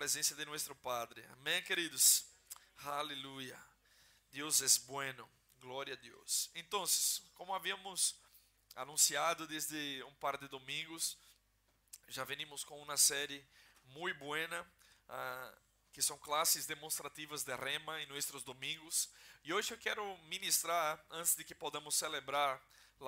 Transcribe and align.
presença 0.00 0.34
de 0.34 0.46
nosso 0.46 0.74
Padre. 0.76 1.22
Amém, 1.32 1.62
queridos? 1.62 2.24
Aleluia. 2.78 3.62
Deus 4.30 4.62
é 4.62 4.86
bueno. 4.86 5.30
Glória 5.58 5.92
a 5.92 5.96
Deus. 5.98 6.50
Então, 6.54 6.82
como 7.34 7.54
havíamos 7.54 8.18
anunciado 8.74 9.46
desde 9.46 10.02
um 10.04 10.14
par 10.14 10.38
de 10.38 10.48
domingos, 10.48 11.18
já 12.08 12.24
venimos 12.24 12.64
com 12.64 12.80
uma 12.80 12.96
série 12.96 13.46
muito 13.84 14.18
buena, 14.18 14.62
uh, 14.62 15.58
que 15.92 16.00
são 16.00 16.16
classes 16.16 16.64
demonstrativas 16.64 17.44
de 17.44 17.54
rema 17.54 18.00
em 18.00 18.06
nossos 18.06 18.42
domingos. 18.42 19.10
E 19.44 19.52
hoje 19.52 19.74
eu 19.74 19.78
quero 19.78 20.16
ministrar, 20.28 20.98
antes 21.10 21.36
de 21.36 21.44
que 21.44 21.54
podamos 21.54 21.94
celebrar 21.94 22.58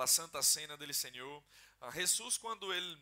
a 0.01 0.07
Santa 0.07 0.41
Cena 0.41 0.75
do 0.75 0.93
Senhor, 0.93 1.43
uh, 1.81 1.91
Jesus, 1.91 2.37
quando 2.37 2.73
ele 2.73 2.97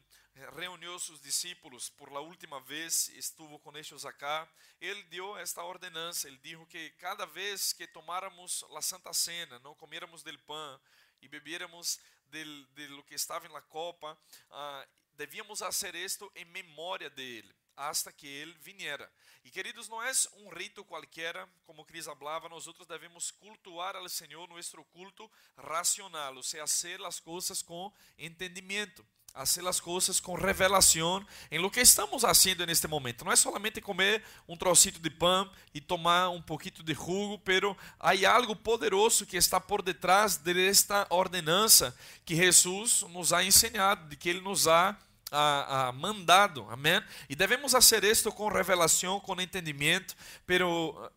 reuniu 0.55 0.97
seus 0.99 1.21
discípulos 1.21 1.89
por 1.89 2.11
la 2.11 2.19
última 2.19 2.59
vez, 2.61 3.09
estuvo 3.09 3.59
com 3.59 3.75
eles 3.75 4.05
acá, 4.05 4.47
ele 4.79 5.03
deu 5.03 5.37
esta 5.37 5.63
ordenança, 5.63 6.27
ele 6.27 6.37
disse 6.37 6.65
que 6.67 6.89
cada 6.91 7.25
vez 7.25 7.73
que 7.73 7.87
tomáramos 7.87 8.63
a 8.75 8.81
Santa 8.81 9.13
Cena, 9.13 9.59
não 9.59 9.75
comiéramos 9.75 10.23
del 10.23 10.37
pão 10.39 10.79
e 11.21 11.27
bebiéramos 11.27 11.99
del, 12.27 12.65
de 12.67 12.87
lo 12.87 13.03
que 13.03 13.15
estava 13.15 13.47
na 13.49 13.61
copa, 13.61 14.17
uh, 14.49 14.89
devíamos 15.13 15.59
fazer 15.59 15.95
isto 15.95 16.31
em 16.35 16.45
memória 16.45 17.09
dele, 17.09 17.53
hasta 17.89 18.11
que 18.11 18.27
ele 18.27 18.53
viniera. 18.59 19.11
E 19.43 19.49
queridos, 19.49 19.89
não 19.89 20.01
é 20.01 20.11
um 20.37 20.49
rito 20.49 20.83
qualquer, 20.85 21.47
como 21.65 21.85
Cris 21.85 22.05
falava, 22.05 22.49
nós 22.49 22.67
outros 22.67 22.87
devemos 22.87 23.31
cultuar 23.31 23.95
ao 23.95 24.07
Senhor 24.07 24.47
nosso 24.47 24.83
culto 24.85 25.29
racional, 25.57 26.35
ou 26.35 26.43
seja, 26.43 26.67
fazer 26.67 27.03
as 27.03 27.19
coisas 27.19 27.61
com 27.61 27.91
entendimento 28.17 29.05
hacer 29.33 29.63
las 29.63 29.81
cosas 29.81 30.21
con 30.21 30.37
revelación 30.37 31.25
en 31.49 31.61
lo 31.61 31.71
que 31.71 31.81
estamos 31.81 32.23
haciendo 32.23 32.63
en 32.63 32.69
este 32.69 32.87
momento. 32.87 33.23
No 33.23 33.31
es 33.31 33.39
solamente 33.39 33.81
comer 33.81 34.23
un 34.45 34.57
trocito 34.57 34.99
de 34.99 35.09
pan 35.09 35.49
y 35.71 35.79
tomar 35.79 36.27
un 36.27 36.43
poquito 36.43 36.83
de 36.83 36.93
jugo, 36.93 37.41
pero 37.43 37.77
hay 37.99 38.25
algo 38.25 38.55
poderoso 38.55 39.25
que 39.25 39.37
está 39.37 39.59
por 39.59 39.83
detrás 39.83 40.43
de 40.43 40.67
esta 40.67 41.07
ordenança 41.09 41.95
que 42.25 42.35
Jesús 42.35 43.05
nos 43.09 43.31
ha 43.31 43.43
enseñado, 43.43 44.07
de 44.09 44.17
que 44.17 44.29
Ele 44.29 44.41
nos 44.41 44.67
ha 44.67 44.99
a, 45.31 45.87
a 45.87 45.91
mandado, 45.93 46.67
amém? 46.69 47.01
E 47.29 47.35
devemos 47.35 47.71
fazer 47.71 48.03
isto 48.03 48.31
com 48.31 48.49
revelação, 48.49 49.19
com 49.19 49.39
entendimento, 49.41 50.15
pero 50.45 51.09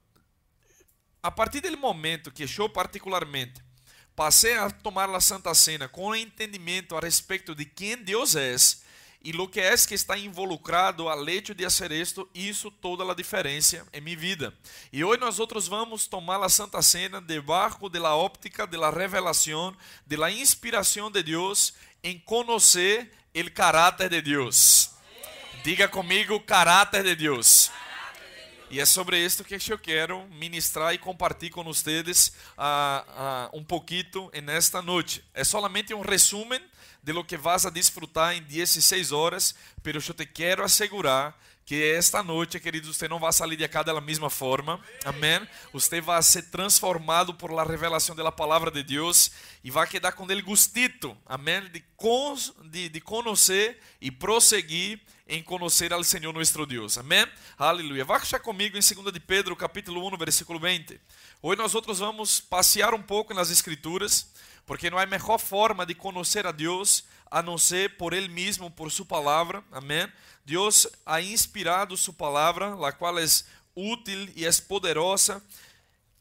a 1.23 1.31
partir 1.31 1.61
do 1.61 1.77
momento 1.77 2.31
que 2.31 2.45
eu 2.59 2.69
particularmente 2.69 3.61
passei 4.15 4.57
a 4.57 4.70
tomar 4.70 5.11
a 5.11 5.20
Santa 5.20 5.53
Cena 5.55 5.89
com 5.89 6.15
entendimento 6.15 6.97
a 6.97 7.01
respeito 7.01 7.55
de 7.55 7.65
quem 7.65 7.97
Deus 7.97 8.37
é 8.37 8.55
e 9.25 9.33
lo 9.33 9.48
que 9.48 9.59
é 9.59 9.75
que 9.75 9.95
está 9.95 10.19
involucrado 10.19 11.09
al 11.09 11.27
hecho 11.27 11.55
de 11.55 11.65
fazer 11.65 11.91
isto, 11.92 12.29
isso 12.35 12.70
toda 12.70 13.11
a 13.11 13.15
diferença 13.15 13.87
em 13.91 14.01
minha 14.03 14.19
vida. 14.19 14.55
E 14.92 15.03
hoje 15.03 15.19
nós 15.19 15.39
outros 15.39 15.67
vamos 15.67 16.07
tomar 16.07 16.42
a 16.42 16.48
Santa 16.51 16.83
Cena 16.83 17.23
debaixo 17.23 17.89
de 17.89 17.98
la 17.98 18.15
óptica 18.15 18.67
de 18.67 18.77
la 18.77 18.91
revelação, 18.91 19.75
de 20.07 20.17
la 20.17 20.31
inspiração 20.31 21.11
de 21.11 21.23
Deus 21.23 21.73
em 22.03 22.19
conhecer 22.19 23.11
o 23.34 23.50
caráter 23.50 24.08
de 24.08 24.22
Deus. 24.22 24.90
Diga 25.64 25.88
comigo, 25.88 26.38
caráter 26.38 27.02
de 27.02 27.16
Deus. 27.16 27.68
E 28.70 28.80
é 28.80 28.86
sobre 28.86 29.18
isto 29.18 29.42
que 29.42 29.56
eu 29.72 29.78
quero 29.78 30.24
ministrar 30.28 30.94
e 30.94 30.98
compartilhar 30.98 31.52
com 31.52 31.64
vocês 31.64 32.28
uh, 32.56 33.52
uh, 33.52 33.58
um 33.58 33.64
pouquinho 33.64 34.30
nesta 34.44 34.80
noite. 34.80 35.24
É 35.34 35.42
solamente 35.42 35.92
um 35.92 36.00
resumo 36.00 36.55
de 37.02 37.12
lo 37.12 37.24
que 37.24 37.36
vas 37.36 37.66
a 37.66 37.70
disfrutar 37.70 38.36
em 38.36 38.42
16 38.42 39.10
horas, 39.10 39.55
pero 39.82 39.98
eu 39.98 40.14
te 40.14 40.24
quero 40.24 40.62
assegurar 40.62 41.36
que 41.65 41.93
esta 41.93 42.23
noite, 42.23 42.61
queridos, 42.61 42.95
você 42.95 43.09
não 43.09 43.19
vai 43.19 43.33
sair 43.33 43.57
de 43.57 43.67
cá 43.67 43.83
da 43.83 43.98
mesma 44.01 44.29
forma. 44.29 44.79
Amém? 45.05 45.41
Você 45.73 46.01
vai 46.01 46.23
ser 46.23 46.43
transformado 46.51 47.33
por 47.33 47.51
la 47.51 47.65
revelação 47.65 48.15
da 48.15 48.31
palavra 48.31 48.70
de 48.70 48.83
Deus 48.83 49.31
e 49.62 49.70
vai 49.70 49.87
quedar 49.87 50.12
com 50.12 50.30
ele 50.30 50.42
gustito. 50.42 51.17
Amém? 51.24 51.63
De, 51.70 51.80
con, 51.97 52.36
de, 52.64 52.91
de 52.91 53.01
conhecer 53.01 53.80
e 53.98 54.11
prosseguir 54.11 55.01
em 55.27 55.42
conhecer 55.42 55.91
ao 55.92 56.05
Senhor 56.05 56.35
nosso 56.35 56.67
Deus. 56.67 56.98
Amém? 56.98 57.27
Aleluia. 57.57 58.05
Vá 58.05 58.17
achar 58.17 58.41
comigo 58.41 58.77
em 58.77 58.80
2 58.80 59.13
de 59.13 59.20
Pedro, 59.20 59.57
capítulo 59.57 60.07
1, 60.07 60.19
versículo 60.19 60.61
20. 60.61 61.01
Hoje 61.41 61.58
nós 61.58 61.74
outros 61.74 61.98
vamos 61.98 62.41
passear 62.41 62.92
um 62.92 63.03
pouco 63.03 63.33
nas 63.33 63.51
escrituras, 63.51 64.30
porque 64.67 64.91
não 64.91 64.98
há 64.98 65.07
melhor 65.07 65.39
forma 65.39 65.86
de 65.86 65.95
conhecer 65.95 66.47
a 66.47 66.53
Deus 66.53 67.05
a 67.34 67.42
não 67.42 67.58
ser 67.58 67.96
por 67.96 68.12
ele 68.12 68.28
mesmo, 68.28 68.70
por 68.70 68.92
sua 68.92 69.05
palavra. 69.05 69.64
Amém? 69.72 70.06
Deus 70.46 70.86
ha 71.05 71.20
inspirado 71.20 71.96
sua 71.96 72.14
palavra, 72.14 72.74
a 72.86 72.92
qual 72.92 73.18
é 73.18 73.24
útil 73.74 74.28
e 74.36 74.46
é 74.46 74.52
poderosa 74.68 75.42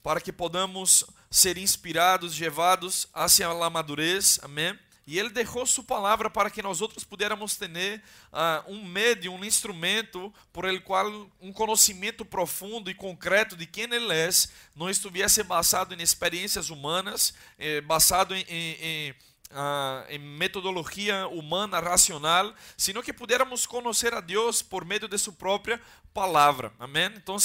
para 0.02 0.20
que 0.20 0.32
podamos 0.32 1.06
ser 1.30 1.60
inspirados, 1.60 2.40
levados 2.40 3.08
hacia 3.14 3.46
a 3.46 3.70
madurez. 3.70 4.40
Amém? 4.42 4.76
E 5.06 5.20
ele 5.20 5.30
deixou 5.30 5.68
sua 5.68 5.84
palavra 5.84 6.32
para 6.32 6.50
que 6.50 6.64
nós 6.64 6.82
outros 6.82 7.04
pudermos 7.04 7.58
ter 7.58 8.02
uh, 8.32 8.72
um 8.72 8.84
médio, 8.84 9.34
um 9.34 9.46
instrumento 9.46 10.34
por 10.52 10.66
el 10.66 10.82
qual 10.82 11.30
um 11.40 11.54
conhecimento 11.54 12.26
profundo 12.26 12.90
e 12.90 12.96
concreto 12.96 13.56
de 13.56 13.68
quem 13.68 13.84
ele 13.84 14.12
é 14.12 14.30
não 14.76 14.90
estivesse 14.90 15.44
basado 15.44 15.94
em 15.94 16.02
experiências 16.02 16.72
humanas, 16.72 17.36
eh, 17.60 17.82
basado 17.82 18.34
em, 18.34 18.44
em, 18.48 18.78
em, 18.82 19.16
uh, 19.54 20.06
em, 20.10 20.20
metodologia 20.20 21.28
humana 21.28 21.80
racional, 21.80 22.54
sino 22.76 23.02
que 23.02 23.14
pudiéramos 23.14 23.66
conhecer 23.66 24.14
a 24.14 24.20
Deus 24.20 24.62
por 24.62 24.84
meio 24.84 25.08
de 25.08 25.18
sua 25.18 25.34
própria 25.34 25.80
palavra. 26.14 26.74
Amém? 26.80 27.12
Então, 27.16 27.38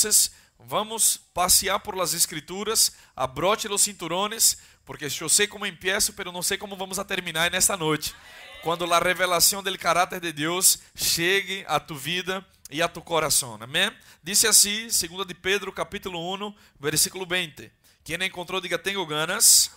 vamos 0.58 1.16
passear 1.32 1.78
por 1.80 1.96
las 1.96 2.14
escrituras, 2.14 2.96
abroche 3.14 3.68
los 3.68 3.82
cinturones 3.82 4.58
porque 4.88 5.04
eu 5.20 5.28
sei 5.28 5.46
como 5.46 5.66
empiezo, 5.66 6.14
pero 6.14 6.32
não 6.32 6.40
sei 6.40 6.56
como 6.56 6.74
vamos 6.74 6.98
a 6.98 7.04
terminar 7.04 7.50
nesta 7.50 7.76
noite. 7.76 8.14
Quando 8.62 8.90
a 8.90 8.98
revelação 8.98 9.62
do 9.62 9.78
caráter 9.78 10.18
de 10.18 10.32
Deus 10.32 10.78
chegue 10.94 11.62
a 11.68 11.78
tu 11.78 11.94
vida 11.94 12.42
e 12.70 12.80
a 12.80 12.88
tu 12.88 13.02
coração. 13.02 13.58
Amém? 13.60 13.92
Disse 14.22 14.46
assim, 14.46 14.88
2 14.88 15.26
de 15.26 15.34
Pedro, 15.34 15.70
capítulo 15.74 16.34
1, 16.34 16.54
versículo 16.80 17.26
20. 17.26 17.70
Quem 18.02 18.16
encontrou, 18.24 18.62
diga, 18.62 18.78
tenho 18.78 19.04
ganas 19.04 19.70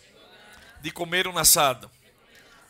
de 0.82 0.90
comer 0.92 1.28
um 1.28 1.38
assado. 1.38 1.92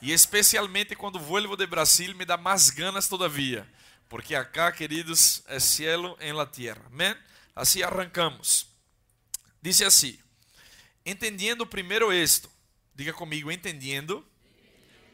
E 0.01 0.11
especialmente 0.11 0.95
quando 0.95 1.19
vuelvo 1.19 1.55
de 1.55 1.67
Brasil, 1.67 2.15
me 2.15 2.25
dá 2.25 2.35
mais 2.35 2.69
ganas 2.69 3.07
todavia. 3.07 3.67
Porque 4.09 4.35
acá, 4.35 4.71
queridos, 4.71 5.43
é 5.47 5.59
cielo 5.59 6.17
em 6.19 6.33
la 6.33 6.45
tierra. 6.45 6.83
Amém? 6.87 7.15
Assim 7.55 7.83
arrancamos. 7.83 8.67
Disse 9.61 9.85
assim: 9.85 10.17
Entendendo 11.05 11.65
primeiro 11.65 12.11
esto. 12.11 12.49
Diga 12.93 13.13
comigo, 13.13 13.51
entendendo 13.51 14.25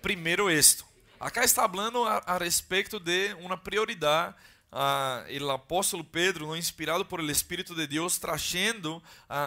primeiro 0.01 0.49
esto. 0.49 0.85
Acá 1.19 1.43
está 1.43 1.67
falando 1.67 2.03
a, 2.03 2.23
a 2.25 2.37
respeito 2.37 2.99
de 2.99 3.33
uma 3.35 3.57
prioridade. 3.57 4.35
O 4.69 5.51
apóstolo 5.51 6.03
Pedro, 6.03 6.55
inspirado 6.55 7.05
por 7.05 7.19
el 7.19 7.29
Espírito 7.29 7.73
de 7.73 7.87
Deus, 7.87 8.17
trazendo 8.17 9.01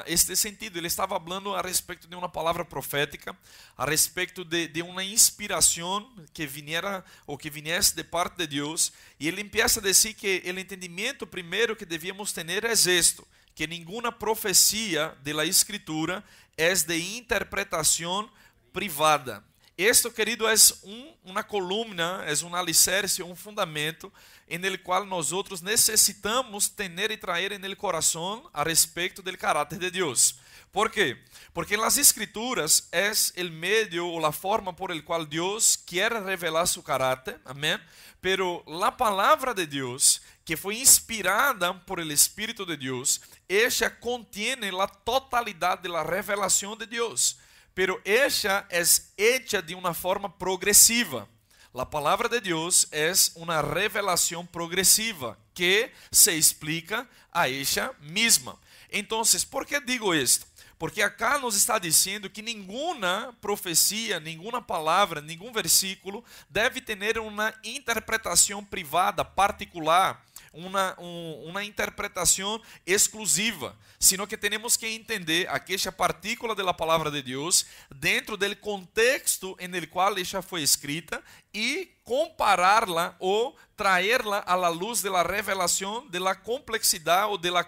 este 0.06 0.34
sentido. 0.34 0.78
Ele 0.78 0.86
estava 0.86 1.20
falando 1.20 1.54
a 1.54 1.60
respeito 1.60 2.08
de 2.08 2.16
uma 2.16 2.28
palavra 2.28 2.64
profética, 2.64 3.36
a 3.76 3.84
respeito 3.84 4.44
de, 4.44 4.66
de 4.68 4.82
uma 4.82 5.04
inspiração 5.04 6.10
que 6.32 6.46
viniera 6.46 7.04
ou 7.26 7.36
que 7.36 7.50
viniesse 7.50 7.94
de 7.94 8.02
parte 8.02 8.38
de 8.38 8.46
Deus. 8.46 8.92
E 9.18 9.28
ele 9.28 9.42
empieza 9.42 9.78
a 9.78 9.82
dizer 9.82 10.14
que 10.14 10.42
o 10.46 10.58
entendimento 10.58 11.26
primeiro 11.26 11.76
que 11.76 11.84
devíamos 11.84 12.32
ter 12.32 12.64
é 12.64 12.72
isto 12.72 13.26
que 13.54 13.66
nenhuma 13.66 14.10
profecia 14.10 15.14
de 15.22 15.34
la 15.34 15.44
escritura 15.44 16.24
é 16.56 16.72
de 16.72 17.18
interpretação 17.18 18.30
privada. 18.72 19.44
Esto, 19.82 20.10
querido, 20.10 20.46
é 20.46 20.52
um, 20.84 21.14
uma 21.24 21.42
coluna, 21.42 22.22
é 22.26 22.44
um 22.44 22.54
alicerce, 22.54 23.22
um 23.22 23.34
fundamento 23.34 24.12
em 24.46 24.60
qual 24.76 25.06
nós 25.06 25.32
outros 25.32 25.62
necessitamos 25.62 26.68
ter 26.68 27.10
e 27.10 27.16
trazer 27.16 27.52
en 27.52 27.64
el 27.64 27.74
coração 27.74 28.46
a 28.52 28.62
respeito 28.62 29.22
do 29.22 29.38
caráter 29.38 29.78
de 29.78 29.90
Deus. 29.90 30.34
¿Por 30.70 30.90
quê? 30.90 31.16
Porque 31.54 31.78
nas 31.78 31.96
escrituras 31.96 32.90
é 32.92 33.10
o 33.40 33.50
meio 33.50 34.06
ou 34.06 34.26
a 34.26 34.32
forma 34.32 34.70
por 34.70 34.90
el 34.90 35.02
qual 35.02 35.24
Deus 35.24 35.76
quer 35.76 36.12
revelar 36.12 36.66
seu 36.66 36.82
caráter, 36.82 37.40
amém? 37.42 37.80
Pero 38.20 38.62
a 38.84 38.92
palavra 38.92 39.54
de 39.54 39.64
Deus, 39.64 40.20
que 40.44 40.58
foi 40.58 40.76
inspirada 40.76 41.72
por 41.72 42.00
el 42.00 42.10
Espírito 42.12 42.66
de 42.66 42.76
Deus, 42.76 43.18
esta 43.48 43.88
contiene 43.88 44.68
a 44.78 44.86
totalidade 44.86 45.88
da 45.90 46.02
revelação 46.02 46.76
de 46.76 46.84
Deus. 46.84 47.39
Pero 47.80 47.98
esta 48.04 48.66
é 48.68 48.82
hecha 49.16 49.62
de 49.62 49.74
uma 49.74 49.94
forma 49.94 50.28
progressiva. 50.28 51.26
A 51.72 51.86
palavra 51.86 52.28
de 52.28 52.38
Deus 52.38 52.86
é 52.92 53.10
uma 53.34 53.62
revelação 53.62 54.44
progressiva 54.44 55.38
que 55.54 55.90
se 56.12 56.30
explica 56.32 57.08
a 57.32 57.48
ella 57.48 57.96
mesma. 58.02 58.58
Então, 58.92 59.22
por 59.50 59.64
que 59.64 59.80
digo 59.80 60.14
isto? 60.14 60.46
Porque 60.78 61.00
acá 61.00 61.38
nos 61.38 61.56
está 61.56 61.78
dizendo 61.78 62.28
que 62.28 62.42
nenhuma 62.42 63.34
profecia, 63.40 64.20
nenhuma 64.20 64.60
palavra, 64.60 65.22
nenhum 65.22 65.50
versículo 65.50 66.22
deve 66.50 66.82
ter 66.82 67.18
uma 67.18 67.54
interpretação 67.64 68.62
privada, 68.62 69.24
particular, 69.24 70.22
uma, 70.52 70.96
um, 70.98 71.44
uma 71.46 71.64
interpretação 71.64 72.60
exclusiva, 72.86 73.76
sino 73.98 74.26
que 74.26 74.36
temos 74.36 74.76
que 74.76 74.86
entender 74.86 75.48
aquela 75.48 75.92
partícula 75.92 76.54
da 76.54 76.74
palavra 76.74 77.10
de 77.10 77.22
Deus 77.22 77.66
dentro 77.94 78.36
do 78.36 78.56
contexto 78.56 79.56
em 79.60 79.74
el 79.74 79.86
qual 79.86 80.14
ela 80.16 80.42
foi 80.42 80.62
escrita 80.62 81.22
e 81.54 81.90
compará-la 82.04 83.14
ou 83.18 83.56
traerla 83.76 84.42
à 84.46 84.54
luz 84.68 85.02
da 85.02 85.22
revelação 85.22 86.06
da 86.08 86.34
complexidade 86.34 87.30
ou 87.30 87.38
de 87.38 87.50
la, 87.50 87.64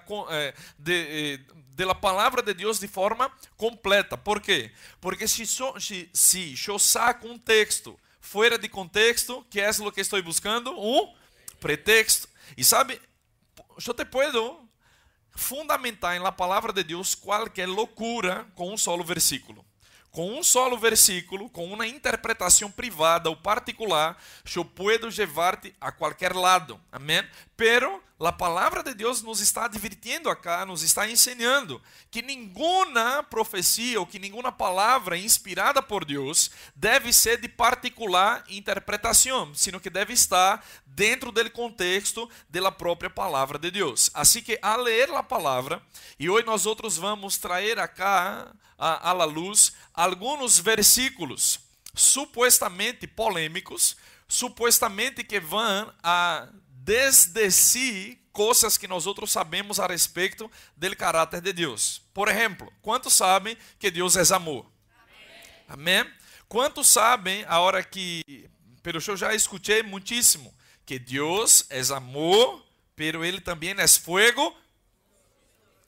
de, 0.79 1.41
de 1.75 1.85
la 1.85 1.95
palavra 1.95 2.43
de 2.43 2.53
Deus 2.53 2.79
de 2.79 2.89
forma 2.89 3.31
completa. 3.57 4.17
¿Por 4.17 4.41
quê? 4.41 4.73
Porque 5.01 5.29
se, 5.29 5.47
so, 5.47 5.79
se, 5.81 6.11
se 6.13 6.55
eu 6.67 6.79
saco 6.79 7.29
um 7.29 7.39
texto 7.39 7.99
fora 8.21 8.59
de 8.59 8.69
contexto, 8.69 9.45
que 9.51 9.61
é 9.61 9.71
o 9.71 9.93
que 9.93 10.01
estou 10.01 10.23
buscando? 10.23 10.73
Um 10.79 11.15
pretexto. 11.61 12.32
E 12.57 12.65
sabe, 12.65 13.01
eu 13.87 13.95
te 13.95 14.05
puedo 14.05 14.69
fundamentar 15.35 16.19
na 16.21 16.33
palavra 16.33 16.73
de 16.73 16.85
Deus 16.85 17.15
qualquer 17.15 17.67
loucura 17.67 18.47
com 18.55 18.73
um 18.73 18.77
solo 18.77 19.03
versículo 19.03 19.65
com 20.13 20.39
um 20.39 20.43
solo 20.43 20.77
versículo, 20.77 21.49
com 21.49 21.73
uma 21.73 21.87
interpretação 21.87 22.71
privada 22.71 23.31
ou 23.31 23.37
particular, 23.37 24.17
eu 24.55 24.63
posso 24.63 25.09
levar-te 25.19 25.75
a 25.81 25.91
qualquer 25.91 26.37
lado. 26.37 26.79
Amém? 26.93 27.27
Pero 27.57 28.03
a 28.21 28.31
palavra 28.31 28.83
de 28.83 28.93
Deus 28.95 29.23
nos 29.23 29.41
está 29.41 29.65
advirtiendo 29.65 30.29
acá, 30.29 30.67
nos 30.67 30.83
está 30.83 31.09
ensinando 31.09 31.83
que 32.11 32.21
nenhuma 32.21 33.23
profecia 33.23 33.99
ou 33.99 34.07
que 34.07 34.19
nenhuma 34.19 34.53
palavra 34.53 35.17
inspirada 35.17 35.83
por 35.83 36.05
Deus 36.05 36.51
deve 36.77 37.11
ser 37.13 37.41
de 37.41 37.49
particular 37.49 38.45
interpretação, 38.49 39.55
sino 39.55 39.81
que 39.81 39.89
deve 39.91 40.13
estar 40.13 40.65
dentro 40.95 41.33
do 41.33 41.51
contexto 41.51 42.29
da 42.49 42.71
própria 42.71 43.11
palavra 43.11 43.59
de 43.59 43.71
Deus. 43.71 44.11
Assim 44.15 44.43
que, 44.43 44.59
a 44.61 44.77
ler 44.77 45.11
a 45.11 45.23
palavra, 45.23 45.83
e 46.19 46.29
hoje 46.29 46.47
nós 46.47 46.67
outros 46.67 46.97
vamos 46.97 47.39
trazer 47.39 47.79
acá 47.79 48.53
la 48.79 49.25
luz 49.25 49.73
alguns 49.95 50.59
versículos 50.59 51.61
supostamente 51.95 53.07
polêmicos, 53.07 53.97
supostamente 54.27 55.23
que 55.23 55.39
vão 55.39 55.93
a 56.03 56.49
desde 56.69 57.51
si 57.51 58.19
coisas 58.33 58.77
que 58.77 58.89
nós 58.89 59.07
outros 59.07 59.31
sabemos 59.31 59.79
a 59.79 59.87
respeito 59.87 60.51
do 60.77 60.97
caráter 60.97 61.41
de 61.41 61.53
Deus. 61.53 62.03
Por 62.13 62.29
exemplo, 62.29 62.73
quantos 62.83 63.13
sabem 63.13 63.57
que 63.79 63.91
Deus 63.91 64.17
é 64.17 64.35
amor? 64.35 64.67
Amém? 65.69 66.01
Amém? 66.03 66.13
Quantos 66.49 66.89
sabem, 66.89 67.45
a 67.47 67.61
hora 67.61 67.85
que, 67.85 68.51
pelo 68.83 68.99
eu 69.07 69.17
já 69.17 69.35
escutei 69.35 69.83
muitíssimo, 69.83 70.53
que 70.85 70.99
Deus 70.99 71.67
é 71.71 71.81
amor, 71.93 72.65
pero 72.95 73.25
ele 73.25 73.41
também 73.41 73.75
é 73.79 73.89
fogo 73.89 74.57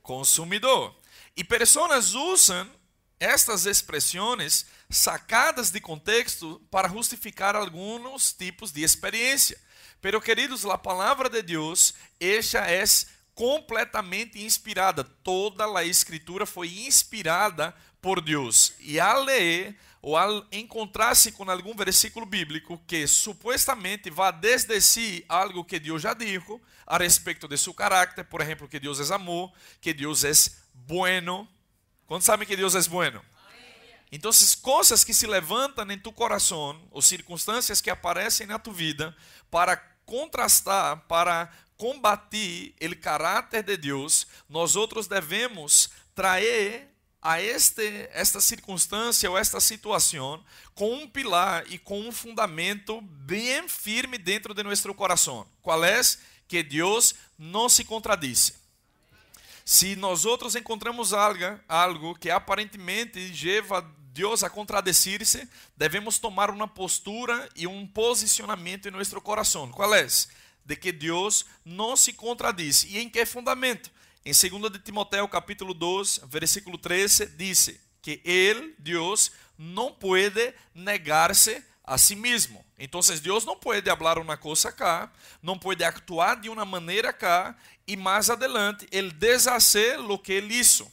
consumidor. 0.02 0.94
E 1.36 1.42
pessoas 1.42 2.14
usam 2.14 2.70
estas 3.18 3.66
expressões 3.66 4.66
sacadas 4.90 5.70
de 5.70 5.80
contexto 5.80 6.60
para 6.70 6.88
justificar 6.88 7.56
alguns 7.56 8.32
tipos 8.32 8.70
de 8.70 8.82
experiência. 8.82 9.58
Pero, 10.00 10.20
queridos, 10.20 10.64
a 10.66 10.76
palavra 10.76 11.30
de 11.30 11.42
Deus, 11.42 11.94
esta 12.20 12.70
é 12.70 12.84
completamente 13.34 14.44
inspirada. 14.44 15.02
Toda 15.02 15.66
a 15.76 15.84
escritura 15.84 16.46
foi 16.46 16.68
inspirada 16.86 17.74
por 18.00 18.20
Deus. 18.20 18.74
E 18.78 19.00
ao 19.00 19.22
ler 19.22 19.76
ou 20.06 20.18
ao 20.18 20.46
encontrar-se 20.52 21.32
com 21.32 21.50
algum 21.50 21.74
versículo 21.74 22.26
bíblico 22.26 22.78
que 22.86 23.06
supostamente 23.06 24.10
vá 24.10 24.30
desde 24.30 24.78
si 24.78 25.24
algo 25.26 25.64
que 25.64 25.80
Deus 25.80 26.02
já 26.02 26.12
disse 26.12 26.60
a 26.86 26.98
respeito 26.98 27.48
de 27.48 27.56
seu 27.56 27.72
caráter, 27.72 28.22
por 28.26 28.42
exemplo, 28.42 28.68
que 28.68 28.78
Deus 28.78 29.00
é 29.00 29.14
amor, 29.14 29.50
que 29.80 29.94
Deus 29.94 30.22
é 30.22 30.32
bueno. 30.74 31.48
Quantos 32.06 32.26
sabem 32.26 32.46
que 32.46 32.54
Deus 32.54 32.74
é 32.74 32.82
bueno? 32.86 33.24
Então, 34.12 34.30
coisas 34.60 35.02
que 35.02 35.14
se 35.14 35.26
levantam 35.26 35.90
em 35.90 35.98
tu 35.98 36.12
coração, 36.12 36.86
ou 36.90 37.00
circunstâncias 37.00 37.80
que 37.80 37.88
aparecem 37.88 38.46
na 38.46 38.58
tua 38.58 38.74
vida, 38.74 39.16
para 39.50 39.74
contrastar, 40.04 40.98
para 41.08 41.50
combater 41.78 42.74
o 42.82 42.96
caráter 42.96 43.62
de 43.62 43.78
Deus, 43.78 44.26
nós 44.50 44.76
outros 44.76 45.06
devemos 45.06 45.88
trazer 46.14 46.93
a 47.24 47.40
este, 47.40 48.06
esta 48.12 48.38
circunstância 48.38 49.30
ou 49.30 49.38
esta 49.38 49.58
situação 49.58 50.44
com 50.74 50.92
um 50.92 51.08
pilar 51.08 51.64
e 51.70 51.78
com 51.78 51.98
um 51.98 52.12
fundamento 52.12 53.00
bem 53.00 53.66
firme 53.66 54.18
dentro 54.18 54.52
de 54.52 54.62
nosso 54.62 54.92
coração. 54.92 55.46
Qual 55.62 55.82
é? 55.82 55.98
Que 56.46 56.62
Deus 56.62 57.14
não 57.38 57.66
se 57.66 57.82
contradiz. 57.82 58.52
Se 59.64 59.96
nós 59.96 60.26
outros 60.26 60.54
encontramos 60.54 61.14
algo, 61.14 61.58
algo 61.66 62.14
que 62.14 62.28
aparentemente 62.28 63.18
leva 63.42 63.80
Deus 64.12 64.44
a 64.44 64.50
contradecir-se, 64.50 65.48
devemos 65.74 66.18
tomar 66.18 66.50
uma 66.50 66.68
postura 66.68 67.48
e 67.56 67.66
um 67.66 67.86
posicionamento 67.86 68.86
em 68.86 68.90
nosso 68.90 69.18
coração. 69.22 69.72
Qual 69.72 69.94
é? 69.94 70.06
De 70.62 70.76
que 70.76 70.92
Deus 70.92 71.46
não 71.64 71.96
se 71.96 72.12
contradiz. 72.12 72.84
E 72.84 72.98
em 72.98 73.08
que 73.08 73.24
fundamento? 73.24 73.90
Em 74.26 74.32
2 74.32 74.72
de 74.72 74.78
Timoteo, 74.78 75.28
capítulo 75.28 75.74
2, 75.74 76.20
versículo 76.24 76.78
13, 76.78 77.26
diz 77.36 77.78
que 78.00 78.22
Ele, 78.24 78.74
Deus, 78.78 79.30
não 79.58 79.92
pode 79.92 80.54
negar-se 80.74 81.62
a 81.84 81.98
si 81.98 82.16
mesmo. 82.16 82.64
Então, 82.78 83.02
Deus 83.22 83.44
não 83.44 83.54
pode 83.54 83.86
falar 83.90 84.18
uma 84.18 84.38
coisa 84.38 84.72
cá, 84.72 85.12
não 85.42 85.58
pode 85.58 85.84
actuar 85.84 86.40
de 86.40 86.48
uma 86.48 86.64
maneira 86.64 87.12
cá, 87.12 87.54
e 87.86 87.98
mais 87.98 88.30
adelante, 88.30 88.88
Ele 88.90 89.10
deshacer 89.10 90.00
o 90.00 90.18
que 90.18 90.32
Ele 90.32 90.54
hizo 90.54 90.90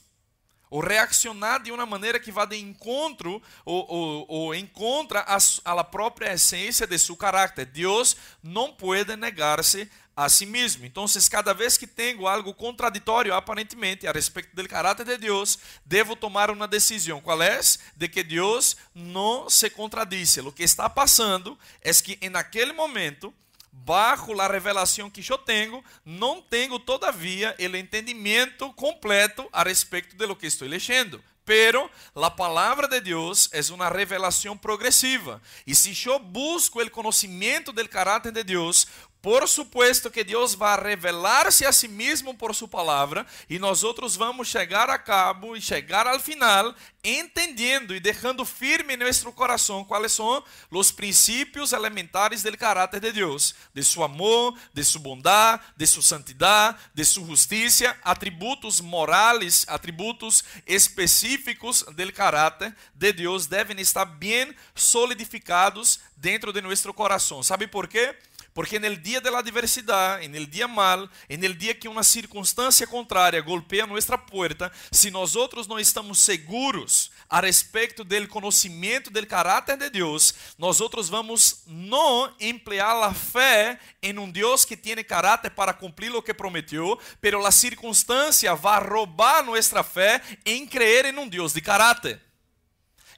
ou 0.69 0.79
reaccionar 0.79 1.61
de 1.61 1.69
uma 1.69 1.85
maneira 1.85 2.17
que 2.17 2.31
vá 2.31 2.45
de 2.45 2.55
encontro 2.55 3.41
ou, 3.65 3.85
ou, 3.89 4.25
ou 4.29 4.55
encontra 4.55 5.19
a, 5.19 5.37
a 5.65 5.83
própria 5.83 6.33
essência 6.33 6.87
de 6.87 6.97
seu 6.97 7.15
caráter. 7.17 7.65
Deus 7.65 8.15
não 8.41 8.71
pode 8.71 9.13
negar-se 9.17 9.91
a 10.25 10.29
si 10.29 10.45
mesmo. 10.45 10.85
Então, 10.85 11.05
cada 11.29 11.53
vez 11.53 11.77
que 11.77 11.87
tenho 11.87 12.27
algo 12.27 12.53
contraditório, 12.53 13.33
aparentemente, 13.33 14.07
a 14.07 14.11
respeito 14.11 14.55
do 14.55 14.67
caráter 14.67 15.05
de 15.05 15.17
Deus, 15.17 15.57
devo 15.85 16.15
tomar 16.15 16.51
uma 16.51 16.67
decisão. 16.67 17.21
Qual 17.21 17.41
é? 17.41 17.59
De 17.95 18.07
que 18.07 18.23
Deus 18.23 18.75
não 18.93 19.49
se 19.49 19.69
contradiz. 19.69 20.37
O 20.37 20.51
que 20.51 20.63
está 20.63 20.89
passando 20.89 21.57
é 21.81 21.91
que, 21.93 22.29
naquele 22.29 22.73
momento, 22.73 23.33
bajo 23.71 24.39
a 24.39 24.47
revelação 24.47 25.09
que 25.09 25.25
eu 25.27 25.37
tenho, 25.37 25.83
não 26.05 26.41
tenho 26.41 26.77
todavia 26.77 27.55
o 27.59 27.75
entendimento 27.75 28.71
completo 28.73 29.47
a 29.51 29.63
respeito 29.63 30.15
de 30.15 30.25
lo 30.25 30.35
que 30.35 30.47
estou 30.47 30.67
leyendo. 30.67 31.23
Pero 31.43 31.89
a 32.15 32.29
palavra 32.29 32.87
de 32.87 33.01
Deus 33.01 33.49
é 33.51 33.59
uma 33.73 33.89
revelação 33.89 34.55
progressiva. 34.55 35.41
E 35.65 35.73
se 35.73 36.07
eu 36.07 36.19
busco 36.19 36.79
o 36.79 36.89
conhecimento 36.89 37.71
do 37.71 37.89
caráter 37.89 38.31
de 38.31 38.43
Deus, 38.43 38.87
por 39.21 39.47
supuesto 39.47 40.09
que 40.09 40.23
Deus 40.23 40.55
vai 40.55 40.81
revelar-se 40.81 41.65
a 41.65 41.71
si 41.71 41.87
mesmo 41.87 42.33
por 42.33 42.55
sua 42.55 42.67
palavra 42.67 43.25
e 43.49 43.59
nós 43.59 43.83
outros 43.83 44.15
vamos 44.15 44.47
chegar 44.47 44.89
a 44.89 44.97
cabo 44.97 45.55
e 45.55 45.61
chegar 45.61 46.07
ao 46.07 46.19
final 46.19 46.73
entendendo 47.03 47.95
e 47.95 47.99
deixando 47.99 48.45
firme 48.45 48.93
em 48.93 48.97
nosso 48.97 49.31
coração 49.31 49.83
quais 49.83 50.11
são 50.11 50.43
os 50.69 50.91
princípios 50.91 51.73
elementares 51.73 52.43
do 52.43 52.55
caráter 52.57 52.99
de 52.99 53.11
Deus, 53.11 53.55
de 53.73 53.83
seu 53.83 54.03
amor, 54.03 54.55
de 54.73 54.83
sua 54.83 55.01
bondade, 55.01 55.63
de 55.75 55.87
sua 55.87 56.03
santidade, 56.03 56.77
de 56.93 57.03
sua 57.03 57.25
justiça, 57.25 57.95
atributos 58.03 58.79
morais, 58.79 59.65
atributos 59.67 60.43
específicos 60.67 61.83
do 61.83 62.13
caráter 62.13 62.75
de 62.93 63.13
Deus 63.13 63.47
devem 63.47 63.79
estar 63.79 64.05
bem 64.05 64.53
solidificados 64.75 65.99
dentro 66.15 66.53
de 66.53 66.61
nosso 66.61 66.93
coração. 66.93 67.41
Sabe 67.41 67.67
por 67.67 67.87
quê? 67.87 68.15
Porque 68.53 68.79
no 68.79 68.95
dia 68.97 69.21
da 69.21 69.37
adversidade, 69.37 70.27
no 70.27 70.45
dia 70.45 70.67
mal, 70.67 71.09
no 71.29 71.53
dia 71.53 71.73
que 71.73 71.87
uma 71.87 72.03
circunstância 72.03 72.85
contrária 72.85 73.41
golpeia 73.41 73.87
nossa 73.87 74.17
porta, 74.17 74.71
se 74.91 75.09
nós 75.09 75.35
outros 75.35 75.67
não 75.67 75.79
estamos 75.79 76.19
seguros 76.19 77.11
a 77.29 77.39
respeito 77.39 78.03
do 78.03 78.27
conhecimento 78.27 79.09
do 79.09 79.25
caráter 79.25 79.77
de 79.77 79.89
Deus, 79.89 80.33
nós 80.57 80.81
outros 80.81 81.07
vamos 81.07 81.63
não 81.65 82.33
emplear 82.41 83.01
a 83.03 83.13
fé 83.13 83.79
em 84.03 84.17
um 84.17 84.29
Deus 84.29 84.65
que 84.65 84.75
tem 84.75 85.01
caráter 85.01 85.51
para 85.51 85.73
cumprir 85.73 86.13
o 86.13 86.21
que 86.21 86.33
prometeu, 86.33 86.99
pero 87.21 87.45
a 87.45 87.51
circunstância 87.51 88.53
vai 88.53 88.83
roubar 88.83 89.43
nossa 89.43 89.81
fé 89.81 90.21
em 90.45 90.67
crer 90.67 91.05
em 91.05 91.17
um 91.17 91.27
Deus 91.27 91.53
de 91.53 91.61
caráter. 91.61 92.19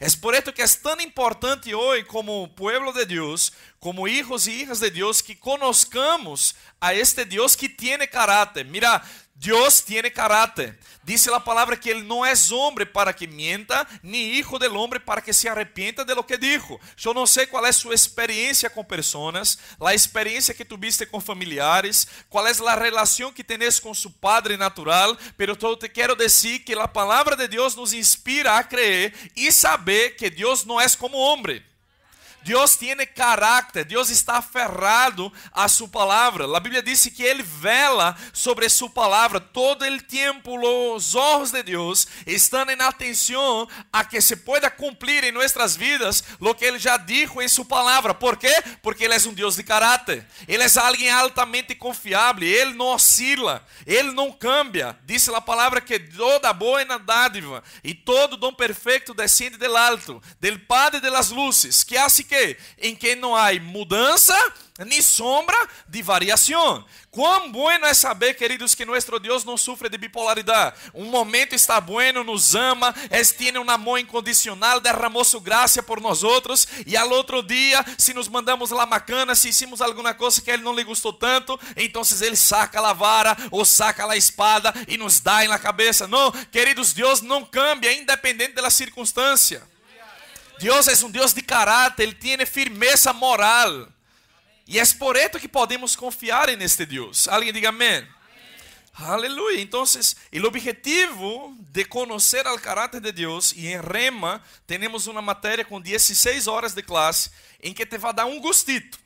É 0.06 0.08
por 0.20 0.34
isso 0.34 0.52
que 0.52 0.62
é 0.62 0.68
tão 0.68 1.00
importante 1.00 1.74
hoje, 1.74 2.04
como 2.04 2.50
pueblo 2.50 2.92
de 2.92 3.06
Deus, 3.06 3.54
como 3.80 4.06
hijos 4.06 4.48
e 4.48 4.52
hijas 4.52 4.82
de 4.82 4.90
Deus, 4.90 5.22
que 5.22 5.34
conozcamos 5.34 6.56
a 6.82 6.94
este 6.94 7.24
Deus 7.24 7.56
que 7.56 7.70
tem 7.70 8.06
caráter. 8.06 8.66
Mira, 8.66 9.02
Deus 9.36 9.82
tem 9.82 10.10
caráter. 10.12 10.78
Dice 11.04 11.30
a 11.30 11.40
palavra 11.40 11.76
que 11.76 11.90
ele 11.90 12.04
não 12.04 12.26
é 12.26 12.34
homem 12.52 12.86
para 12.86 13.12
que 13.12 13.28
mienta, 13.28 13.86
ni 14.02 14.38
hijo 14.38 14.58
del 14.58 14.76
hombre 14.78 15.00
para 15.00 15.22
que 15.22 15.34
se 15.34 15.50
arrepienta 15.50 16.06
de 16.06 16.14
lo 16.14 16.24
que 16.24 16.38
dijo. 16.38 16.80
Eu 17.04 17.14
não 17.14 17.28
sei 17.28 17.46
qual 17.46 17.66
é 17.66 17.72
sua 17.72 17.94
experiência 17.94 18.70
com 18.70 18.84
pessoas, 18.86 19.58
a 19.82 19.94
experiência 19.94 20.54
que 20.54 20.64
tuviste 20.64 21.06
com 21.06 21.20
familiares, 21.20 22.08
qual 22.30 22.48
é 22.48 22.52
a 22.52 22.76
relação 22.76 23.34
que 23.34 23.44
tens 23.44 23.80
com 23.80 23.94
seu 23.94 24.12
padre 24.12 24.56
natural, 24.56 25.18
pero 25.38 25.58
eu 25.60 25.76
te 25.76 25.90
quero 25.90 26.16
dizer 26.16 26.60
que 26.60 26.74
a 26.74 26.88
palavra 26.88 27.36
de 27.36 27.48
Deus 27.48 27.76
nos 27.76 27.92
inspira 27.92 28.58
a 28.58 28.64
crer 28.64 29.14
e 29.36 29.52
saber 29.52 30.16
que 30.16 30.30
Deus 30.30 30.64
não 30.64 30.80
é 30.80 30.90
como 30.98 31.18
homem. 31.18 31.62
Deus 32.44 32.76
tem 32.76 32.94
caráter, 33.06 33.86
Deus 33.86 34.10
está 34.10 34.38
aferrado 34.38 35.32
a 35.52 35.68
sua 35.68 35.88
palavra. 35.88 36.46
A 36.56 36.60
Bíblia 36.60 36.82
diz 36.82 37.06
que 37.06 37.24
ele 37.24 37.44
vela 37.44 38.16
sobre 38.32 38.68
sua 38.70 38.90
palavra 38.90 39.40
todo 39.40 39.84
o 39.86 40.02
tempo. 40.02 40.58
Os 40.94 41.16
olhos 41.16 41.52
de 41.52 41.64
Deus 41.64 42.08
estão 42.26 42.70
em 42.70 42.82
atenção 42.82 43.68
a 43.92 44.04
que 44.04 44.20
se 44.22 44.36
pueda 44.36 44.70
cumprir 44.70 45.24
em 45.24 45.32
nossas 45.32 45.76
vidas 45.76 46.24
lo 46.40 46.54
que 46.54 46.66
ele 46.66 46.80
já 46.80 46.98
dijo 46.98 47.42
em 47.42 47.48
sua 47.48 47.66
palavra. 47.66 48.14
¿Por 48.14 48.38
quê? 48.38 48.54
Porque 48.82 49.06
ele 49.06 49.14
é 49.14 49.18
um 49.28 49.34
Deus 49.34 49.56
de 49.56 49.64
caráter. 49.64 50.26
Ele 50.48 50.64
é 50.64 50.80
alguém 50.80 51.10
altamente 51.10 51.76
confiável. 51.76 52.48
Ele 52.48 52.74
não 52.74 52.88
oscila, 52.88 53.66
ele 53.86 54.12
não 54.12 54.32
cambia. 54.32 54.98
Diz 55.06 55.28
a 55.30 55.42
palavra 55.42 55.82
que 55.82 56.00
toda 56.00 56.52
boa 56.54 56.84
dádiva 57.00 57.64
e 57.84 57.94
todo 57.94 58.38
dom 58.38 58.54
perfeito 58.54 59.14
descende 59.14 59.58
del 59.58 59.76
alto, 59.76 60.22
del 60.40 60.60
Padre 60.66 61.00
de 61.00 61.10
las 61.10 61.30
luzes, 61.30 61.84
que 61.84 61.98
hace 61.98 62.24
quê? 62.34 62.58
Em 62.80 62.96
que 62.96 63.16
não 63.16 63.36
há 63.36 63.54
mudança 63.54 64.36
nem 64.80 65.04
sombra 65.04 65.56
de 65.88 66.02
variação. 66.02 66.84
Quão 67.12 67.52
bueno 67.52 67.86
é 67.86 67.94
saber, 67.94 68.34
queridos, 68.34 68.74
que 68.74 68.84
nosso 68.84 69.20
Deus 69.20 69.46
não 69.46 69.56
sofre 69.56 69.88
de 69.88 70.00
bipolaridade. 70.00 70.76
Um 70.96 71.06
momento 71.06 71.54
está 71.54 71.80
bueno, 71.80 72.24
nos 72.24 72.56
ama, 72.56 72.94
tiene 73.38 73.60
um 73.60 73.70
amor 73.70 74.00
incondicional, 74.00 74.80
derramou 74.80 75.24
sua 75.24 75.40
graça 75.40 75.84
por 75.84 76.02
nós 76.02 76.24
outros, 76.24 76.68
e 76.88 76.98
ao 76.98 77.08
outro 77.12 77.44
dia, 77.44 77.86
se 78.00 78.16
nos 78.16 78.28
mandamos 78.28 78.72
lá 78.72 78.88
macana, 78.88 79.36
se 79.36 79.50
hicimos 79.50 79.80
alguma 79.80 80.16
coisa 80.16 80.42
que 80.42 80.50
ele 80.50 80.64
não 80.64 80.76
lhe 80.76 80.84
gostou 80.84 81.14
tanto, 81.14 81.60
então 81.78 82.02
ele 82.20 82.36
saca 82.36 82.80
a 82.82 82.94
vara 82.94 83.38
ou 83.52 83.64
saca 83.64 84.10
a 84.10 84.18
espada 84.18 84.74
e 84.88 84.98
nos 84.98 85.20
dá 85.20 85.44
na 85.48 85.60
cabeça. 85.60 86.08
Não, 86.08 86.32
queridos, 86.52 86.94
Deus 86.94 87.22
não 87.22 87.46
cambia, 87.46 87.94
independente 87.94 88.54
da 88.54 88.72
circunstância. 88.72 89.73
Deus 90.64 90.88
é 90.88 91.06
um 91.06 91.12
Deus 91.12 91.34
de 91.34 91.42
caráter, 91.42 92.04
Ele 92.04 92.14
tem 92.14 92.46
firmeza 92.46 93.12
moral. 93.12 93.90
E 94.66 94.80
é 94.80 94.86
por 94.98 95.18
isso 95.18 95.38
que 95.38 95.50
podemos 95.50 95.94
confiar 95.94 96.48
em 96.48 96.64
este. 96.64 96.88
Alguém 97.28 97.52
diga 97.52 97.68
amém. 97.68 98.08
Aleluia. 98.94 99.60
Então, 99.60 99.84
o 99.84 100.48
objetivo 100.48 101.54
de 101.70 101.84
conhecer 101.84 102.48
o 102.48 102.58
caráter 102.58 103.02
de 103.02 103.12
Deus, 103.12 103.52
e 103.52 103.68
em 103.68 103.82
Rema 103.82 104.42
temos 104.66 105.06
uma 105.06 105.22
matéria 105.22 105.66
com 105.66 105.82
16 105.82 106.48
horas 106.48 106.74
de 106.74 106.82
classe, 106.82 107.30
em 107.62 107.74
que 107.74 107.86
te 107.86 107.98
vai 107.98 108.14
dar 108.14 108.26
um 108.26 108.40
gustito, 108.40 108.98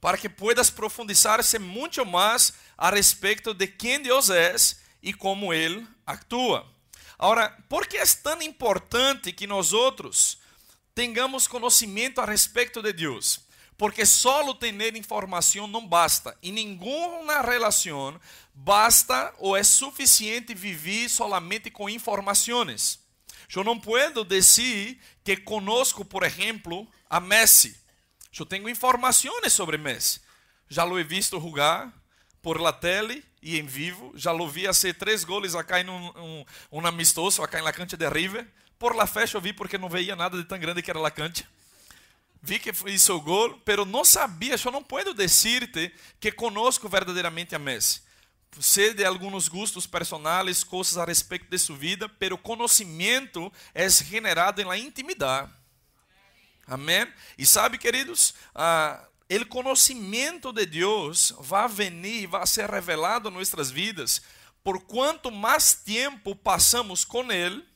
para 0.00 0.16
que 0.16 0.26
puedas 0.26 0.70
profundizar-se 0.70 1.58
muito 1.58 2.06
mais 2.06 2.54
a 2.78 2.88
respeito 2.88 3.52
de 3.52 3.66
quem 3.66 4.00
Deus 4.00 4.30
é 4.30 4.56
e 5.02 5.12
como 5.12 5.52
Ele 5.52 5.86
atua. 6.06 6.66
Agora, 7.18 7.54
por 7.68 7.86
que 7.86 7.98
é 7.98 8.06
tão 8.06 8.40
importante 8.40 9.34
que 9.34 9.46
nós 9.46 9.74
outros 9.74 10.47
tengamos 10.98 11.46
conhecimento 11.46 12.20
a 12.20 12.24
respeito 12.24 12.82
de 12.82 12.92
Deus. 12.92 13.38
Porque 13.76 14.04
solo 14.04 14.52
ter 14.52 14.96
informação 14.96 15.68
não 15.68 15.86
basta. 15.86 16.36
Em 16.42 16.50
nenhuma 16.50 17.40
relação 17.40 18.20
basta 18.52 19.32
ou 19.38 19.56
é 19.56 19.62
suficiente 19.62 20.52
viver 20.54 21.08
solamente 21.08 21.70
com 21.70 21.88
informações. 21.88 22.98
Eu 23.54 23.62
não 23.62 23.78
posso 23.78 24.24
dizer 24.24 24.98
que 25.22 25.36
conosco, 25.36 26.04
por 26.04 26.24
exemplo, 26.24 26.84
a 27.08 27.20
Messi. 27.20 27.80
Eu 28.36 28.44
tenho 28.44 28.68
informações 28.68 29.52
sobre 29.52 29.78
Messi. 29.78 30.20
Já 30.68 30.82
lo 30.82 30.98
he 30.98 31.04
visto 31.04 31.40
jogar 31.40 31.94
por 32.42 32.60
la 32.60 32.72
tele 32.72 33.24
e 33.40 33.56
em 33.56 33.64
vivo. 33.64 34.10
Já 34.16 34.32
lo 34.32 34.48
vi 34.48 34.66
fazer 34.66 34.94
três 34.94 35.22
goles 35.22 35.54
acá 35.54 35.80
em 35.80 35.88
um, 35.88 36.08
um, 36.08 36.44
um 36.72 36.84
amistoso, 36.84 37.40
acá 37.40 37.60
em 37.60 37.62
la 37.62 37.72
cancha 37.72 37.96
de 37.96 38.08
River. 38.08 38.44
Por 38.78 38.94
la 38.94 39.06
fé 39.06 39.24
eu 39.32 39.40
vi 39.40 39.52
porque 39.52 39.76
não 39.76 39.88
veia 39.88 40.14
nada 40.14 40.36
de 40.36 40.44
tão 40.44 40.58
grande 40.58 40.82
que 40.82 40.90
era 40.90 41.00
la 41.00 41.10
cancha. 41.10 41.44
Vi 42.40 42.60
que 42.60 42.70
hizo 42.86 43.16
o 43.16 43.20
gol, 43.20 43.60
pero 43.64 43.84
não 43.84 44.04
sabia, 44.04 44.54
eu 44.64 44.70
não 44.70 44.82
posso 44.82 45.12
dizer-te 45.12 45.92
que 46.20 46.30
conosco 46.30 46.88
verdadeiramente 46.88 47.54
a 47.54 47.58
Messi. 47.58 48.02
Sei 48.60 48.94
de 48.94 49.04
alguns 49.04 49.48
gustos 49.48 49.86
personais, 49.86 50.62
coisas 50.62 50.96
a 50.96 51.04
respeito 51.04 51.46
de 51.50 51.58
sua 51.58 51.76
vida, 51.76 52.08
pero 52.08 52.38
conhecimento 52.38 53.52
é 53.74 53.88
generado 53.88 54.64
na 54.64 54.78
intimidade. 54.78 55.52
Amém? 56.66 57.06
E 57.36 57.44
sabe, 57.44 57.76
queridos, 57.78 58.34
ah, 58.54 59.04
o 59.30 59.46
conhecimento 59.46 60.52
de 60.52 60.64
Deus 60.64 61.34
vai 61.40 61.68
venir, 61.68 62.26
vai 62.26 62.46
ser 62.46 62.70
revelado 62.70 63.28
em 63.28 63.32
nossas 63.32 63.70
vidas, 63.70 64.22
por 64.62 64.80
quanto 64.82 65.30
mais 65.30 65.74
tempo 65.74 66.36
passamos 66.36 67.04
com 67.04 67.30
Ele 67.32 67.66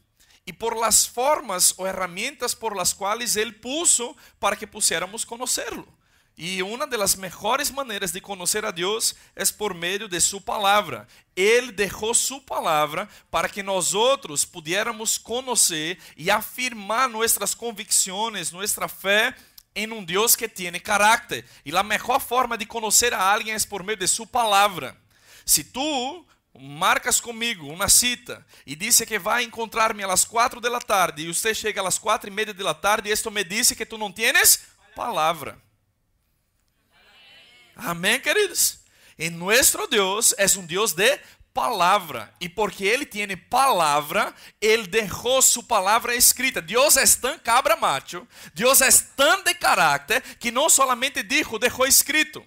e 0.46 0.52
por 0.52 0.76
las 0.76 1.06
formas 1.06 1.74
ou 1.76 1.86
herramientas 1.86 2.54
por 2.54 2.76
las 2.76 2.92
quais 2.92 3.36
Ele 3.36 3.52
puso 3.52 4.16
para 4.40 4.56
que 4.56 4.66
pusiéramos 4.66 5.24
conhecê-lo. 5.24 5.86
E 6.36 6.62
uma 6.62 6.86
das 6.86 7.14
melhores 7.14 7.70
maneiras 7.70 8.10
de 8.10 8.20
conhecer 8.20 8.64
a 8.64 8.70
Deus 8.70 9.14
é 9.36 9.44
por 9.46 9.74
meio 9.74 10.08
de 10.08 10.18
Sua 10.18 10.40
palavra. 10.40 11.06
Ele 11.36 11.70
deixou 11.70 12.14
Sua 12.14 12.40
palavra 12.40 13.08
para 13.30 13.48
que 13.48 13.62
nós 13.62 13.94
outros 13.94 14.44
pudiéramos 14.44 15.18
conhecer 15.18 15.98
e 16.16 16.30
afirmar 16.30 17.08
nossas 17.08 17.54
convicções, 17.54 18.50
nossa 18.50 18.88
fé 18.88 19.34
em 19.74 19.90
um 19.92 20.02
Deus 20.02 20.34
que 20.34 20.48
tem 20.48 20.72
caráter. 20.80 21.44
E 21.64 21.76
a 21.76 21.82
melhor 21.82 22.20
forma 22.20 22.56
de 22.56 22.66
conhecer 22.66 23.12
a 23.12 23.32
alguém 23.32 23.54
é 23.54 23.60
por 23.68 23.82
meio 23.82 23.98
de 23.98 24.08
Sua 24.08 24.26
palavra. 24.26 24.96
Se 25.44 25.62
tu 25.62 26.26
marcas 26.54 27.20
comigo 27.20 27.66
uma 27.66 27.88
cita 27.88 28.44
e 28.66 28.76
disse 28.76 29.06
que 29.06 29.18
vai 29.18 29.42
encontrar-me 29.42 30.04
às 30.04 30.24
quatro 30.24 30.60
da 30.60 30.80
tarde 30.80 31.22
e 31.22 31.32
você 31.32 31.54
chega 31.54 31.86
às 31.86 31.98
quatro 31.98 32.28
e 32.28 32.32
meia 32.32 32.52
da 32.52 32.74
tarde 32.74 33.08
e 33.08 33.12
isto 33.12 33.30
me 33.30 33.42
disse 33.42 33.74
que 33.74 33.86
tu 33.86 33.96
não 33.96 34.12
tienes 34.12 34.64
palavra. 34.94 35.58
Amém, 37.74 38.20
queridos? 38.20 38.80
E 39.18 39.30
nosso 39.30 39.86
Deus 39.86 40.34
é 40.36 40.46
um 40.58 40.66
Deus 40.66 40.92
de 40.92 41.18
palavra. 41.54 42.32
E 42.40 42.48
porque 42.48 42.84
Ele 42.84 43.06
tem 43.06 43.34
palavra, 43.36 44.34
Ele 44.60 44.86
deixou 44.86 45.40
sua 45.40 45.62
palavra 45.62 46.14
escrita. 46.14 46.60
Deus 46.60 46.96
é 46.96 47.04
tão 47.06 47.38
cabra 47.38 47.76
macho, 47.76 48.26
Deus 48.54 48.80
é 48.80 48.90
tão 49.16 49.42
de 49.42 49.54
caráter, 49.54 50.22
que 50.38 50.50
não 50.50 50.68
solamente 50.68 51.22
dijo, 51.22 51.58
deixou 51.58 51.86
escrito 51.86 52.44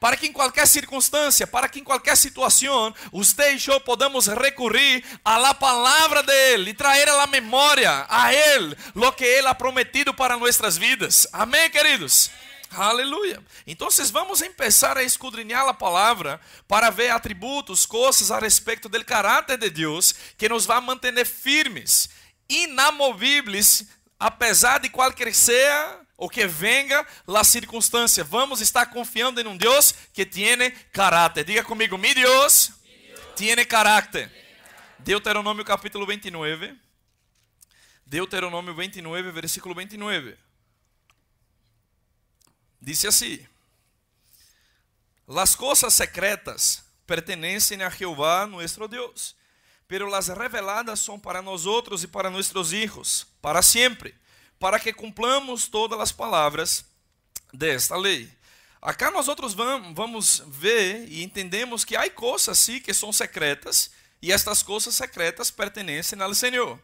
para 0.00 0.16
que 0.16 0.26
em 0.26 0.32
qualquer 0.32 0.66
circunstância, 0.66 1.46
para 1.46 1.68
que 1.68 1.78
em 1.78 1.84
qualquer 1.84 2.16
situação, 2.16 2.94
você 3.12 3.54
e 3.54 3.60
eu 3.68 3.78
podamos 3.78 4.26
recorrer 4.26 5.04
à 5.22 5.36
la 5.36 5.52
palavra 5.52 6.22
de 6.22 6.32
Ele 6.32 6.70
e 6.70 6.74
trazer 6.74 7.10
à 7.10 7.26
memória 7.26 8.06
a 8.08 8.32
Ele 8.32 8.74
lo 8.94 9.12
que 9.12 9.24
Ele 9.24 9.46
ha 9.46 9.54
prometido 9.54 10.14
para 10.14 10.38
nossas 10.38 10.78
vidas. 10.78 11.26
Amém, 11.32 11.68
queridos? 11.68 12.30
Aleluia. 12.70 13.42
Então, 13.66 13.88
vamos 14.12 14.40
começar 14.40 14.96
a 14.96 15.02
escudrinhar 15.02 15.66
a 15.66 15.74
palavra 15.74 16.40
para 16.66 16.88
ver 16.88 17.10
atributos, 17.10 17.84
coisas 17.84 18.30
a 18.30 18.38
respeito 18.38 18.88
do 18.88 19.04
caráter 19.04 19.58
de 19.58 19.68
Deus 19.68 20.14
que 20.38 20.48
nos 20.48 20.64
vai 20.64 20.80
manter 20.80 21.26
firmes, 21.26 22.08
inamovíveis, 22.48 23.86
apesar 24.18 24.78
de 24.78 24.88
qualquer 24.88 25.34
seja 25.34 26.00
o 26.20 26.28
que 26.28 26.46
venga 26.46 27.04
la 27.26 27.42
circunstância. 27.42 28.22
Vamos 28.22 28.60
estar 28.60 28.84
confiando 28.86 29.40
em 29.40 29.46
um 29.46 29.56
Deus 29.56 29.94
que 30.12 30.26
tem 30.26 30.70
caráter. 30.92 31.44
Diga 31.44 31.64
comigo, 31.64 31.96
mi 31.96 32.12
Deus, 32.12 32.72
tem 33.34 33.56
caráter. 33.64 34.30
Deuteronômio 34.98 35.64
capítulo 35.64 36.06
29. 36.06 36.78
Deuteronômio 38.04 38.74
29, 38.74 39.30
versículo 39.30 39.74
29. 39.74 40.36
Dice 42.78 43.06
assim: 43.08 43.46
Las 45.26 45.56
cosas 45.56 45.94
secretas 45.94 46.84
pertenecem 47.06 47.82
a 47.82 47.88
Jeová, 47.88 48.46
nuestro 48.46 48.86
Deus, 48.86 49.34
pero 49.88 50.06
las 50.06 50.28
reveladas 50.28 51.00
são 51.00 51.18
para 51.18 51.40
nós 51.40 51.64
outros 51.64 52.04
e 52.04 52.06
para 52.06 52.28
nossos 52.28 52.74
hijos, 52.74 53.26
para 53.40 53.62
sempre 53.62 54.20
para 54.60 54.78
que 54.78 54.92
cumplamos 54.92 55.66
todas 55.66 55.98
as 55.98 56.12
palavras 56.12 56.84
desta 57.52 57.96
lei. 57.96 58.30
Acá 58.80 59.10
nós 59.10 59.26
outros 59.26 59.54
vamos 59.54 60.42
ver 60.46 61.08
e 61.08 61.24
entendemos 61.24 61.84
que 61.84 61.96
há 61.96 62.08
coisas 62.10 62.58
sim 62.58 62.78
que 62.78 62.92
são 62.92 63.12
secretas 63.12 63.90
e 64.22 64.30
estas 64.30 64.62
coisas 64.62 64.94
secretas 64.94 65.50
pertencem 65.50 66.20
ao 66.20 66.34
Senhor. 66.34 66.78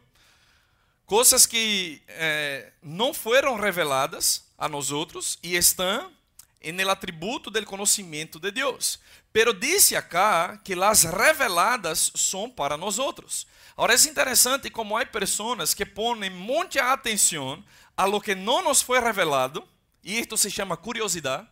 Coisas 1.05 1.45
que 1.45 2.01
eh, 2.07 2.73
não 2.81 3.13
foram 3.13 3.55
reveladas 3.55 4.43
a 4.57 4.67
nós 4.67 4.91
outros 4.91 5.37
e 5.41 5.55
estão 5.55 6.11
en 6.69 6.79
el 6.79 6.89
atributo 6.89 7.49
del 7.49 7.65
conocimiento 7.65 8.39
de 8.39 8.51
Dios. 8.51 8.99
Pero 9.31 9.53
dice 9.53 9.95
acá 9.95 10.59
que 10.63 10.75
las 10.75 11.03
reveladas 11.03 12.11
son 12.13 12.53
para 12.53 12.75
nosotros. 12.75 13.47
Ahora 13.75 13.93
es 13.93 14.05
interesante 14.05 14.71
como 14.71 14.97
hay 14.97 15.05
personas 15.05 15.75
que 15.75 15.85
ponen 15.85 16.35
mucha 16.35 16.91
atención 16.91 17.65
a 17.95 18.07
lo 18.07 18.19
que 18.19 18.35
no 18.35 18.61
nos 18.61 18.83
fue 18.83 18.99
revelado, 18.99 19.67
y 20.03 20.17
esto 20.17 20.35
se 20.35 20.49
llama 20.49 20.77
curiosidad. 20.77 21.49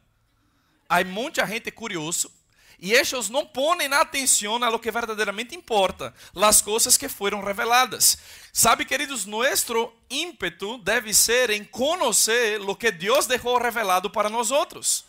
Hay 0.88 1.06
mucha 1.06 1.48
gente 1.48 1.74
curioso 1.74 2.32
e 2.80 2.94
eles 2.94 3.30
não 3.30 3.46
ponem 3.46 3.92
atenção 3.94 4.64
a 4.64 4.70
lo 4.70 4.80
que 4.80 4.92
verdadeiramente 4.92 5.56
importa, 5.56 6.14
as 6.36 6.62
coisas 6.62 6.98
que 6.98 7.08
foram 7.08 7.44
reveladas. 7.44 8.18
Sabe, 8.52 8.86
queridos, 8.86 9.26
nosso 9.26 9.92
ímpeto 10.10 10.78
deve 10.80 11.14
ser 11.14 11.50
em 11.50 11.64
conhecer 11.64 12.60
lo 12.60 12.76
que 12.76 12.92
Deus 12.92 13.26
deixou 13.26 13.58
revelado 13.58 14.10
para 14.10 14.30
nós 14.30 14.52
outros. 14.52 15.06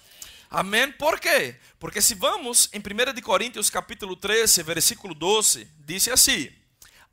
Amém? 0.51 0.93
Por 0.93 1.19
quê? 1.19 1.57
Porque 1.79 2.01
se 2.01 2.15
vamos 2.15 2.69
em 2.73 2.79
1 2.79 3.21
Coríntios 3.21 3.69
capítulo 3.69 4.17
13, 4.17 4.63
versículo 4.63 5.15
12, 5.15 5.69
diz 5.81 6.09
assim: 6.09 6.51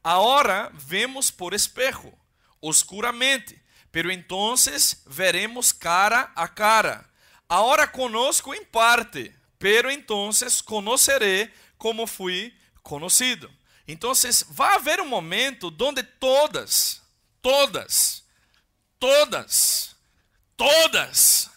Agora 0.03 0.71
vemos 0.73 1.31
por 1.31 1.53
espejo, 1.53 2.13
oscuramente, 2.61 3.59
pero 3.91 4.11
entonces 4.11 5.01
veremos 5.07 5.71
cara 5.71 6.31
a 6.35 6.47
cara. 6.47 7.09
Agora 7.49 7.87
conosco 7.87 8.53
em 8.53 8.63
parte 8.63 9.33
pero 9.63 9.89
entonces 9.89 10.61
conoceré 10.61 11.49
como 11.77 12.05
fui 12.05 12.53
conocido. 12.81 13.49
Entonces 13.87 14.45
va 14.59 14.71
a 14.71 14.75
haber 14.75 14.99
un 14.99 15.07
momento 15.07 15.71
donde 15.71 16.03
todas, 16.03 17.01
todas, 17.39 18.25
todas, 18.99 19.95
todas, 20.57 21.49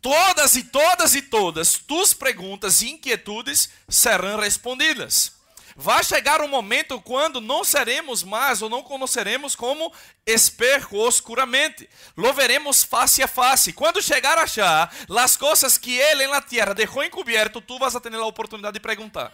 todas 0.00 0.54
y 0.54 0.62
todas 0.70 1.16
y 1.16 1.22
todas 1.22 1.82
tus 1.84 2.14
preguntas 2.14 2.80
e 2.80 2.90
inquietudes 2.90 3.68
serão 3.88 4.38
respondidas. 4.38 5.32
Vai 5.80 6.02
chegar 6.02 6.40
um 6.40 6.48
momento 6.48 7.00
quando 7.00 7.40
não 7.40 7.62
seremos 7.62 8.24
mais 8.24 8.62
ou 8.62 8.68
não 8.68 8.82
conheceremos 8.82 9.54
como 9.54 9.94
espejo 10.26 10.96
oscuramente. 10.96 11.88
Lo 12.16 12.32
veremos 12.32 12.82
face 12.82 13.22
a 13.22 13.28
face. 13.28 13.72
Quando 13.72 14.02
chegar 14.02 14.36
a 14.38 14.42
achar 14.42 14.92
as 15.16 15.36
coisas 15.36 15.78
que 15.78 15.96
ele 15.96 16.26
na 16.26 16.40
terra 16.40 16.74
deixou 16.74 17.04
encoberto, 17.04 17.60
tu 17.60 17.78
vas 17.78 17.94
a 17.94 18.00
ter 18.00 18.12
a 18.12 18.26
oportunidade 18.26 18.74
de 18.74 18.80
perguntar. 18.80 19.32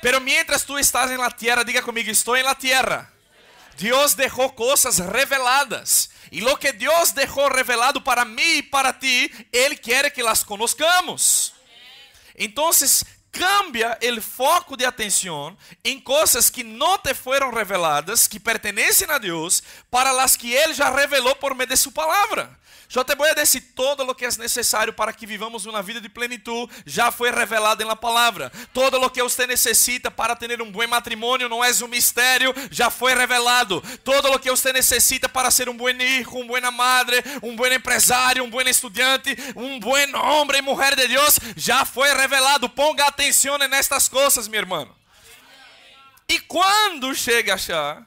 Pero 0.00 0.18
mientras 0.18 0.64
tu 0.64 0.78
estás 0.78 1.10
en 1.10 1.18
la 1.18 1.30
tierra, 1.30 1.62
diga 1.62 1.82
comigo, 1.82 2.10
estou 2.10 2.34
en 2.34 2.44
la 2.44 2.54
tierra. 2.54 3.12
Deus 3.76 4.14
deixou 4.14 4.50
coisas 4.54 4.98
reveladas. 4.98 6.08
E 6.32 6.40
lo 6.40 6.56
que 6.56 6.72
Deus 6.72 7.12
deixou 7.12 7.48
revelado 7.48 8.00
para 8.00 8.24
mim 8.24 8.40
e 8.40 8.62
para 8.62 8.94
ti, 8.94 9.30
Ele 9.52 9.76
quer 9.76 10.10
que 10.10 10.22
las 10.22 10.42
conozcamos. 10.42 11.52
Então, 12.38 12.70
cambia 13.38 13.98
o 14.02 14.22
foco 14.22 14.76
de 14.76 14.84
atenção 14.84 15.56
em 15.84 16.00
coisas 16.00 16.50
que 16.50 16.62
não 16.62 16.98
te 16.98 17.14
foram 17.14 17.52
reveladas, 17.52 18.26
que 18.26 18.40
pertenecem 18.40 19.10
a 19.10 19.18
Deus, 19.18 19.62
para 19.90 20.10
as 20.22 20.36
que 20.36 20.52
Ele 20.52 20.74
já 20.74 20.90
revelou 20.90 21.36
por 21.36 21.54
meio 21.54 21.68
de 21.68 21.76
Sua 21.76 21.92
palavra. 21.92 22.58
Te 22.88 23.14
vou 23.14 23.34
dizer 23.34 23.60
todo 23.74 24.02
o 24.02 24.14
que 24.14 24.24
é 24.24 24.30
necessário 24.38 24.92
para 24.92 25.12
que 25.12 25.26
vivamos 25.26 25.66
uma 25.66 25.82
vida 25.82 26.00
de 26.00 26.08
plenitude 26.08 26.72
já 26.84 27.10
foi 27.10 27.30
revelado 27.30 27.84
na 27.84 27.96
palavra. 27.96 28.50
Todo 28.72 29.00
o 29.00 29.10
que 29.10 29.22
você 29.22 29.46
necessita 29.46 30.10
para 30.10 30.36
ter 30.36 30.60
um 30.62 30.70
bom 30.70 30.86
matrimônio 30.86 31.48
não 31.48 31.62
é 31.62 31.70
um 31.82 31.88
mistério, 31.88 32.54
já 32.70 32.90
foi 32.90 33.14
revelado. 33.14 33.82
Todo 34.04 34.32
o 34.32 34.38
que 34.38 34.50
você 34.50 34.72
necessita 34.72 35.28
para 35.28 35.50
ser 35.50 35.68
um 35.68 35.76
bom 35.76 35.86
filho, 35.86 36.36
um 36.36 36.46
boa 36.46 36.70
madre, 36.70 37.22
um 37.42 37.54
bom 37.54 37.66
empresário, 37.66 38.44
um 38.44 38.50
bom 38.50 38.60
estudante, 38.62 39.36
um 39.54 39.78
bom 39.78 39.96
homem 40.16 40.58
e 40.58 40.62
mulher 40.62 40.94
de 40.96 41.08
Deus 41.08 41.38
já 41.56 41.84
foi 41.84 42.12
revelado. 42.14 42.68
Ponga 42.68 43.06
atenção 43.06 43.58
nestas 43.58 44.08
coisas, 44.08 44.48
meu 44.48 44.60
irmão. 44.60 44.88
E 46.28 46.40
quando 46.40 47.14
chega 47.14 47.52
a 47.52 47.54
achar, 47.54 48.06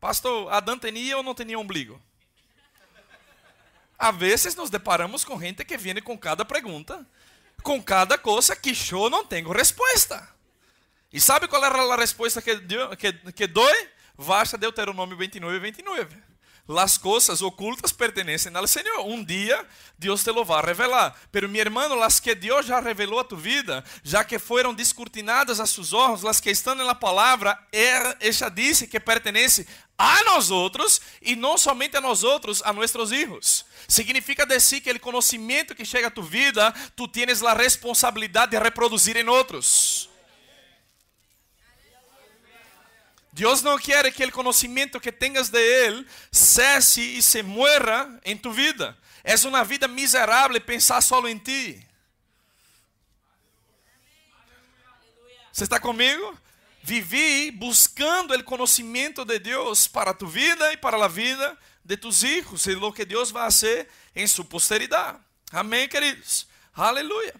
pastor, 0.00 0.52
Adão 0.52 0.78
tinha 0.78 1.16
ou 1.16 1.22
não 1.22 1.34
tinha 1.34 1.58
umbigo? 1.58 2.00
A 4.02 4.10
vezes 4.10 4.56
nos 4.56 4.68
deparamos 4.68 5.24
com 5.24 5.40
gente 5.40 5.64
que 5.64 5.76
vem 5.76 6.02
com 6.02 6.18
cada 6.18 6.44
pergunta, 6.44 7.06
com 7.62 7.80
cada 7.80 8.18
coisa 8.18 8.56
que 8.56 8.76
eu 8.90 9.08
não 9.08 9.24
tenho 9.24 9.52
resposta. 9.52 10.28
E 11.12 11.20
sabe 11.20 11.46
qual 11.46 11.64
era 11.64 11.80
a 11.80 11.96
resposta 11.96 12.42
que, 12.42 12.56
que, 12.98 13.12
que 13.32 13.46
doi? 13.46 13.88
Baixa 14.18 14.58
Deuteronômio 14.58 15.16
29, 15.16 15.56
29. 15.60 16.16
Las 16.72 16.96
coisas 16.96 17.42
ocultas 17.42 17.92
pertenecem 17.92 18.54
ao 18.56 18.66
Senhor. 18.66 19.06
Um 19.06 19.22
dia 19.22 19.66
Deus 19.98 20.24
te 20.24 20.30
lo 20.32 20.42
vai 20.42 20.64
revelar. 20.64 21.14
Pero 21.30 21.48
mi 21.48 21.58
hermano, 21.58 21.94
las 21.94 22.18
que 22.18 22.34
Deus 22.34 22.64
já 22.64 22.80
revelou 22.80 23.20
a 23.20 23.24
tu 23.24 23.36
vida, 23.36 23.84
já 24.02 24.24
que 24.24 24.38
foram 24.38 24.72
descortinadas 24.72 25.60
a 25.60 25.66
seus 25.66 25.92
olhos, 25.92 26.22
las 26.22 26.40
que 26.40 26.50
estão 26.50 26.74
na 26.74 26.94
palavra, 26.94 27.58
ela 27.70 28.16
disse 28.50 28.86
que 28.86 28.98
pertence 28.98 29.66
a 29.98 30.24
nós 30.24 30.50
outros 30.50 31.00
e 31.20 31.36
não 31.36 31.58
somente 31.58 31.96
a 31.96 32.00
nós 32.00 32.24
outros, 32.24 32.62
a 32.64 32.72
nossos 32.72 33.10
filhos. 33.10 33.66
Significa 33.86 34.46
dizer 34.46 34.80
que 34.80 34.90
o 34.90 34.98
conhecimento 34.98 35.74
que 35.74 35.84
chega 35.84 36.08
a 36.08 36.10
tu 36.10 36.22
vida, 36.22 36.72
tu 36.96 37.06
tienes 37.06 37.42
a 37.42 37.52
responsabilidade 37.52 38.52
de 38.52 38.58
reproduzir 38.58 39.16
em 39.18 39.28
outros. 39.28 40.11
Deus 43.32 43.62
não 43.62 43.78
quer 43.78 44.12
que 44.12 44.24
o 44.24 44.30
conhecimento 44.30 45.00
que 45.00 45.10
tenhas 45.10 45.48
de 45.48 45.58
Ele 45.58 46.06
cesse 46.30 47.00
e 47.00 47.22
se 47.22 47.42
muera 47.42 48.20
em 48.24 48.36
tu 48.36 48.52
vida. 48.52 48.96
É 49.24 49.34
uma 49.46 49.64
vida 49.64 49.88
miserável 49.88 50.60
pensar 50.60 51.00
só 51.00 51.26
em 51.26 51.38
ti. 51.38 51.86
Você 55.50 55.64
está 55.64 55.80
comigo? 55.80 56.38
Vivi 56.82 57.50
buscando 57.50 58.34
o 58.34 58.44
conhecimento 58.44 59.24
de 59.24 59.38
Deus 59.38 59.86
para 59.86 60.12
tu 60.12 60.26
vida 60.26 60.72
e 60.72 60.76
para 60.76 61.02
a 61.02 61.08
vida 61.08 61.56
de 61.84 61.96
tus 61.96 62.22
hijos 62.22 62.66
e 62.66 62.74
lo 62.74 62.92
que 62.92 63.04
Deus 63.04 63.30
vai 63.30 63.44
fazer 63.44 63.88
em 64.14 64.26
sua 64.26 64.44
posteridade. 64.44 65.18
Amém, 65.50 65.88
queridos? 65.88 66.46
Aleluia. 66.74 67.34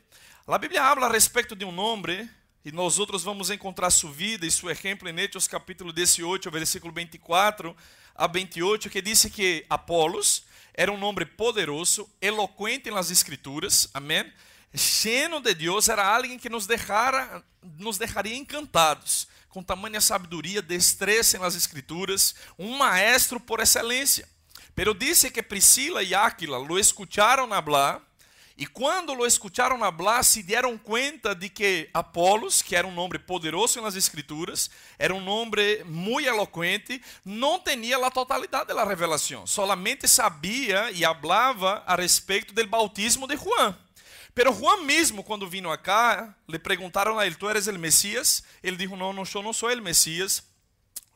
A 0.46 0.58
Bíblia 0.58 0.82
habla 0.84 1.06
a 1.06 1.12
respeito 1.12 1.54
de 1.54 1.64
um 1.64 1.78
homem 1.78 2.28
e 2.64 2.70
nós 2.70 2.98
outros 2.98 3.24
vamos 3.24 3.50
encontrar 3.50 3.90
sua 3.90 4.12
vida 4.12 4.46
e 4.46 4.50
seu 4.50 4.70
exemplo 4.70 5.08
em 5.08 5.18
Hechos 5.18 5.48
capítulo 5.48 5.92
18, 5.92 6.48
versículo 6.50 6.92
24 6.92 7.76
a 8.14 8.26
28, 8.28 8.88
que 8.88 9.02
disse 9.02 9.28
que 9.28 9.66
Apolos 9.68 10.44
era 10.72 10.92
um 10.92 11.04
homem 11.04 11.26
poderoso, 11.26 12.08
eloquente 12.20 12.90
nas 12.90 13.10
escrituras, 13.10 13.88
amém? 13.92 14.32
Cheio 14.74 15.40
de 15.40 15.54
Deus, 15.54 15.88
era 15.88 16.06
alguém 16.06 16.38
que 16.38 16.48
nos, 16.48 16.66
deixara, 16.66 17.44
nos 17.78 17.98
deixaria 17.98 18.36
encantados, 18.36 19.26
com 19.48 19.62
tamanha 19.62 20.00
sabedoria, 20.00 20.62
destreza 20.62 21.38
nas 21.38 21.56
escrituras, 21.56 22.34
um 22.58 22.76
maestro 22.76 23.40
por 23.40 23.58
excelência. 23.58 24.26
Pero 24.74 24.94
disse 24.94 25.30
que 25.30 25.42
Priscila 25.42 26.02
e 26.02 26.14
Áquila 26.14 26.58
lo 26.58 26.78
escutaram 26.78 27.52
hablar 27.52 28.00
e 28.56 28.66
quando 28.66 29.14
lo 29.14 29.26
escutaram 29.26 29.82
hablar, 29.82 30.22
se 30.24 30.42
deram 30.42 30.76
conta 30.76 31.34
de 31.34 31.48
que 31.48 31.88
Apolos, 31.92 32.60
que 32.60 32.76
era 32.76 32.86
um 32.86 32.92
nome 32.92 33.18
poderoso 33.18 33.80
nas 33.80 33.94
escrituras, 33.94 34.70
era 34.98 35.14
um 35.14 35.20
nome 35.20 35.82
muito 35.84 36.28
eloquente, 36.28 37.02
não 37.24 37.58
tinha 37.58 37.96
a 37.96 38.10
totalidade 38.10 38.74
da 38.74 38.84
revelação. 38.84 39.46
Solamente 39.46 40.06
sabia 40.06 40.90
e 40.90 41.02
falava 41.02 41.82
a 41.86 41.96
respeito 41.96 42.52
do 42.52 42.66
bautismo 42.66 43.26
de 43.26 43.36
Juan. 43.36 43.76
Pero 44.34 44.52
Juan 44.52 44.82
mesmo, 44.82 45.22
quando 45.22 45.48
vino 45.48 45.70
acá, 45.70 46.34
le 46.48 46.58
perguntaram 46.58 47.18
a 47.18 47.26
ele: 47.26 47.34
Tu 47.34 47.48
eres 47.48 47.66
o 47.66 47.78
Messias? 47.78 48.42
Ele 48.62 48.76
disse: 48.76 48.96
Não, 48.96 49.12
não, 49.12 49.24
eu 49.34 49.42
não 49.42 49.52
sou 49.52 49.70
o 49.70 49.82
Messias. 49.82 50.42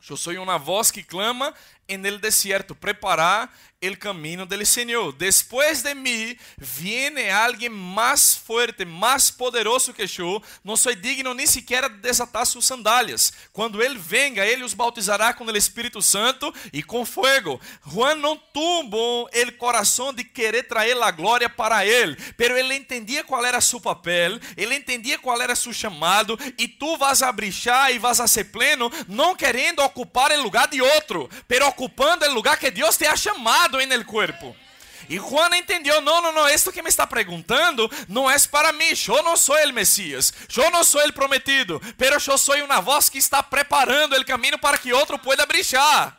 Eu 0.09 0.15
sou 0.15 0.33
uma 0.41 0.57
voz 0.57 0.89
que 0.89 1.03
clama 1.03 1.53
en 1.87 2.05
el 2.05 2.19
desierto, 2.19 2.75
preparar 2.75 3.49
el 3.79 3.99
camino 3.99 4.45
del 4.45 4.65
Señor. 4.65 5.15
Después 5.17 5.83
de 5.83 5.93
mí 5.93 6.35
viene 6.79 7.31
alguien 7.31 7.71
más 7.71 8.37
fuerte, 8.37 8.85
más 8.85 9.31
poderoso 9.31 9.93
que 9.93 10.07
yo. 10.07 10.41
No 10.63 10.75
soy 10.75 10.95
digno 10.95 11.33
ni 11.33 11.45
siquiera 11.45 11.87
de 11.87 11.99
desatar 11.99 12.47
sus 12.47 12.65
sandalias. 12.65 13.31
Cuando 13.51 13.81
Él 13.81 13.99
venga, 14.09 14.45
Él 14.45 14.63
os 14.63 14.75
bautizará 14.75 15.35
con 15.35 15.47
el 15.47 15.55
Espíritu 15.55 16.01
Santo 16.01 16.51
y 16.71 16.81
con 16.81 17.05
fuego. 17.05 17.59
Juan 17.83 18.19
no 18.19 18.39
tuvo 18.51 19.29
el 19.29 19.55
corazón 19.57 20.15
de 20.15 20.31
querer 20.31 20.67
traer 20.67 20.97
la 20.97 21.11
gloria 21.11 21.53
para 21.53 21.85
Él, 21.85 22.17
pero 22.35 22.57
Él 22.57 22.71
entendía 22.71 23.23
cuál 23.23 23.45
era 23.45 23.61
su 23.61 23.79
papel, 23.79 24.41
Él 24.55 24.71
entendía 24.71 25.19
cuál 25.19 25.41
era 25.41 25.55
su 25.55 25.71
chamado 25.71 26.35
y 26.57 26.67
tú 26.67 26.97
vas 26.97 27.21
a 27.21 27.31
brillar 27.31 27.91
y 27.91 27.99
vas 27.99 28.19
a 28.19 28.27
ser 28.27 28.51
pleno, 28.51 28.89
no 29.07 29.37
queriendo 29.37 29.85
ocupar 29.85 30.31
el 30.31 30.41
lugar 30.41 30.67
de 30.67 30.81
otro, 30.81 31.29
pero 31.45 31.67
ocupando 31.67 32.25
o 32.25 32.33
lugar 32.33 32.57
que 32.57 32.71
Deus 32.71 32.97
te 32.97 33.07
ha 33.07 33.13
chamado 33.13 33.66
en 33.81 33.91
el 33.91 34.05
cuerpo. 34.05 34.55
E 35.09 35.17
Juan 35.17 35.53
entendeu: 35.53 36.01
não, 36.01 36.21
não, 36.21 36.31
não, 36.31 36.49
isto 36.49 36.71
que 36.71 36.81
me 36.81 36.89
está 36.89 37.07
perguntando 37.07 37.89
não 38.07 38.29
é 38.29 38.37
para 38.49 38.73
mim. 38.73 38.93
Eu 39.07 39.23
não 39.23 39.37
sou 39.37 39.55
o 39.55 39.73
Messias, 39.73 40.33
eu 40.55 40.69
não 40.71 40.83
sou 40.83 41.05
o 41.05 41.13
prometido, 41.13 41.81
pero 41.97 42.15
eu 42.15 42.37
sou 42.37 42.55
uma 42.63 42.81
voz 42.81 43.09
que 43.09 43.17
está 43.17 43.41
preparando 43.41 44.15
o 44.15 44.25
caminho 44.25 44.57
para 44.57 44.77
que 44.77 44.93
outro 44.93 45.17
pueda 45.17 45.45
brilhar. 45.45 46.17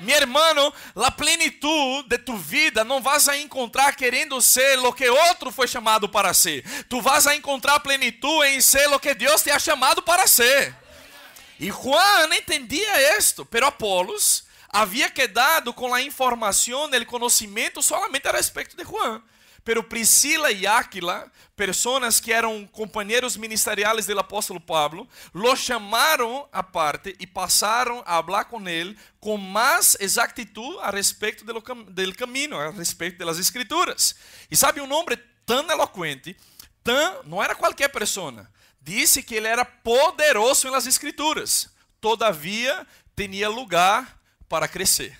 Mi 0.00 0.12
hermano, 0.12 0.72
a 0.94 1.10
plenitude 1.10 2.08
de 2.08 2.18
tu 2.18 2.36
vida 2.36 2.84
não 2.84 3.02
vas 3.02 3.28
a 3.28 3.36
encontrar 3.36 3.96
querendo 3.96 4.40
ser 4.40 4.78
o 4.78 4.92
que 4.92 5.08
outro 5.08 5.50
foi 5.50 5.66
chamado 5.66 6.08
para 6.08 6.32
ser. 6.32 6.64
Tu 6.88 7.00
vas 7.00 7.26
a 7.26 7.34
encontrar 7.34 7.80
plenitude 7.80 8.46
em 8.46 8.60
ser 8.60 8.86
o 8.92 9.00
que 9.00 9.12
Deus 9.12 9.42
te 9.42 9.50
ha 9.50 9.58
chamado 9.58 10.00
para 10.00 10.26
ser. 10.28 10.72
E 11.58 11.68
Juan 11.68 12.32
entendia 12.32 13.18
isto, 13.18 13.44
pero 13.44 13.66
Apolos 13.66 14.44
havia 14.68 15.10
quedado 15.10 15.72
com 15.72 15.94
a 15.94 16.02
informação, 16.02 16.84
o 16.84 17.06
conhecimento 17.06 17.82
solamente 17.82 18.28
a 18.28 18.32
respeito 18.32 18.76
de 18.76 18.84
Juan. 18.84 19.22
Pero 19.64 19.82
Priscila 19.82 20.50
e 20.50 20.66
Áquila, 20.66 21.30
pessoas 21.54 22.20
que 22.20 22.32
eram 22.32 22.66
companheiros 22.72 23.36
ministeriales 23.36 24.06
do 24.06 24.18
apóstolo 24.18 24.58
Pablo, 24.58 25.06
lo 25.34 25.54
chamaram 25.56 26.48
aparte 26.50 27.14
e 27.20 27.26
passaram 27.26 28.02
a 28.06 28.22
falar 28.22 28.44
com 28.46 28.66
ele 28.66 28.96
com 29.20 29.36
mais 29.36 29.94
exactitud 30.00 30.78
a 30.80 30.90
respeito 30.90 31.44
do 31.44 31.60
del 31.90 32.14
caminho, 32.14 32.56
a 32.56 32.70
respeito 32.70 33.18
das 33.18 33.38
escrituras. 33.38 34.14
E 34.50 34.56
sabe 34.56 34.80
um 34.80 34.86
nome 34.86 35.18
tão 35.44 35.70
eloquente, 35.70 36.34
tão, 36.82 37.22
não 37.24 37.42
era 37.42 37.54
qualquer 37.54 37.88
pessoa, 37.88 38.48
disse 38.80 39.22
que 39.22 39.34
ele 39.34 39.48
era 39.48 39.66
poderoso 39.66 40.70
nas 40.70 40.86
escrituras. 40.86 41.68
Todavia, 42.00 42.86
tinha 43.14 43.50
lugar 43.50 44.17
para 44.48 44.68
crescer. 44.68 45.16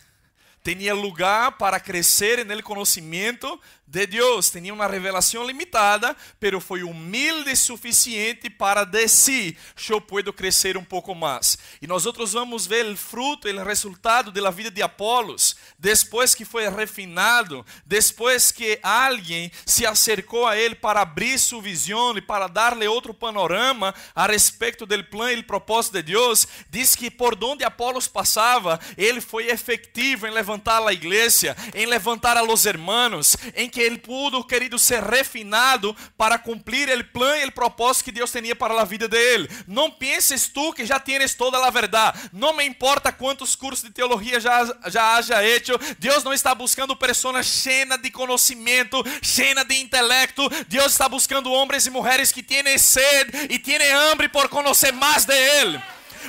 Tinha 0.62 0.92
lugar 0.92 1.56
para 1.56 1.78
crescer 1.80 2.44
no 2.44 2.62
conhecimento 2.62 3.60
de 3.88 4.07
Deus. 4.07 4.51
Tinha 4.51 4.72
uma 4.72 4.87
revelação 4.87 5.46
limitada, 5.46 6.16
pero 6.38 6.61
foi 6.61 6.83
humilde 6.83 7.57
suficiente 7.57 8.51
para 8.51 8.85
de 8.85 9.09
si 9.09 9.57
eu 9.88 10.01
puedo 10.01 10.33
crescer 10.33 10.77
um 10.77 10.85
pouco 10.85 11.14
mais. 11.14 11.57
E 11.81 11.87
nós 11.87 12.05
outros 12.05 12.33
vamos 12.33 12.66
ver 12.66 12.85
o 12.87 12.96
fruto, 12.96 13.48
o 13.48 13.64
resultado 13.64 14.31
da 14.31 14.51
vida 14.51 14.70
de 14.70 14.83
Apolos, 14.83 15.57
depois 15.79 16.35
que 16.35 16.44
foi 16.44 16.68
refinado, 16.68 17.64
depois 17.87 18.53
que 18.53 18.79
alguém 18.83 19.51
se 19.64 19.87
acercou 19.87 20.46
a 20.46 20.57
ele 20.57 20.74
para 20.74 21.01
abrir 21.01 21.38
sua 21.38 21.62
visão 21.62 22.16
e 22.16 22.20
para 22.20 22.46
dar-lhe 22.46 22.87
outro 22.87 23.14
panorama 23.14 23.94
a 24.14 24.27
respeito 24.27 24.85
do 24.85 25.05
plano 25.05 25.38
e 25.38 25.42
propósito 25.42 25.94
de 25.94 26.03
Deus, 26.03 26.46
diz 26.68 26.94
que 26.94 27.11
por 27.11 27.42
onde 27.42 27.64
Apolos 27.64 28.09
passava, 28.09 28.79
ele 28.96 29.20
foi 29.20 29.48
efetivo 29.48 30.27
em 30.27 30.31
levantar 30.31 30.87
a 30.87 30.92
igreja, 30.92 31.57
em 31.74 31.87
levantar 31.87 32.37
a 32.37 32.42
los 32.42 32.66
hermanos, 32.66 33.37
em 33.55 33.68
que 33.68 33.77
que 33.78 33.82
ele 33.82 33.98
pudo, 33.98 34.42
querido, 34.42 34.76
ser 34.76 35.04
refinado 35.04 35.96
para 36.16 36.36
cumprir 36.36 36.88
o 36.88 37.04
plano 37.04 37.36
e 37.36 37.44
o 37.44 37.52
propósito 37.52 38.06
que 38.06 38.10
Deus 38.10 38.32
tinha 38.32 38.56
para 38.56 38.80
a 38.80 38.84
vida 38.84 39.06
dele. 39.06 39.48
Não 39.68 39.88
penses 39.88 40.48
tu 40.48 40.72
que 40.72 40.84
já 40.84 40.98
tienes 40.98 41.32
toda 41.32 41.64
a 41.64 41.70
verdade. 41.70 42.28
Não 42.32 42.52
me 42.54 42.64
importa 42.64 43.12
quantos 43.12 43.54
cursos 43.54 43.84
de 43.84 43.92
teologia 43.92 44.40
já, 44.40 44.64
já 44.88 45.14
haja 45.14 45.44
hecho. 45.44 45.78
Deus 45.96 46.24
não 46.24 46.34
está 46.34 46.56
buscando 46.56 46.96
pessoas 46.96 47.46
cheias 47.46 48.02
de 48.02 48.10
conhecimento, 48.10 49.00
cheias 49.22 49.64
de 49.64 49.76
intelecto. 49.76 50.48
Deus 50.66 50.90
está 50.90 51.08
buscando 51.08 51.52
homens 51.52 51.86
e 51.86 51.90
mulheres 51.90 52.32
que 52.32 52.42
têm 52.42 52.76
sede 52.78 53.46
e 53.48 53.60
têm 53.60 53.92
hambre 53.92 54.28
por 54.28 54.48
conhecer 54.48 54.92
mais 54.92 55.24
de 55.24 55.34
Ele. 55.34 55.80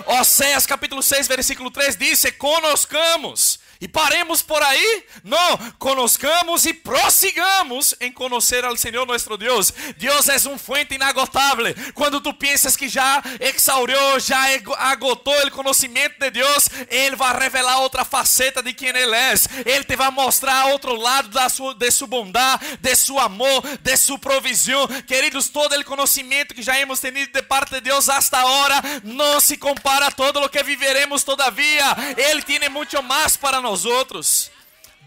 Oséias 0.06 0.68
capítulo 0.68 1.02
6, 1.02 1.28
versículo 1.28 1.72
3 1.72 1.96
diz: 1.96 2.24
Conoscamos 2.38 3.59
e 3.82 3.88
paremos 3.88 4.42
por 4.42 4.62
aí. 4.62 5.06
Não, 5.24 5.58
conozcamos 5.78 6.66
e 6.66 6.74
prossigamos 6.74 7.96
em 8.02 8.12
conhecer 8.12 8.66
ao 8.66 8.76
Senhor 8.76 9.06
nosso 9.06 9.38
Deus. 9.38 9.74
Deus 9.96 10.28
é 10.28 10.50
um 10.50 10.58
fuente 10.58 10.96
inagotável. 10.96 11.66
Quando 11.94 12.20
tu 12.20 12.34
pensas 12.34 12.76
que 12.76 12.90
já 12.90 13.24
exauriu, 13.40 14.20
já 14.20 14.38
agotou 14.78 15.34
o 15.48 15.52
conhecimento 15.52 16.20
de 16.20 16.30
Deus, 16.30 16.68
Ele 16.90 17.16
vai 17.16 17.38
revelar 17.38 17.80
outra 17.80 18.04
faceta 18.04 18.62
de 18.62 18.74
quem 18.74 18.90
Ele 18.90 19.16
é. 19.16 19.34
Ele 19.66 19.84
te 19.86 19.96
vai 19.96 20.12
mostrar 20.12 20.66
outro 20.68 20.96
lado 20.96 21.30
da 21.30 21.48
sua, 21.48 21.74
de 21.74 21.90
sua 21.90 22.08
bondade, 22.08 22.78
de 22.82 22.96
seu 22.96 23.18
amor, 23.18 23.62
de 23.82 23.96
sua 23.96 24.20
provisão. 24.20 24.88
Queridos, 25.08 25.48
todo 25.48 25.74
o 25.74 25.86
conhecimento 25.86 26.54
que 26.54 26.62
já 26.62 26.78
hemos 26.78 27.00
tenido 27.00 27.32
de 27.32 27.42
parte 27.44 27.72
de 27.76 27.82
Deus 27.82 28.10
hasta 28.10 28.40
agora 28.40 28.82
não 29.04 29.40
se 29.40 29.56
compara 29.56 30.08
a 30.08 30.12
todo 30.12 30.42
o 30.42 30.50
que 30.50 30.62
viveremos 30.64 31.24
todavia. 31.24 31.86
Ele 32.18 32.42
tem 32.42 32.68
muito 32.68 33.02
mais 33.02 33.38
para 33.38 33.62
nós 33.62 33.69
nós 33.70 33.86
outros. 33.86 34.52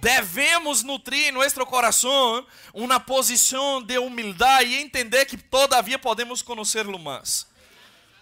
Devemos 0.01 0.83
nutrir 0.83 1.29
em 1.29 1.33
nosso 1.33 1.64
coração 1.66 2.46
uma 2.72 2.98
posição 2.98 3.83
de 3.83 3.98
humildade 3.98 4.70
e 4.70 4.77
entender 4.77 5.27
que 5.27 5.37
todavia 5.37 5.98
podemos 5.98 6.42
conhecê-lo 6.42 6.98
mais. 6.98 7.46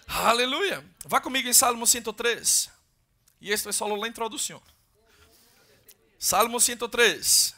Aleluia. 0.06 0.84
Vá 1.04 1.20
comigo 1.20 1.48
em 1.48 1.52
Salmo 1.52 1.86
103. 1.86 2.70
E 3.40 3.50
este 3.50 3.68
é 3.68 3.72
só 3.72 3.86
a 3.86 4.08
introdução. 4.08 4.62
Salmo 6.18 6.60
103, 6.60 7.54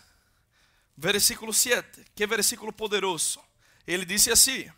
versículo 0.97 1.53
7. 1.53 2.05
Que 2.15 2.27
versículo 2.27 2.73
poderoso. 2.73 3.41
Ele 3.87 4.05
disse 4.05 4.31
assim: 4.31 4.71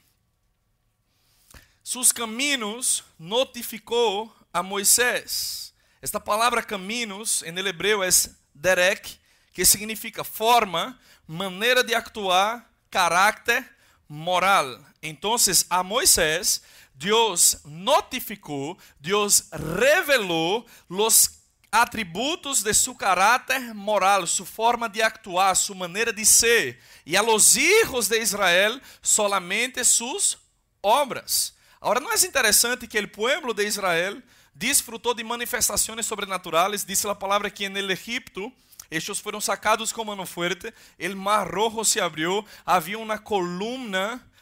Sus 1.83 2.13
caminhos 2.13 3.05
notificou 3.19 4.35
a 4.53 4.63
Moisés 4.63 5.74
esta 6.05 6.21
palavra 6.21 6.63
caminhos, 6.63 7.43
em 7.45 7.59
hebreu, 7.67 8.05
é 8.05 8.11
derek, 8.55 9.17
que 9.55 9.65
significa 9.65 10.23
forma, 10.23 11.01
maneira 11.27 11.83
de 11.83 11.95
actuar, 11.95 12.71
caráter, 12.91 13.67
moral. 14.07 14.85
Então, 15.03 15.35
a 15.71 15.83
Moisés, 15.83 16.61
Deus 16.95 17.57
notificou, 17.65 18.77
Deus 19.01 19.45
revelou 19.51 20.67
os 20.91 21.41
atributos 21.73 22.63
de 22.63 22.75
seu 22.75 22.95
caráter 22.95 23.73
moral, 23.73 24.27
sua 24.27 24.45
forma 24.45 24.91
de 24.91 25.01
actuar, 25.01 25.57
sua 25.57 25.75
maneira 25.75 26.13
de 26.13 26.27
ser. 26.27 26.83
E 27.07 27.17
a 27.17 27.23
los 27.23 27.57
hijos 27.57 28.09
de 28.09 28.21
Israel, 28.21 28.79
solamente 29.01 29.83
suas 29.83 30.37
obras. 30.83 31.55
Agora, 31.81 31.99
não 31.99 32.13
é 32.13 32.17
interessante 32.17 32.87
que 32.87 32.99
o 32.99 33.09
povo 33.09 33.55
de 33.55 33.65
Israel 33.65 34.23
disfrutou 34.55 35.15
de 35.15 35.25
manifestações 35.25 36.07
sobrenaturais. 36.07 36.85
Dice 36.85 37.09
a 37.09 37.15
palavra 37.15 37.51
que 37.51 37.65
en 37.65 37.77
el 37.77 37.91
Egipto 37.91 38.53
estes 38.91 39.19
foram 39.19 39.41
sacados 39.41 39.93
com 39.93 40.05
mano 40.05 40.27
fuerte, 40.27 40.73
el 40.99 41.17
mar 41.17 41.51
rojo 41.51 41.85
se 41.85 42.01
abriu, 42.01 42.45
havia 42.65 42.99
uma 42.99 43.19
columna 43.19 44.21
eh, 44.21 44.34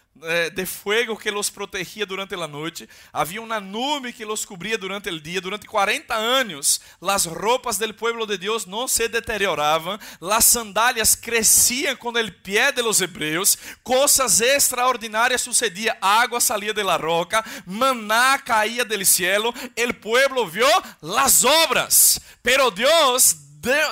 de 0.55 0.67
fuego 0.67 1.17
que 1.17 1.31
los 1.31 1.51
protegia 1.51 2.05
durante 2.05 2.35
a 2.35 2.47
noite, 2.47 2.89
havia 3.13 3.41
uma 3.41 3.59
nube 3.59 4.13
que 4.13 4.25
los 4.25 4.45
cobria 4.45 4.77
durante 4.77 5.09
o 5.09 5.21
dia. 5.21 5.41
Durante 5.41 5.67
40 5.67 6.15
anos, 6.15 6.81
as 7.01 7.25
roupas 7.27 7.79
del 7.79 7.95
pueblo 7.95 8.27
de 8.27 8.37
Deus 8.37 8.67
não 8.67 8.87
se 8.87 9.09
deterioravam, 9.09 9.99
as 10.21 10.45
sandálias 10.45 11.15
cresciam 11.15 11.97
com 11.97 12.11
o 12.11 12.33
pé 12.43 12.71
de 12.73 12.83
los 12.83 13.01
hebreus, 13.01 13.57
coisas 13.83 14.41
extraordinárias 14.41 15.41
sucediam, 15.41 15.97
água 16.01 16.41
saía 16.41 16.75
de 16.75 16.83
la 16.83 16.99
roca, 16.99 17.45
maná 17.67 18.39
caía 18.39 18.85
del 18.85 19.05
cielo, 19.07 19.53
el 19.75 19.95
pueblo 19.95 20.47
vio 20.47 20.69
las 21.01 21.45
obras, 21.45 22.21
pero 22.43 22.71
Deus 22.71 23.37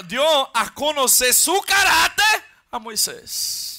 dio 0.06 0.56
a 0.56 0.70
conhecer 0.74 1.32
su 1.32 1.60
caráter 1.62 2.44
a 2.70 2.78
Moisés. 2.78 3.69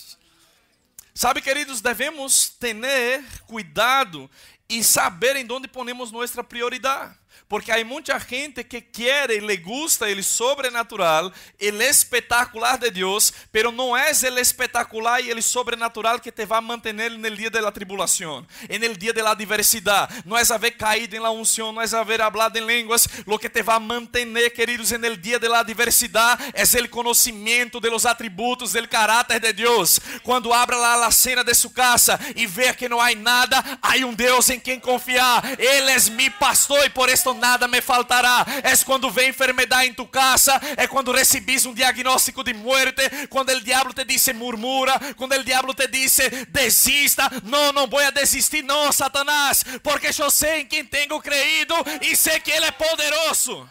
Sabe, 1.21 1.39
queridos, 1.39 1.81
devemos 1.81 2.49
ter 2.49 3.23
cuidado 3.45 4.27
e 4.67 4.84
saber 4.84 5.36
em 5.36 5.45
onde 5.51 5.67
ponemos 5.67 6.12
nossa 6.12 6.43
prioridade. 6.43 7.15
Porque 7.51 7.69
há 7.69 7.83
muita 7.83 8.17
gente 8.17 8.63
que 8.63 8.79
quer 8.79 9.29
e 9.29 9.41
le 9.41 9.57
gusta 9.57 10.05
o 10.05 10.23
sobrenatural, 10.23 11.25
o 11.25 11.81
espetacular 11.81 12.77
de 12.77 12.89
Deus, 12.89 13.33
pero 13.51 13.73
não 13.73 13.95
é 13.97 14.09
o 14.09 14.39
espetacular 14.39 15.19
e 15.19 15.33
o 15.33 15.43
sobrenatural 15.43 16.17
que 16.21 16.31
te 16.31 16.45
vai 16.45 16.61
manter 16.61 16.93
no 16.93 17.35
dia 17.35 17.49
da 17.49 17.69
tribulação, 17.69 18.47
no 18.69 18.97
dia 18.97 19.13
da 19.13 19.31
adversidade. 19.31 20.23
Não 20.25 20.37
é 20.37 20.43
haver 20.49 20.77
caído 20.77 21.13
em 21.13 21.19
la 21.19 21.29
unção, 21.29 21.73
não 21.73 21.81
é 21.81 21.93
haver 21.93 22.21
hablado 22.21 22.57
em 22.57 22.65
línguas. 22.65 23.05
Lo 23.27 23.37
que 23.37 23.49
te 23.49 23.61
vai 23.61 23.79
manter, 23.79 24.25
queridos, 24.51 24.91
no 24.91 25.17
dia 25.17 25.37
da 25.37 25.59
adversidade 25.59 26.53
é 26.53 26.63
o 26.63 26.87
conhecimento 26.87 27.81
de 27.81 27.89
los 27.89 28.05
atributos 28.05 28.71
del 28.71 28.87
caráter 28.87 29.41
de 29.41 29.51
Deus. 29.51 29.99
Quando 30.23 30.53
abra 30.53 30.77
lá 30.77 31.05
a 31.05 31.11
cena 31.11 31.43
de 31.43 31.53
sua 31.53 31.71
casa 31.71 32.17
e 32.33 32.47
vê 32.47 32.73
que 32.73 32.87
não 32.87 33.01
há 33.01 33.13
nada, 33.13 33.61
há 33.81 33.97
um 34.05 34.13
Deus 34.13 34.49
em 34.49 34.57
quem 34.57 34.79
confiar. 34.79 35.59
Ele 35.59 35.91
é 35.91 35.99
mi 36.11 36.29
pastor 36.29 36.85
e 36.85 36.89
por 36.89 37.09
esto 37.09 37.40
nada 37.41 37.67
me 37.67 37.82
faltará. 37.82 38.45
É 38.63 38.71
quando 38.86 39.12
vem 39.12 39.30
enfermidade 39.30 39.89
em 39.89 39.93
tu 39.93 40.06
casa, 40.06 40.60
é 40.77 40.88
quando 40.88 41.12
recebes 41.12 41.65
um 41.65 41.73
diagnóstico 41.73 42.43
de 42.43 42.54
muerte, 42.54 43.01
quando 43.30 43.49
o 43.49 43.62
diabo 43.62 43.93
te 43.93 44.06
diz 44.06 44.27
murmura, 44.30 44.93
quando 45.17 45.34
o 45.34 45.43
diabo 45.43 45.73
te 45.73 45.88
diz 45.88 46.17
desista. 46.49 47.30
Não, 47.43 47.73
não 47.73 47.88
vou 47.88 47.99
desistir, 48.12 48.63
não, 48.63 48.91
Satanás, 48.91 49.65
porque 49.84 50.10
eu 50.17 50.32
sei 50.32 50.62
em 50.62 50.65
quem 50.65 50.86
tenho 50.86 51.19
creído 51.19 51.73
e 52.01 52.15
sei 52.15 52.39
que 52.39 52.51
Ele 52.51 52.65
é 52.65 52.71
poderoso. 52.71 53.67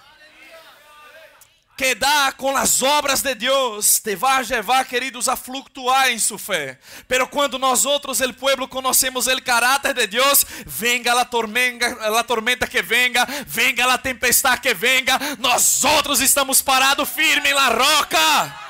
Quedar 1.80 2.34
com 2.34 2.54
as 2.54 2.82
obras 2.82 3.22
de 3.22 3.34
Deus 3.34 4.00
te 4.00 4.14
vai 4.14 4.44
levar, 4.44 4.84
queridos, 4.84 5.30
a 5.30 5.34
fluctuar 5.34 6.10
em 6.10 6.18
sua 6.18 6.38
fé. 6.38 6.78
Pero 7.08 7.26
quando 7.26 7.58
nós 7.58 7.86
outros, 7.86 8.20
el 8.20 8.34
pueblo, 8.34 8.68
conhecemos 8.68 9.26
o 9.26 9.42
caráter 9.42 9.94
de 9.94 10.06
Deus, 10.06 10.44
venga 10.66 11.18
a 11.18 11.24
tormenta, 11.24 11.86
a 12.18 12.22
tormenta 12.22 12.66
que 12.66 12.82
venga, 12.82 13.26
venga 13.46 13.94
a 13.94 13.96
tempestade 13.96 14.60
que 14.60 14.74
venga, 14.74 15.18
nós 15.38 15.82
outros 15.82 16.20
estamos 16.20 16.60
parados 16.60 17.08
firme 17.08 17.54
na 17.54 17.68
roca. 17.68 18.69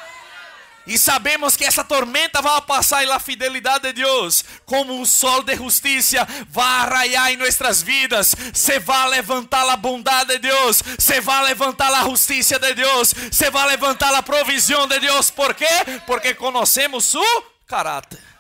E 0.87 0.99
sabemos 0.99 1.57
que 1.57 1.65
essa 1.65 1.85
tormenta 1.85 2.41
vai 2.41 2.61
passar 2.63 3.05
e 3.05 3.11
a 3.11 3.21
fidelidade 3.21 3.93
de 3.93 4.03
Deus, 4.03 4.45
como 4.65 4.99
um 4.99 5.05
sol 5.05 5.43
de 5.43 5.55
justiça, 5.55 6.27
vai 6.49 6.89
raiar 6.89 7.31
em 7.31 7.37
nossas 7.37 7.83
vidas. 7.83 8.35
Se 8.55 8.79
vai 8.81 9.09
levantar 9.11 9.69
a 9.69 9.77
bondade 9.77 10.33
de 10.33 10.39
Deus, 10.39 10.83
se 10.99 11.21
vai 11.21 11.45
levantar 11.45 11.93
a 11.93 12.05
justiça 12.05 12.59
de 12.59 12.75
Deus, 12.75 13.15
se 13.31 13.51
vai 13.51 13.69
levantar 13.69 14.15
a 14.15 14.23
provisão 14.23 14.87
de 14.87 14.99
Deus. 14.99 15.31
¿Por 15.31 15.55
quê? 15.55 15.69
Porque 16.07 16.35
conhecemos 16.35 17.05
su 17.05 17.23
caráter. 17.67 18.31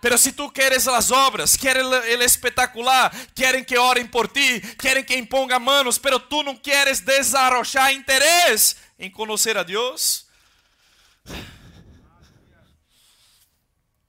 Pero 0.00 0.18
se 0.18 0.32
tu 0.32 0.50
queres 0.50 0.86
as 0.86 1.10
obras, 1.10 1.56
queres 1.56 1.84
o 1.84 2.22
espetacular, 2.22 3.12
querem 3.34 3.64
que 3.64 3.78
orem 3.78 4.06
por 4.06 4.28
ti, 4.28 4.60
querem 4.78 5.02
que 5.02 5.16
imponga 5.16 5.58
manos, 5.58 5.98
pero 5.98 6.20
tu 6.20 6.42
não 6.42 6.54
queres 6.54 7.00
desarrochar 7.00 7.92
interesse 7.92 8.76
em 8.98 9.10
conhecer 9.10 9.56
a 9.56 9.62
Deus, 9.62 10.25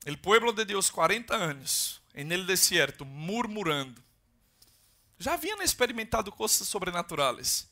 El 0.06 0.17
pueblo 0.17 0.53
de 0.53 0.65
Dios 0.65 0.89
40 0.89 1.36
anos 1.36 2.01
en 2.13 2.32
el 2.32 2.47
desierto 2.47 3.03
murmurando. 3.03 4.01
Já 5.19 5.34
haviam 5.34 5.62
experimentado 5.62 6.32
coisas 6.32 6.67
sobrenaturais, 6.67 7.67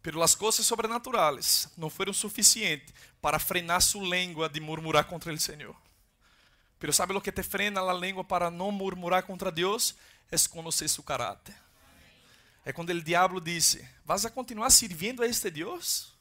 pero 0.00 0.22
as 0.22 0.34
coisas 0.34 0.64
sobrenaturais 0.66 1.68
não 1.76 1.90
foram 1.90 2.12
suficientes 2.12 2.94
para 3.20 3.38
frenar 3.38 3.82
sua 3.82 4.04
língua 4.04 4.48
de 4.48 4.60
murmurar 4.60 5.06
contra 5.06 5.32
o 5.32 5.40
Senhor. 5.40 5.74
Pero 6.78 6.92
sabe 6.92 7.12
o 7.12 7.20
que 7.20 7.32
te 7.32 7.42
frena 7.42 7.80
a 7.80 7.92
língua 7.92 8.22
para 8.22 8.50
não 8.50 8.70
murmurar 8.70 9.24
contra 9.24 9.50
Deus? 9.50 9.96
É 10.30 10.36
conhecer 10.48 10.88
seu 10.88 11.02
caráter. 11.02 11.56
É 12.64 12.72
quando 12.72 12.90
o 12.90 13.02
diabo 13.02 13.40
disse: 13.40 13.86
Vas 14.04 14.24
a 14.24 14.30
continuar 14.30 14.70
servindo 14.70 15.22
a 15.22 15.26
este 15.26 15.50
Deus? 15.50 16.13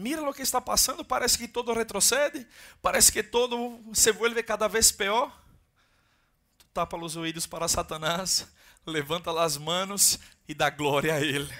Mira 0.00 0.22
o 0.22 0.32
que 0.32 0.40
está 0.40 0.62
passando, 0.62 1.04
parece 1.04 1.36
que 1.36 1.46
todo 1.46 1.74
retrocede, 1.74 2.46
parece 2.80 3.12
que 3.12 3.22
todo 3.22 3.78
se 3.92 4.10
vuelve 4.12 4.42
cada 4.42 4.66
vez 4.66 4.90
pior. 4.90 5.30
Tu 6.58 6.64
tapa 6.72 6.96
os 6.96 7.16
ouvidos 7.16 7.46
para 7.46 7.68
Satanás, 7.68 8.50
levanta 8.86 9.30
as 9.38 9.58
manos 9.58 10.18
e 10.48 10.54
dá 10.54 10.70
glória 10.70 11.14
a 11.14 11.20
ele. 11.20 11.52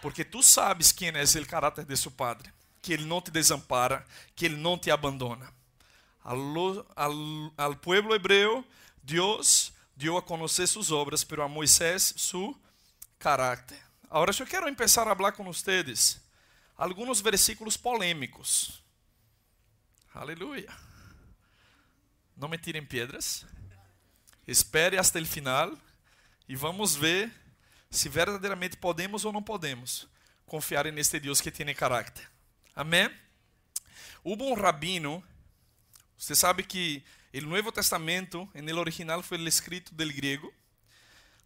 Porque 0.00 0.24
tu 0.24 0.40
sabes 0.40 0.92
quem 0.92 1.08
é 1.08 1.40
o 1.40 1.46
caráter 1.46 1.84
de 1.84 1.96
seu 1.96 2.12
padre, 2.12 2.52
que 2.80 2.92
ele 2.92 3.04
não 3.04 3.20
te 3.20 3.32
desampara, 3.32 4.06
que 4.36 4.44
ele 4.44 4.56
não 4.56 4.78
te 4.78 4.92
abandona. 4.92 5.52
Al, 6.22 6.86
al, 6.94 7.52
al 7.56 7.76
pueblo 7.76 8.14
hebreu, 8.14 8.64
Deus 9.02 9.72
deu 9.96 10.16
a 10.16 10.22
conhecer 10.22 10.68
suas 10.68 10.92
obras, 10.92 11.24
pero 11.24 11.42
a 11.42 11.48
Moisés 11.48 12.14
su 12.16 12.56
caráter. 13.18 13.80
Agora 14.08 14.30
eu 14.38 14.46
quero 14.46 14.72
começar 14.72 15.08
a 15.08 15.16
falar 15.16 15.32
com 15.32 15.42
vocês 15.42 16.27
alguns 16.78 17.20
versículos 17.20 17.76
polêmicos. 17.76 18.80
Aleluia. 20.14 20.72
Não 22.36 22.48
me 22.48 22.56
tirem 22.56 22.86
pedras. 22.86 23.44
Espere 24.46 24.96
até 24.96 25.20
o 25.20 25.26
final 25.26 25.76
e 26.48 26.54
vamos 26.54 26.94
ver 26.94 27.30
se 27.90 28.08
verdadeiramente 28.08 28.76
podemos 28.76 29.24
ou 29.24 29.32
não 29.32 29.42
podemos 29.42 30.08
confiar 30.46 30.90
neste 30.92 31.18
Deus 31.18 31.40
que 31.40 31.50
tem 31.50 31.74
caráter. 31.74 32.30
Amém? 32.74 33.10
Hubo 34.24 34.44
um 34.48 34.54
rabino, 34.54 35.22
você 36.16 36.34
sabe 36.34 36.62
que 36.62 37.02
o 37.34 37.40
Novo 37.42 37.72
Testamento, 37.72 38.48
no 38.54 38.80
original, 38.80 39.22
foi 39.22 39.38
escrito 39.46 39.94
del 39.94 40.12
grego, 40.12 40.52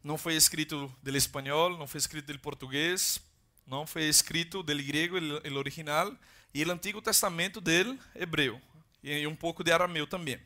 não 0.05 0.19
foi 0.19 0.35
escrito 0.35 0.95
del 1.03 1.17
espanhol, 1.17 1.77
não 1.77 1.87
foi 1.87 1.99
escrito 1.99 2.27
del 2.27 2.39
português, 2.39 3.21
não 3.67 3.87
foi 3.87 4.05
escrito 4.05 4.63
del 4.63 4.83
grego, 4.83 5.17
o 5.19 5.59
original, 5.59 6.15
e 6.55 6.65
o 6.65 6.71
Antigo 6.71 7.01
Testamento 7.01 7.61
del 7.61 7.99
hebreu, 8.15 8.61
e 9.03 9.27
um 9.27 9.35
pouco 9.35 9.65
de 9.65 9.73
arameu 9.73 10.07
também. 10.07 10.39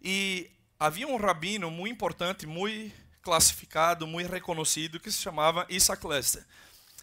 E 0.00 0.50
havia 0.78 1.06
um 1.06 1.16
rabino 1.16 1.70
muito 1.70 1.92
importante, 1.92 2.46
muito 2.46 2.94
classificado, 3.22 4.06
muito 4.06 4.30
reconhecido, 4.30 4.98
que 4.98 5.12
se 5.12 5.22
chamava 5.22 5.66
Isaac 5.68 6.06
Lester. 6.06 6.44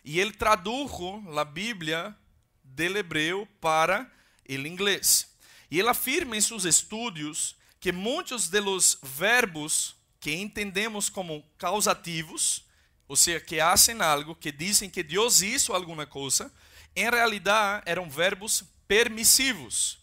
E 0.04 0.20
ele 0.20 0.34
tradujo 0.34 1.24
a 1.38 1.46
Bíblia 1.46 2.16
del 2.64 2.98
hebreu 2.98 3.48
para 3.62 4.10
o 4.48 4.54
inglês. 4.54 5.30
E 5.72 5.80
ele 5.80 5.90
afirma 5.90 6.36
em 6.36 6.42
seus 6.42 6.66
estudos 6.66 7.56
que 7.80 7.92
muitos 7.92 8.50
de 8.50 8.60
los 8.60 8.98
verbos 9.02 9.96
que 10.20 10.34
entendemos 10.34 11.10
como 11.10 11.46
causativos 11.58 12.66
ou 13.10 13.16
seja, 13.16 13.40
que 13.40 13.60
hacen 13.60 14.04
algo, 14.04 14.36
que 14.36 14.52
dizem 14.52 14.88
que 14.88 15.02
Deus 15.02 15.42
hizo 15.42 15.74
alguma 15.74 16.06
coisa, 16.06 16.52
em 16.96 17.10
realidade 17.10 17.82
eram 17.88 18.08
verbos 18.08 18.64
permissivos. 18.88 19.98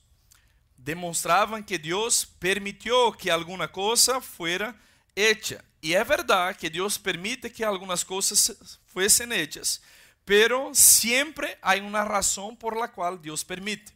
Demonstravam 0.77 1.63
que 1.63 1.79
Deus 1.79 2.25
permitiu 2.25 3.13
que 3.13 3.31
alguma 3.31 3.69
coisa 3.69 4.21
fuera 4.21 4.75
hecha. 5.15 5.65
E 5.81 5.95
é 5.95 6.03
verdade 6.03 6.59
que 6.59 6.69
Deus 6.69 6.99
permite 6.99 7.49
que 7.49 7.63
algumas 7.63 8.03
coisas 8.03 8.81
fuesen 8.89 9.33
hechas, 9.33 9.81
pero 10.25 10.75
sempre 10.75 11.57
há 11.63 11.77
uma 11.77 12.03
razão 12.03 12.57
por 12.57 12.77
la 12.77 12.89
qual 12.89 13.17
Deus 13.17 13.45
permite. 13.45 13.95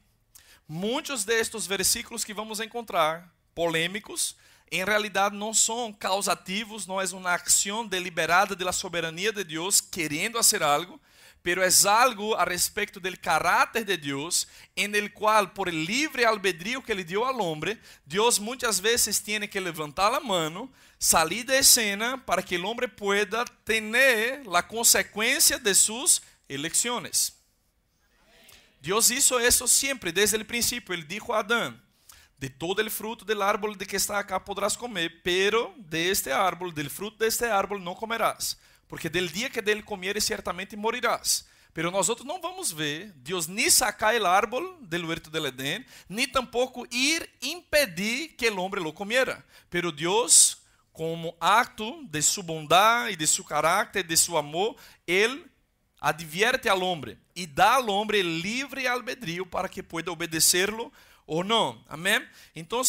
Muitos 0.69 1.25
destes 1.25 1.67
versículos 1.67 2.23
que 2.23 2.33
vamos 2.33 2.61
encontrar, 2.61 3.29
polêmicos, 3.57 4.37
em 4.71 4.85
realidade 4.85 5.37
não 5.37 5.53
são 5.53 5.93
causativos, 5.93 6.87
não 6.87 7.01
é 7.01 7.05
uma 7.07 7.35
ação 7.35 7.87
deliberada 7.87 8.55
da 8.55 8.73
soberania 8.73 9.33
de 9.33 9.43
Deus 9.43 9.81
querendo 9.81 10.37
fazer 10.37 10.63
algo, 10.63 11.01
pero 11.43 11.63
é 11.63 11.69
algo 11.89 12.35
a 12.35 12.45
respeito 12.45 13.01
do 13.01 13.19
caráter 13.19 13.85
de 13.85 13.97
Deus, 13.97 14.47
em 14.77 14.95
el 14.95 15.11
qual, 15.11 15.49
por 15.49 15.69
livre 15.69 16.25
albedrío 16.25 16.83
que 16.83 16.93
ele 16.93 17.03
deu 17.03 17.25
ao 17.25 17.37
homem, 17.41 17.79
Deus 18.05 18.39
muitas 18.39 18.79
vezes 18.79 19.19
tem 19.19 19.41
que 19.49 19.59
levantar 19.59 20.13
a 20.15 20.21
mão, 20.21 20.71
sair 20.99 21.43
de 21.43 21.63
cena, 21.63 22.19
para 22.19 22.43
que 22.43 22.57
o 22.57 22.67
homem 22.67 22.89
pueda 22.89 23.45
ter 23.65 23.83
a 24.55 24.63
consequência 24.63 25.59
de 25.59 25.75
suas 25.75 26.21
eleições. 26.49 27.33
Deus 28.81 29.11
hizo 29.11 29.39
isso 29.41 29.67
sempre, 29.67 30.13
desde 30.13 30.37
o 30.37 30.45
princípio. 30.45 30.93
Ele 30.93 31.03
dijo 31.03 31.33
a 31.33 31.41
Adão: 31.41 31.79
de 32.41 32.49
todo 32.49 32.81
el 32.81 32.91
fruto 32.91 33.23
del 33.23 33.43
árbol 33.43 33.77
de 33.77 33.87
que 33.87 33.99
está 33.99 34.19
acá 34.19 34.43
podrás 34.43 34.75
comer, 34.75 35.21
pero 35.23 35.75
de 35.77 36.11
este 36.11 36.33
árbol, 36.33 36.73
del 36.73 36.89
fruto 36.89 37.19
de 37.19 37.29
este 37.29 37.51
árbol 37.51 37.85
no 37.85 37.95
comerás, 37.95 38.59
porque 38.89 39.11
del 39.11 39.31
día 39.31 39.51
que 39.51 39.61
dele 39.61 39.85
comieres 39.85 40.25
ciertamente 40.25 40.75
morirás. 40.75 41.47
Pero 41.75 41.91
nosotros 41.91 42.27
não 42.27 42.41
vamos 42.41 42.73
ver 42.73 43.13
Deus 43.13 43.47
nem 43.47 43.71
sacar 43.71 44.19
o 44.21 44.27
árbol 44.27 44.77
del 44.81 45.05
huerto 45.05 45.31
del 45.31 45.47
Edén, 45.47 45.87
ni 46.09 46.27
tampoco 46.27 46.87
ir 46.91 47.31
impedir 47.43 48.35
que 48.37 48.49
el 48.49 48.59
hombre 48.59 48.81
lo 48.81 48.93
comiera. 48.93 49.45
Pero 49.69 49.93
Deus, 49.93 50.63
como 50.93 51.37
acto 51.39 52.01
de 52.05 52.23
su 52.23 52.43
bondad 52.43 53.09
y 53.09 53.17
de 53.17 53.27
su 53.27 53.45
carácter, 53.45 54.05
de 54.05 54.17
su 54.17 54.37
amor, 54.37 54.75
Él 55.07 55.49
advierte 56.01 56.69
al 56.69 56.83
hombre 56.83 57.19
y 57.35 57.47
da 57.47 57.77
al 57.77 57.89
hombre 57.89 58.19
el 58.21 58.41
libre 58.41 58.89
albedrío 58.89 59.49
para 59.49 59.69
que 59.69 59.83
pueda 59.83 60.11
obedecerlo 60.11 60.91
ou 61.31 61.45
não? 61.45 61.81
Amém? 61.89 62.27
Então, 62.57 62.83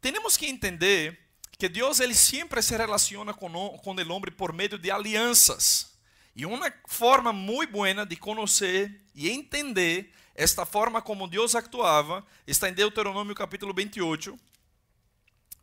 temos 0.00 0.36
que 0.36 0.46
entender 0.46 1.18
que 1.58 1.68
Deus 1.68 1.98
ele 1.98 2.14
sempre 2.14 2.62
se 2.62 2.76
relaciona 2.76 3.34
com, 3.34 3.50
com 3.50 3.90
o 3.90 4.12
homem 4.12 4.30
por 4.30 4.52
meio 4.52 4.78
de 4.78 4.88
alianças. 4.88 5.92
E 6.36 6.46
uma 6.46 6.72
forma 6.86 7.32
muito 7.32 7.72
boa 7.72 8.06
de 8.06 8.14
conhecer 8.14 9.00
e 9.16 9.28
entender 9.28 10.12
esta 10.32 10.64
forma 10.64 11.02
como 11.02 11.26
Deus 11.26 11.56
actuava 11.56 12.24
está 12.46 12.68
em 12.68 12.72
Deuteronômio 12.72 13.34
capítulo 13.34 13.74
28, 13.74 14.38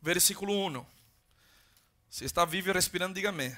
versículo 0.02 0.52
1. 0.66 0.84
Se 2.10 2.26
está 2.26 2.44
vivo 2.44 2.68
e 2.68 2.72
respirando, 2.72 3.14
diga 3.14 3.30
amém. 3.30 3.56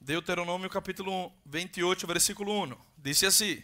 Deuteronômio 0.00 0.68
capítulo 0.68 1.32
28, 1.46 2.08
versículo 2.08 2.64
1. 2.64 2.76
Diz 2.96 3.22
assim: 3.22 3.62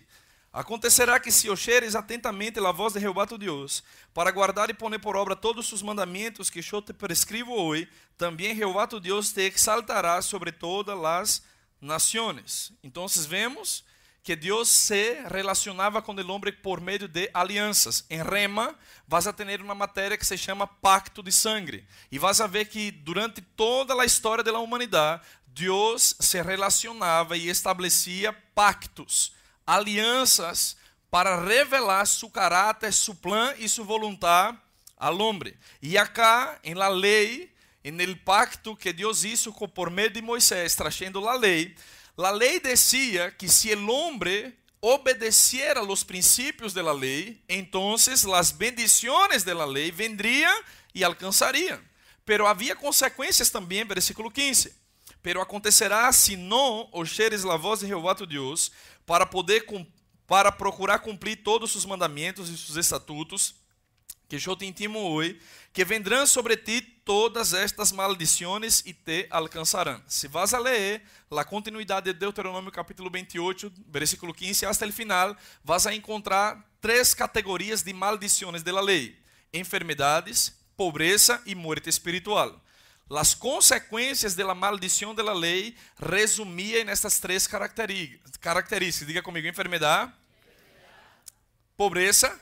Acontecerá 0.54 1.18
que 1.18 1.32
se 1.32 1.50
oxeres 1.50 1.96
atentamente 1.96 2.60
a 2.60 2.70
voz 2.70 2.92
de 2.92 3.00
Jeová 3.00 3.26
tu 3.26 3.36
Deus, 3.36 3.82
para 4.14 4.30
guardar 4.30 4.70
e 4.70 4.72
poner 4.72 5.00
por 5.00 5.16
obra 5.16 5.34
todos 5.34 5.72
os 5.72 5.82
mandamentos 5.82 6.48
que 6.48 6.60
eu 6.72 6.80
te 6.80 6.92
prescrevo 6.92 7.52
hoje, 7.52 7.88
também 8.16 8.54
Jeová 8.54 8.86
tu 8.86 9.00
Deus 9.00 9.32
te 9.32 9.40
exaltará 9.40 10.22
sobre 10.22 10.52
todas 10.52 10.96
as 11.04 11.42
nações. 11.80 12.72
Então, 12.84 13.04
vemos 13.26 13.84
que 14.22 14.36
Deus 14.36 14.68
se 14.68 15.14
relacionava 15.28 16.00
com 16.00 16.12
o 16.14 16.32
homem 16.32 16.52
por 16.52 16.80
meio 16.80 17.08
de 17.08 17.28
alianças. 17.34 18.04
Em 18.08 18.22
Rema, 18.22 18.76
vas 19.08 19.26
a 19.26 19.32
ter 19.32 19.60
uma 19.60 19.74
matéria 19.74 20.16
que 20.16 20.24
se 20.24 20.38
chama 20.38 20.68
pacto 20.68 21.20
de 21.20 21.32
sangue. 21.32 21.84
E 22.12 22.18
vas 22.18 22.40
a 22.40 22.46
ver 22.46 22.66
que 22.66 22.92
durante 22.92 23.42
toda 23.42 24.00
a 24.00 24.04
história 24.04 24.44
da 24.44 24.56
humanidade, 24.56 25.20
Deus 25.48 26.14
se 26.20 26.40
relacionava 26.40 27.36
e 27.36 27.48
estabelecia 27.48 28.32
pactos 28.54 29.34
alianças 29.66 30.76
para 31.10 31.36
revelar 31.36 32.06
su 32.06 32.30
caráter, 32.30 32.92
su 32.92 33.18
plan 33.20 33.54
y 33.58 33.68
su 33.68 33.84
voluntad 33.84 34.54
al 34.96 35.20
hombre. 35.20 35.56
Y 35.80 35.96
acá, 35.96 36.58
en 36.62 36.78
la 36.78 36.90
ley, 36.90 37.52
en 37.82 38.00
el 38.00 38.18
pacto 38.20 38.76
que 38.76 38.92
Dios 38.92 39.24
hizo 39.24 39.52
por 39.52 39.90
medio 39.90 40.10
de 40.10 40.22
Moisés, 40.22 40.74
trayendo 40.74 41.20
la 41.20 41.36
ley, 41.36 41.74
la 42.16 42.32
ley 42.32 42.58
decía 42.58 43.36
que 43.36 43.48
si 43.48 43.70
el 43.70 43.86
obedeciera 44.80 45.82
los 45.82 46.04
principios 46.04 46.74
de 46.74 46.82
la 46.82 46.92
ley, 46.92 47.42
entonces 47.48 48.24
las 48.24 48.56
bendiciones 48.56 49.44
de 49.44 49.54
la 49.54 49.66
ley 49.66 49.90
vendrían 49.90 50.54
y 50.92 51.02
alcanzarían. 51.02 51.82
Pero 52.24 52.46
había 52.46 52.74
consecuencias 52.74 53.50
también, 53.50 53.88
versículo 53.88 54.30
15. 54.30 54.83
Pero 55.24 55.40
acontecerá 55.40 56.12
se 56.12 56.36
não 56.36 56.86
oxeres 56.92 57.46
a 57.46 57.56
voz 57.56 57.80
de 57.80 57.86
Jeová 57.86 58.14
tu 58.14 58.26
Deus, 58.26 58.70
para 59.06 59.24
poder 59.24 59.64
para 60.26 60.52
procurar 60.52 60.98
cumprir 60.98 61.36
todos 61.36 61.74
os 61.74 61.86
mandamentos 61.86 62.50
e 62.50 62.52
os 62.52 62.76
estatutos 62.76 63.54
que 64.28 64.36
eu 64.36 64.54
te 64.54 64.66
intimo 64.66 64.98
hoje, 64.98 65.40
que 65.72 65.82
vendrão 65.82 66.26
sobre 66.26 66.58
ti 66.58 66.82
todas 66.82 67.54
estas 67.54 67.90
maldições 67.90 68.82
e 68.84 68.92
te 68.92 69.26
alcançarão. 69.30 70.02
Se 70.06 70.28
vas 70.28 70.52
a 70.52 70.58
ler 70.58 71.02
a 71.30 71.44
continuidade 71.44 72.12
de 72.12 72.18
Deuteronômio 72.18 72.70
capítulo 72.70 73.08
28, 73.10 73.72
versículo 73.88 74.34
15 74.34 74.66
até 74.66 74.86
o 74.86 74.92
final, 74.92 75.34
vas 75.64 75.86
a 75.86 75.94
encontrar 75.94 76.62
três 76.82 77.14
categorias 77.14 77.82
de 77.82 77.94
maldições 77.94 78.62
da 78.62 78.78
lei: 78.78 79.18
enfermidades, 79.54 80.54
pobreza 80.76 81.40
e 81.46 81.54
morte 81.54 81.88
espiritual. 81.88 82.62
Las 83.08 83.36
consecuencias 83.36 84.34
de 84.34 84.44
la 84.44 84.54
maldición 84.54 85.14
de 85.14 85.22
la 85.22 85.34
ley 85.34 85.76
resumía 85.98 86.80
en 86.80 86.88
estas 86.88 87.20
tres 87.20 87.46
características. 87.46 89.06
Diga 89.06 89.22
conmigo, 89.22 89.46
enfermedad, 89.46 90.14
pobreza 91.76 92.38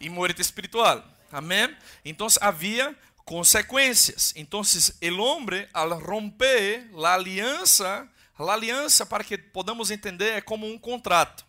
y 0.00 0.08
muerte 0.08 0.40
espiritual. 0.40 1.04
Amén. 1.30 1.76
Entonces 2.04 2.42
había 2.42 2.96
consecuencias. 3.24 4.32
Entonces 4.34 4.96
el 5.00 5.20
hombre 5.20 5.68
al 5.74 6.00
romper 6.00 6.88
la 6.92 7.14
alianza, 7.14 8.10
la 8.38 8.54
aliança 8.54 9.06
para 9.06 9.22
que 9.22 9.36
podamos 9.36 9.90
entender 9.90 10.32
é 10.32 10.40
como 10.40 10.66
um 10.66 10.78
contrato. 10.78 11.44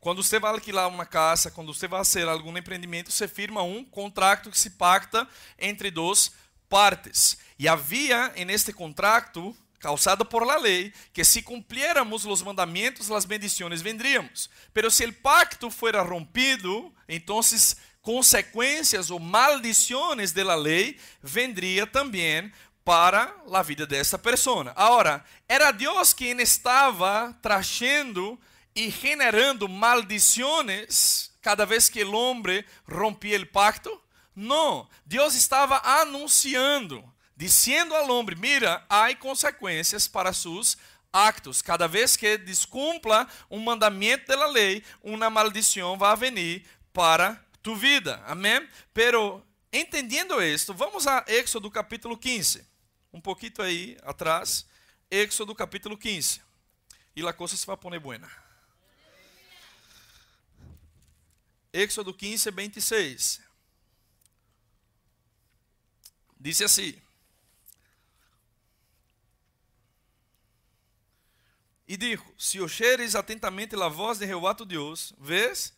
Quando 0.00 0.22
você 0.22 0.38
vai 0.38 0.52
alquilar 0.52 0.88
uma 0.88 1.06
casa, 1.06 1.50
quando 1.50 1.74
você 1.74 1.88
vai 1.88 1.98
fazer 1.98 2.28
algum 2.28 2.56
empreendimento, 2.56 3.10
você 3.10 3.26
firma 3.26 3.62
um 3.62 3.82
contrato 3.84 4.50
que 4.50 4.58
se 4.58 4.70
pacta 4.70 5.26
entre 5.58 5.90
duas 5.90 6.32
partes. 6.68 7.38
E 7.58 7.68
havia 7.68 8.32
en 8.36 8.50
este 8.50 8.72
contrato 8.72 9.56
causado 9.78 10.28
por 10.28 10.46
la 10.46 10.58
ley 10.58 10.92
que 11.12 11.24
si 11.24 11.42
cumpliéramos 11.42 12.24
los 12.24 12.44
mandamientos 12.44 13.08
las 13.08 13.26
bendiciones 13.26 13.82
vendríamos. 13.82 14.50
Pero 14.72 14.90
si 14.90 15.04
el 15.04 15.14
pacto 15.14 15.70
fuera 15.70 16.02
rompido, 16.02 16.92
entonces 17.06 17.76
consecuencias 18.00 19.10
o 19.10 19.18
maldiciones 19.18 20.32
de 20.32 20.44
la 20.44 20.56
ley 20.56 20.98
vendría 21.22 21.90
también 21.90 22.52
para 22.84 23.36
la 23.48 23.62
vida 23.62 23.84
de 23.84 23.98
esta 23.98 24.16
persona. 24.20 24.72
Ahora, 24.76 25.24
era 25.48 25.72
Dios 25.72 26.14
quien 26.14 26.38
estava 26.40 27.36
trazendo 27.42 28.38
e 28.76 28.90
generando 28.90 29.68
maldições 29.68 31.32
cada 31.40 31.64
vez 31.64 31.88
que 31.88 32.04
o 32.04 32.12
homem 32.14 32.64
rompia 32.86 33.40
o 33.40 33.46
pacto? 33.46 34.00
Não, 34.34 34.88
Deus 35.04 35.34
estava 35.34 35.80
anunciando 36.00 37.02
dizendo 37.36 37.94
ao 37.94 38.10
homem: 38.10 38.36
Mira, 38.36 38.84
há 38.88 39.14
consequências 39.14 40.08
para 40.08 40.32
seus 40.32 40.76
actos. 41.12 41.60
Cada 41.62 41.86
vez 41.86 42.16
que 42.16 42.38
descumpla 42.38 43.28
um 43.50 43.60
mandamento 43.60 44.26
da 44.26 44.46
lei, 44.46 44.82
uma 45.02 45.28
maldição 45.28 45.96
vai 45.98 46.16
venir 46.16 46.66
para 46.92 47.40
tu 47.62 47.76
vida. 47.76 48.22
Amém? 48.26 48.66
Pero, 48.94 49.44
entendendo 49.72 50.42
isto, 50.42 50.72
vamos 50.72 51.06
a 51.06 51.24
Éxodo 51.26 51.70
capítulo 51.70 52.16
15. 52.16 52.66
Um 53.12 53.20
pouquinho 53.20 53.52
aí 53.60 53.96
atrás. 54.02 54.66
Éxodo 55.10 55.54
capítulo 55.54 55.96
15. 55.96 56.40
E 57.14 57.26
a 57.26 57.32
coisa 57.32 57.56
se 57.56 57.66
vai 57.66 57.76
poner 57.76 58.00
buena. 58.00 58.30
Éxodo 61.72 62.12
15, 62.12 62.50
26. 62.50 63.40
Diz 66.38 66.60
assim: 66.62 67.00
E 71.86 71.96
dijo: 71.96 72.24
Se 72.36 72.60
oyeres 72.60 73.14
atentamente 73.14 73.76
a 73.76 73.88
voz 73.88 74.18
de 74.18 74.26
Jeová 74.26 74.54
tu 74.54 74.64
Deus, 74.64 75.12
vês? 75.18 75.72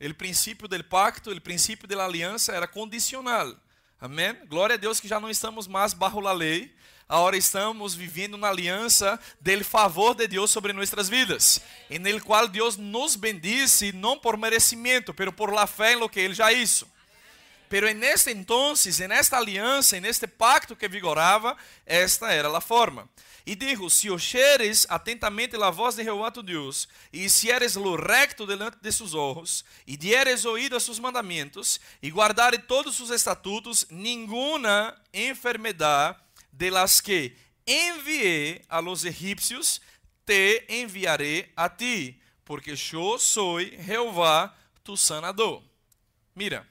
O 0.00 0.14
princípio 0.14 0.68
do 0.68 0.84
pacto, 0.84 1.32
o 1.32 1.40
princípio 1.40 1.88
da 1.88 2.04
aliança 2.04 2.52
era 2.52 2.68
condicional. 2.68 3.56
Amém? 4.00 4.32
Glória 4.46 4.74
a 4.74 4.78
Deus 4.78 5.00
que 5.00 5.08
já 5.08 5.18
não 5.18 5.28
estamos 5.28 5.66
mais 5.66 5.92
bajo 5.92 6.24
a 6.24 6.32
lei, 6.32 6.72
agora 7.08 7.36
estamos 7.36 7.96
vivendo 7.96 8.36
na 8.36 8.48
aliança 8.48 9.18
del 9.40 9.64
favor 9.64 10.14
de 10.14 10.28
Deus 10.28 10.52
sobre 10.52 10.72
nossas 10.72 11.08
vidas, 11.08 11.60
em 11.90 12.06
el 12.06 12.22
qual 12.22 12.46
Deus 12.46 12.76
nos 12.76 13.16
bendice 13.16 13.90
não 13.90 14.16
por 14.16 14.36
merecimento, 14.36 15.12
pero 15.12 15.32
por 15.32 15.52
la 15.52 15.66
fé 15.66 15.94
em 15.94 15.96
lo 15.96 16.08
que 16.08 16.20
ele 16.20 16.34
já 16.34 16.52
hizo. 16.52 16.86
Pero 17.68 17.88
en 17.88 18.02
este 18.04 18.30
entonces, 18.30 19.00
en 19.00 19.10
esta 19.10 19.36
aliança, 19.36 19.96
en 19.96 20.04
este 20.04 20.28
pacto 20.28 20.76
que 20.76 20.88
vigorava, 20.88 21.56
esta 21.84 22.32
era 22.32 22.56
a 22.56 22.60
forma. 22.60 23.08
E 23.48 23.56
digo: 23.56 23.88
Se 23.88 24.10
oyeres 24.10 24.86
atentamente 24.90 25.56
a 25.56 25.70
voz 25.70 25.96
de 25.96 26.04
Jeová 26.04 26.30
tu 26.30 26.42
Deus, 26.42 26.86
e 27.10 27.24
hicieres 27.24 27.76
lo 27.76 27.96
recto 27.96 28.46
delante 28.46 28.76
de 28.78 28.92
seus 28.92 29.14
olhos, 29.14 29.64
e 29.86 29.96
dieres 29.96 30.44
oído 30.44 30.76
a 30.76 30.80
seus 30.80 30.98
mandamentos, 30.98 31.80
e 32.02 32.10
guardares 32.10 32.60
todos 32.68 32.94
seus 32.94 33.08
estatutos, 33.08 33.86
nenhuma 33.88 34.94
enfermidade 35.14 36.18
de 36.52 36.70
las 36.70 37.00
que 37.00 37.34
enviei 37.66 38.62
a 38.68 38.80
los 38.80 39.06
egípcios 39.06 39.80
te 40.26 40.66
enviaré 40.68 41.50
a 41.56 41.70
ti, 41.70 42.20
porque 42.44 42.72
eu 42.72 43.18
sou 43.18 43.60
Jeová 43.60 44.54
tu 44.84 44.94
sanador. 44.94 45.62
Mira, 46.36 46.68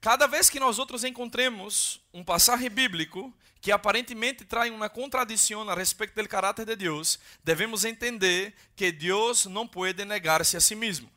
cada 0.00 0.26
vez 0.26 0.48
que 0.48 0.58
nós 0.58 0.78
outros 0.78 1.04
encontremos 1.04 2.00
um 2.10 2.24
passagem 2.24 2.70
bíblico 2.70 3.34
que 3.66 3.72
aparentemente 3.72 4.44
traem 4.44 4.72
uma 4.72 4.88
contradição 4.88 5.68
a 5.68 5.74
respeito 5.74 6.14
do 6.14 6.28
caráter 6.28 6.64
de 6.64 6.76
Deus, 6.76 7.18
devemos 7.42 7.84
entender 7.84 8.54
que 8.76 8.92
Deus 8.92 9.46
não 9.46 9.66
pode 9.66 10.04
negar-se 10.04 10.56
a 10.56 10.60
si 10.60 10.76
mesmo. 10.76 11.10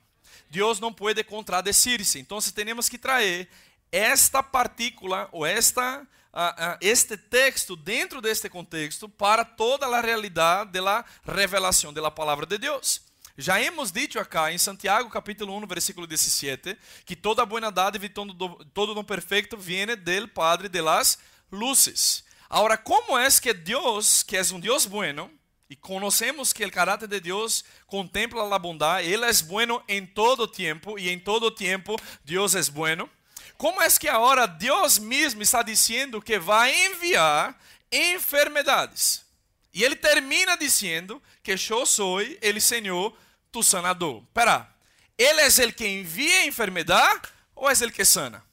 Deus 0.50 0.80
não 0.80 0.92
pode 0.92 1.24
contradecir-se. 1.24 2.18
Então, 2.18 2.40
temos 2.42 2.90
que 2.90 2.98
trazer 2.98 3.48
esta 3.92 4.42
partícula 4.42 5.30
ou 5.32 5.46
esta, 5.46 6.02
uh, 6.02 6.02
uh, 6.02 6.78
este 6.82 7.16
texto 7.16 7.76
dentro 7.76 8.20
deste 8.20 8.50
contexto 8.50 9.08
para 9.08 9.46
toda 9.46 9.86
a 9.86 10.02
realidade 10.02 10.72
da 10.72 11.06
revelação 11.24 11.94
da 11.94 12.10
palavra 12.10 12.48
de 12.48 12.58
Deus. 12.58 13.04
Já 13.38 13.62
hemos 13.62 13.92
dicho 13.92 14.18
acá 14.18 14.52
em 14.52 14.58
Santiago 14.58 15.08
capítulo 15.12 15.56
1, 15.56 15.68
versículo 15.68 16.08
17, 16.08 16.76
que 17.06 17.16
toda 17.16 17.46
boa 17.46 17.72
dádiva 17.72 18.08
e 18.08 18.10
todo, 18.10 18.34
dom 18.34 19.04
perfeito 19.04 19.56
viene 19.56 19.96
del 19.96 20.28
Padre 20.28 20.68
de 20.68 20.82
las 20.82 21.20
luces. 21.52 22.28
Ahora, 22.52 22.82
¿cómo 22.84 23.20
es 23.20 23.40
que 23.40 23.54
Dios, 23.54 24.26
que 24.26 24.40
es 24.40 24.52
un 24.52 24.60
Dios 24.60 24.90
bueno, 24.90 25.32
y 25.70 25.76
conocemos 25.76 26.52
que 26.52 26.64
el 26.64 26.72
carácter 26.72 27.08
de 27.08 27.22
Dios 27.22 27.64
contempla 27.86 28.44
la 28.44 28.58
bondad, 28.58 29.04
Él 29.04 29.24
es 29.24 29.46
bueno 29.46 29.84
en 29.88 30.12
todo 30.12 30.50
tiempo 30.50 30.98
y 30.98 31.10
en 31.10 31.24
todo 31.24 31.54
tiempo 31.54 31.96
Dios 32.24 32.56
es 32.56 32.74
bueno? 32.74 33.08
¿Cómo 33.56 33.84
es 33.84 34.00
que 34.00 34.10
ahora 34.10 34.48
Dios 34.48 35.00
mismo 35.00 35.44
está 35.44 35.62
diciendo 35.62 36.20
que 36.20 36.40
va 36.40 36.64
a 36.64 36.72
enviar 36.72 37.56
enfermedades? 37.92 39.24
E 39.72 39.84
ele 39.84 39.96
termina 39.96 40.58
dizendo 40.58 41.22
que 41.44 41.52
eu 41.52 41.86
sou 41.86 42.20
ele 42.20 42.60
Senhor, 42.60 43.16
tu 43.52 43.62
sanador. 43.62 44.24
Espera, 44.24 44.68
ele 45.16 45.42
é 45.42 45.48
ele 45.62 45.72
que 45.72 45.88
envia 45.88 46.40
a 46.40 46.46
enfermidade 46.48 47.30
ou 47.54 47.70
é 47.70 47.74
ele 47.74 47.92
que 47.92 48.04
sana? 48.04 48.44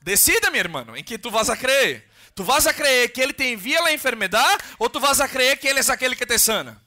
Decida, 0.00 0.50
meu 0.50 0.60
irmão, 0.60 0.96
em 0.96 1.04
que 1.04 1.18
tu 1.18 1.30
vas 1.30 1.50
a 1.50 1.56
crer. 1.56 2.07
Tu 2.38 2.44
vas 2.44 2.68
a 2.68 2.72
creer 2.72 3.12
que 3.12 3.20
Ele 3.20 3.32
te 3.32 3.52
envia 3.52 3.82
a 3.82 3.92
enfermidade 3.92 4.62
ou 4.78 4.88
tu 4.88 5.00
vas 5.00 5.20
a 5.20 5.26
creer 5.26 5.58
que 5.58 5.66
Ele 5.66 5.80
é 5.80 5.90
aquele 5.90 6.14
que 6.14 6.24
te 6.24 6.38
sana? 6.38 6.80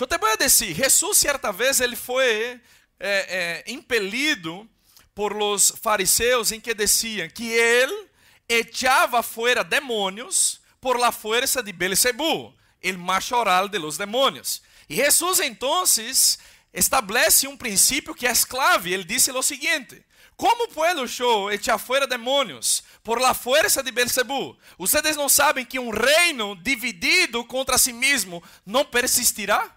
Eu 0.00 0.06
te 0.06 0.16
vou 0.16 0.34
dizer, 0.38 0.72
Jesus 0.72 1.18
certa 1.18 1.52
vez 1.52 1.82
ele 1.82 1.94
foi 1.94 2.24
é, 2.24 2.62
é, 2.98 3.64
impelido 3.66 4.66
por 5.14 5.36
los 5.36 5.70
fariseus 5.82 6.50
em 6.50 6.60
que 6.60 6.72
diziam 6.72 7.28
que 7.28 7.46
ele 7.52 8.08
echava 8.48 9.22
fora 9.22 9.62
demônios 9.62 10.62
por 10.80 10.98
la 10.98 11.12
fuerza 11.12 11.62
de 11.62 11.70
Belzebú, 11.70 12.54
el 12.80 12.96
machoral 12.96 13.68
de 13.68 13.78
los 13.78 13.98
demônios. 13.98 14.62
E 14.88 14.96
Jesus 14.96 15.40
então 15.40 15.84
estabelece 16.72 17.46
um 17.46 17.56
princípio 17.56 18.14
que 18.14 18.26
é 18.26 18.32
clave. 18.48 18.94
Ele 18.94 19.04
disse 19.04 19.30
o 19.30 19.42
seguinte: 19.42 20.02
Como 20.36 20.68
puedo 20.68 21.04
yo 21.06 21.50
echar 21.50 21.78
fuera 21.78 22.06
demonios 22.06 22.82
por 23.04 23.20
la 23.20 23.34
fuerza 23.34 23.82
de 23.82 23.92
Belzebú? 23.92 24.56
Ustedes 24.78 25.16
não 25.16 25.28
sabem 25.28 25.64
que 25.64 25.78
um 25.78 25.90
reino 25.90 26.56
dividido 26.56 27.44
contra 27.44 27.78
si 27.78 27.92
mesmo 27.92 28.42
não 28.66 28.84
persistirá? 28.84 29.70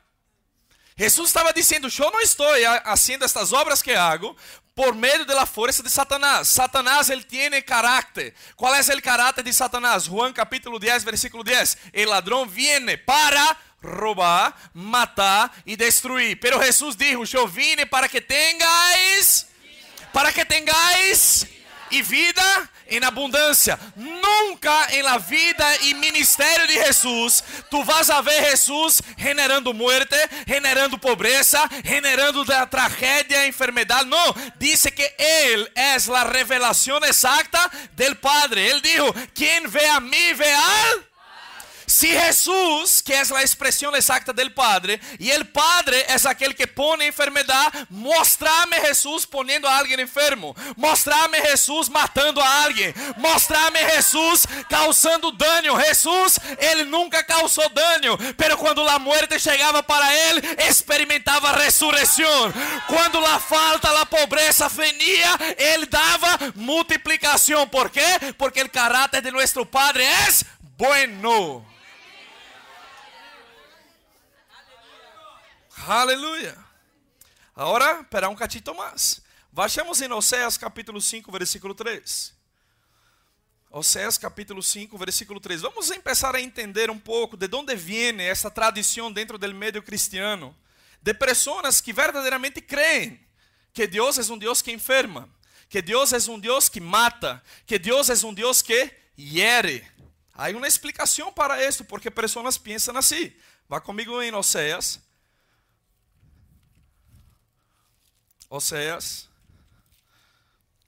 Jesús 0.97 1.27
estaba 1.27 1.53
diciendo, 1.53 1.89
yo 1.89 2.09
no 2.09 2.19
estoy 2.21 2.63
haciendo 2.83 3.23
estas 3.23 3.53
obras 3.53 3.83
que 3.83 3.95
hago 3.95 4.35
por 4.73 4.95
medio 4.95 5.25
de 5.25 5.35
la 5.35 5.45
fuerza 5.45 5.83
de 5.83 5.89
Satanás. 5.89 6.47
Satanás, 6.47 7.09
él 7.11 7.25
tiene 7.25 7.63
carácter. 7.63 8.33
¿Cuál 8.55 8.79
es 8.79 8.89
el 8.89 9.01
carácter 9.01 9.43
de 9.43 9.53
Satanás? 9.53 10.07
Juan 10.07 10.33
capítulo 10.33 10.79
10, 10.79 11.03
versículo 11.03 11.43
10. 11.43 11.77
El 11.93 12.09
ladrón 12.09 12.51
viene 12.51 12.97
para 12.97 13.59
robar, 13.79 14.55
matar 14.73 15.51
y 15.65 15.75
destruir. 15.75 16.39
Pero 16.39 16.59
Jesús 16.59 16.97
dijo, 16.97 17.23
yo 17.25 17.47
vine 17.47 17.85
para 17.85 18.07
que 18.07 18.21
tengáis, 18.21 19.47
para 20.11 20.31
que 20.31 20.45
tengáis 20.45 21.47
y 21.91 22.01
vida 22.01 22.69
em 22.89 23.03
abundância. 23.03 23.77
Nunca 23.95 24.87
em 24.91 25.01
la 25.01 25.17
vida 25.17 25.65
e 25.83 25.93
ministério 25.93 26.67
de 26.67 26.73
Jesus 26.73 27.43
tu 27.69 27.83
vas 27.83 28.09
a 28.09 28.21
ver 28.21 28.49
Jesus 28.49 29.01
generando 29.17 29.73
muerte, 29.73 30.15
generando 30.47 30.97
pobreza, 30.97 31.67
generando 31.83 32.45
da 32.45 32.65
tragédia, 32.65 33.47
enfermedade. 33.47 34.09
Não, 34.09 34.35
dice 34.57 34.91
que 34.91 35.03
Ele 35.17 35.69
é 35.75 35.95
a 35.95 36.23
revelação 36.23 36.99
exacta 37.03 37.59
del 37.93 38.15
Padre. 38.15 38.61
Ele 38.61 38.81
dijo: 38.81 39.13
quem 39.33 39.67
vê 39.67 39.85
a 39.87 39.99
mim 39.99 40.33
vê 40.33 40.51
al 40.51 41.06
Si 41.89 42.09
Jesús, 42.09 43.01
que 43.01 43.17
es 43.17 43.31
la 43.31 43.39
expresión 43.39 43.95
exacta 43.95 44.33
del 44.33 44.53
Padre, 44.53 44.99
y 45.19 45.31
el 45.31 45.47
Padre 45.47 46.05
es 46.09 46.25
aquel 46.25 46.53
que 46.53 46.67
pone 46.67 47.05
enfermedad, 47.05 47.71
mostrame 47.89 48.75
Jesús 48.81 49.25
poniendo 49.25 49.69
a 49.69 49.77
alguien 49.77 50.01
enfermo, 50.01 50.53
mostrame 50.75 51.39
Jesús 51.39 51.89
matando 51.89 52.43
a 52.43 52.63
alguien, 52.63 52.93
mostrame 53.15 53.79
Jesús 53.79 54.45
causando 54.69 55.31
daño. 55.31 55.77
Jesús, 55.77 56.41
él 56.59 56.91
nunca 56.91 57.25
causó 57.25 57.61
daño, 57.73 58.17
pero 58.35 58.57
cuando 58.57 58.83
la 58.83 58.99
muerte 58.99 59.39
llegaba 59.39 59.81
para 59.81 60.13
él, 60.29 60.43
experimentaba 60.67 61.53
resurrección. 61.53 62.53
Cuando 62.87 63.21
la 63.21 63.39
falta, 63.39 63.93
la 63.93 64.03
pobreza 64.03 64.67
venía, 64.75 65.39
él 65.57 65.89
daba 65.89 66.37
multiplicación. 66.55 67.69
¿Por 67.69 67.89
qué? 67.89 68.35
Porque 68.37 68.59
el 68.59 68.69
carácter 68.69 69.23
de 69.23 69.31
nuestro 69.31 69.63
Padre 69.63 70.05
es 70.27 70.45
bueno. 70.77 71.76
Aleluia. 75.89 76.57
Agora, 77.55 78.01
espera 78.01 78.27
um 78.27 78.35
cachito 78.35 78.75
mais. 78.75 79.21
Vayamos 79.53 80.01
em 80.01 80.11
Oséias 80.11 80.57
capítulo 80.57 81.01
5, 81.01 81.31
versículo 81.31 81.73
3. 81.73 82.33
Oséias 83.71 84.17
capítulo 84.17 84.61
5, 84.61 84.97
versículo 84.97 85.39
3. 85.39 85.61
Vamos 85.61 85.89
começar 85.89 86.35
a 86.35 86.41
entender 86.41 86.91
um 86.91 86.99
pouco 86.99 87.37
de 87.37 87.47
onde 87.55 87.73
vem 87.73 88.19
essa 88.19 88.51
tradição 88.51 89.09
dentro 89.09 89.37
do 89.37 89.55
meio 89.55 89.81
cristiano, 89.81 90.53
de 91.01 91.13
pessoas 91.13 91.79
que 91.79 91.93
verdadeiramente 91.93 92.59
creem 92.59 93.17
que 93.71 93.87
Deus 93.87 94.17
é 94.19 94.33
um 94.33 94.37
Deus 94.37 94.61
que 94.61 94.73
enferma, 94.73 95.29
que 95.69 95.81
Deus 95.81 96.11
é 96.11 96.17
um 96.29 96.37
Deus 96.37 96.67
que 96.67 96.81
mata, 96.81 97.41
que 97.65 97.79
Deus 97.79 98.09
é 98.09 98.27
um 98.27 98.33
Deus 98.33 98.61
que 98.61 98.91
hiere. 99.17 99.87
Há 100.33 100.49
uma 100.49 100.67
explicação 100.67 101.31
para 101.31 101.65
isso, 101.65 101.85
porque 101.85 102.11
pessoas 102.11 102.57
pensam 102.57 102.97
assim. 102.97 103.31
Vá 103.69 103.79
comigo 103.79 104.21
em 104.21 104.35
Oséias 104.35 105.06
Oséias. 108.49 109.27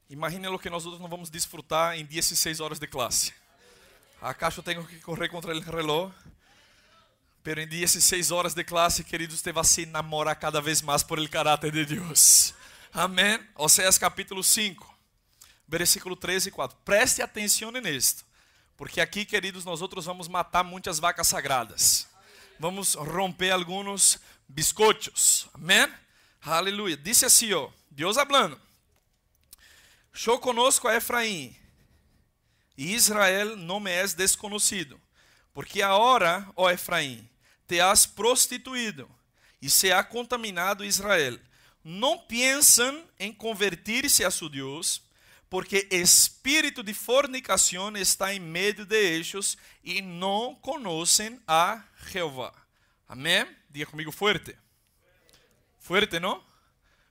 Imagine 0.10 0.48
o 0.48 0.58
que 0.58 0.70
nós 0.70 0.86
outros 0.86 1.02
não 1.02 1.10
vamos 1.10 1.30
desfrutar 1.30 1.98
em 1.98 2.06
16 2.06 2.60
horas 2.60 2.80
de 2.80 2.88
classe. 2.88 3.34
Acaso 4.22 4.64
tenho 4.64 4.86
que 4.86 5.00
correr 5.02 5.30
contra 5.30 5.56
o 5.56 5.60
reloj? 5.60 6.12
Pero 7.44 7.62
em 7.62 7.68
16 7.68 8.32
horas 8.32 8.54
de 8.54 8.64
classe, 8.64 9.04
queridos, 9.04 9.42
te 9.42 9.52
vai 9.52 9.64
se 9.64 9.84
enamorar 9.84 10.36
cada 10.36 10.62
vez 10.62 10.82
mais 10.82 11.04
por 11.04 11.20
el 11.20 11.30
caráter 11.30 11.72
de 11.72 11.86
Deus. 11.86 12.54
Amém? 12.94 13.40
Oséias 13.56 13.98
capítulo 13.98 14.44
5, 14.44 14.98
versículo 15.68 16.16
13 16.16 16.50
e 16.50 16.52
4. 16.52 16.78
Preste 16.84 17.22
atenção 17.22 17.72
nisto, 17.72 18.26
porque 18.76 19.00
aqui, 19.00 19.26
queridos, 19.26 19.64
nós 19.64 19.82
outros 19.82 20.06
vamos 20.06 20.28
matar 20.28 20.64
muitas 20.64 21.00
vacas 21.00 21.28
sagradas. 21.28 22.08
Vamos 22.60 22.96
romper 22.96 23.52
alguns 23.52 24.20
biscoitos. 24.48 25.48
Amém? 25.54 25.88
Aleluia. 26.42 26.96
Disse 26.96 27.26
assim, 27.26 27.54
ó, 27.54 27.70
Deus 27.92 28.18
hablando. 28.18 28.60
Yo 30.14 30.40
conosco 30.40 30.88
a 30.88 30.96
Efraim, 30.96 31.56
e 32.78 32.94
Israel 32.94 33.56
não 33.56 33.80
me 33.80 33.92
és 33.92 34.14
desconhecido, 34.14 35.00
porque 35.54 35.82
agora, 35.82 36.48
ó 36.56 36.70
Efraim, 36.70 37.30
te 37.68 37.80
has 37.80 38.06
prostituído 38.06 39.10
e 39.62 39.70
se 39.70 39.92
ha 39.92 40.04
contaminado 40.04 40.84
Israel. 40.84 41.40
Não 41.84 42.18
pensam 42.18 43.06
em 43.20 43.32
convertir-se 43.34 44.24
a 44.24 44.32
seu 44.32 44.50
Deus, 44.50 45.02
porque 45.50 45.88
espírito 45.92 46.82
de 46.84 46.94
fornicação 46.94 47.96
está 47.98 48.34
em 48.34 48.40
meio 48.40 48.86
de 48.86 48.96
ellos 48.96 49.58
e 49.84 50.02
não 50.02 50.56
conhecem 50.56 51.40
a 51.48 51.84
Jeová. 52.08 52.54
Amém? 53.08 53.46
Diga 53.70 53.90
comigo 53.92 54.12
forte. 54.12 54.56
Fuerte, 55.90 56.20
não? 56.20 56.40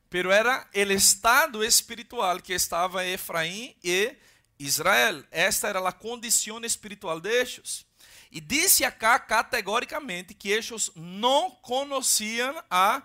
Pero 0.09 0.31
era 0.31 0.65
o 0.73 0.93
estado 0.93 1.65
espiritual 1.65 2.41
que 2.41 2.53
estava 2.53 3.05
Efraim 3.05 3.75
e 3.83 4.15
Israel. 4.57 5.25
Esta 5.33 5.67
era 5.67 5.81
a 5.81 5.91
condição 5.91 6.61
espiritual 6.65 7.19
de 7.19 7.29
ellos. 7.29 7.85
E 8.31 8.41
disse 8.41 8.85
acá 8.85 9.19
categoricamente 9.19 10.33
que 10.33 10.49
eles 10.49 10.93
não 10.95 11.51
conheciam 11.51 12.55
a 12.71 13.03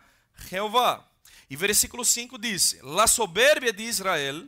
Jeová. 0.47 1.03
E 1.49 1.55
versículo 1.55 2.05
5 2.05 2.37
diz: 2.37 2.77
La 2.83 3.07
soberbia 3.07 3.73
de 3.73 3.81
Israel 3.81 4.47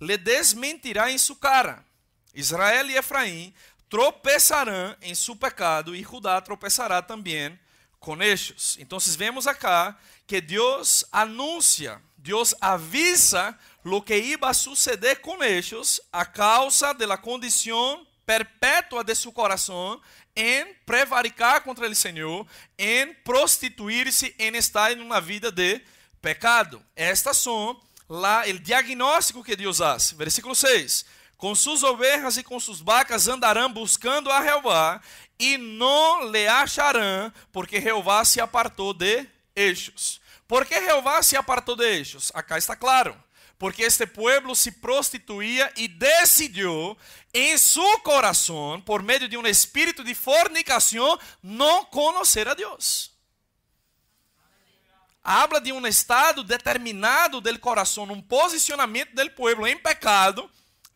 le 0.00 0.16
desmentirá 0.16 1.10
em 1.10 1.18
sua 1.18 1.36
cara. 1.36 1.84
Israel 2.32 2.88
e 2.88 2.96
Efraim 2.96 3.52
tropeçarão 3.90 4.96
em 5.02 5.14
seu 5.14 5.36
pecado 5.36 5.94
e 5.94 6.02
Judá 6.02 6.40
tropeçará 6.40 7.02
também 7.02 7.60
com 8.02 8.20
ellos. 8.20 8.76
Então, 8.78 8.98
vemos 9.16 9.46
acá 9.46 9.96
que 10.26 10.40
Deus 10.40 11.04
anuncia, 11.10 12.02
Deus 12.18 12.54
avisa 12.60 13.56
lo 13.84 14.02
que 14.02 14.16
iba 14.16 14.50
a 14.50 14.54
suceder 14.54 15.20
com 15.20 15.42
ellos 15.42 16.00
a 16.12 16.24
causa 16.24 16.92
de 16.92 17.06
la 17.06 17.16
condição 17.16 18.06
perpétua 18.26 19.02
de 19.02 19.14
seu 19.14 19.32
coração 19.32 20.00
em 20.34 20.74
prevaricar 20.86 21.62
contra 21.62 21.88
o 21.88 21.94
Senhor, 21.94 22.46
em 22.78 23.12
prostituir-se, 23.14 24.34
em 24.38 24.56
estar 24.56 24.92
em 24.92 25.00
uma 25.00 25.20
vida 25.20 25.50
de 25.50 25.80
pecado. 26.20 26.82
Estas 26.96 27.36
são 27.38 27.80
lá 28.08 28.44
o 28.46 28.58
diagnóstico 28.58 29.44
que 29.44 29.56
Deus 29.56 29.78
faz. 29.78 30.12
Versículo 30.12 30.54
6. 30.54 31.04
Com 31.36 31.54
suas 31.54 31.82
ovelhas 31.82 32.36
e 32.36 32.44
com 32.44 32.58
suas 32.60 32.80
vacas 32.80 33.26
andarão 33.26 33.72
buscando 33.72 34.30
a 34.30 34.42
Jeová 34.42 35.00
e 35.42 35.58
não 35.58 36.30
lhe 36.30 36.46
acharão, 36.46 37.32
porque 37.50 37.80
Jeová 37.80 38.24
se 38.24 38.40
apartou 38.40 38.94
de 38.94 39.26
eixos. 39.56 40.20
Por 40.46 40.64
que 40.64 40.80
Jeová 40.80 41.20
se 41.20 41.36
apartou 41.36 41.74
de 41.74 41.84
eixos? 41.84 42.30
Acá 42.32 42.56
está 42.56 42.76
claro. 42.76 43.20
Porque 43.58 43.82
este 43.82 44.06
pueblo 44.06 44.54
se 44.54 44.70
prostituía 44.70 45.72
e 45.76 45.88
decidiu 45.88 46.96
em 47.34 47.58
seu 47.58 47.98
coração, 48.00 48.80
por 48.82 49.02
meio 49.02 49.28
de 49.28 49.36
um 49.36 49.44
espírito 49.44 50.04
de 50.04 50.14
fornicação, 50.14 51.18
não 51.42 51.84
conhecer 51.86 52.46
a 52.46 52.54
Deus. 52.54 53.10
Habla 55.24 55.60
de 55.60 55.72
um 55.72 55.84
estado 55.88 56.44
determinado 56.44 57.40
del 57.40 57.58
coração, 57.58 58.04
um 58.04 58.22
posicionamento 58.22 59.12
del 59.12 59.30
pueblo 59.30 59.66
em 59.66 59.76
pecado, 59.76 60.48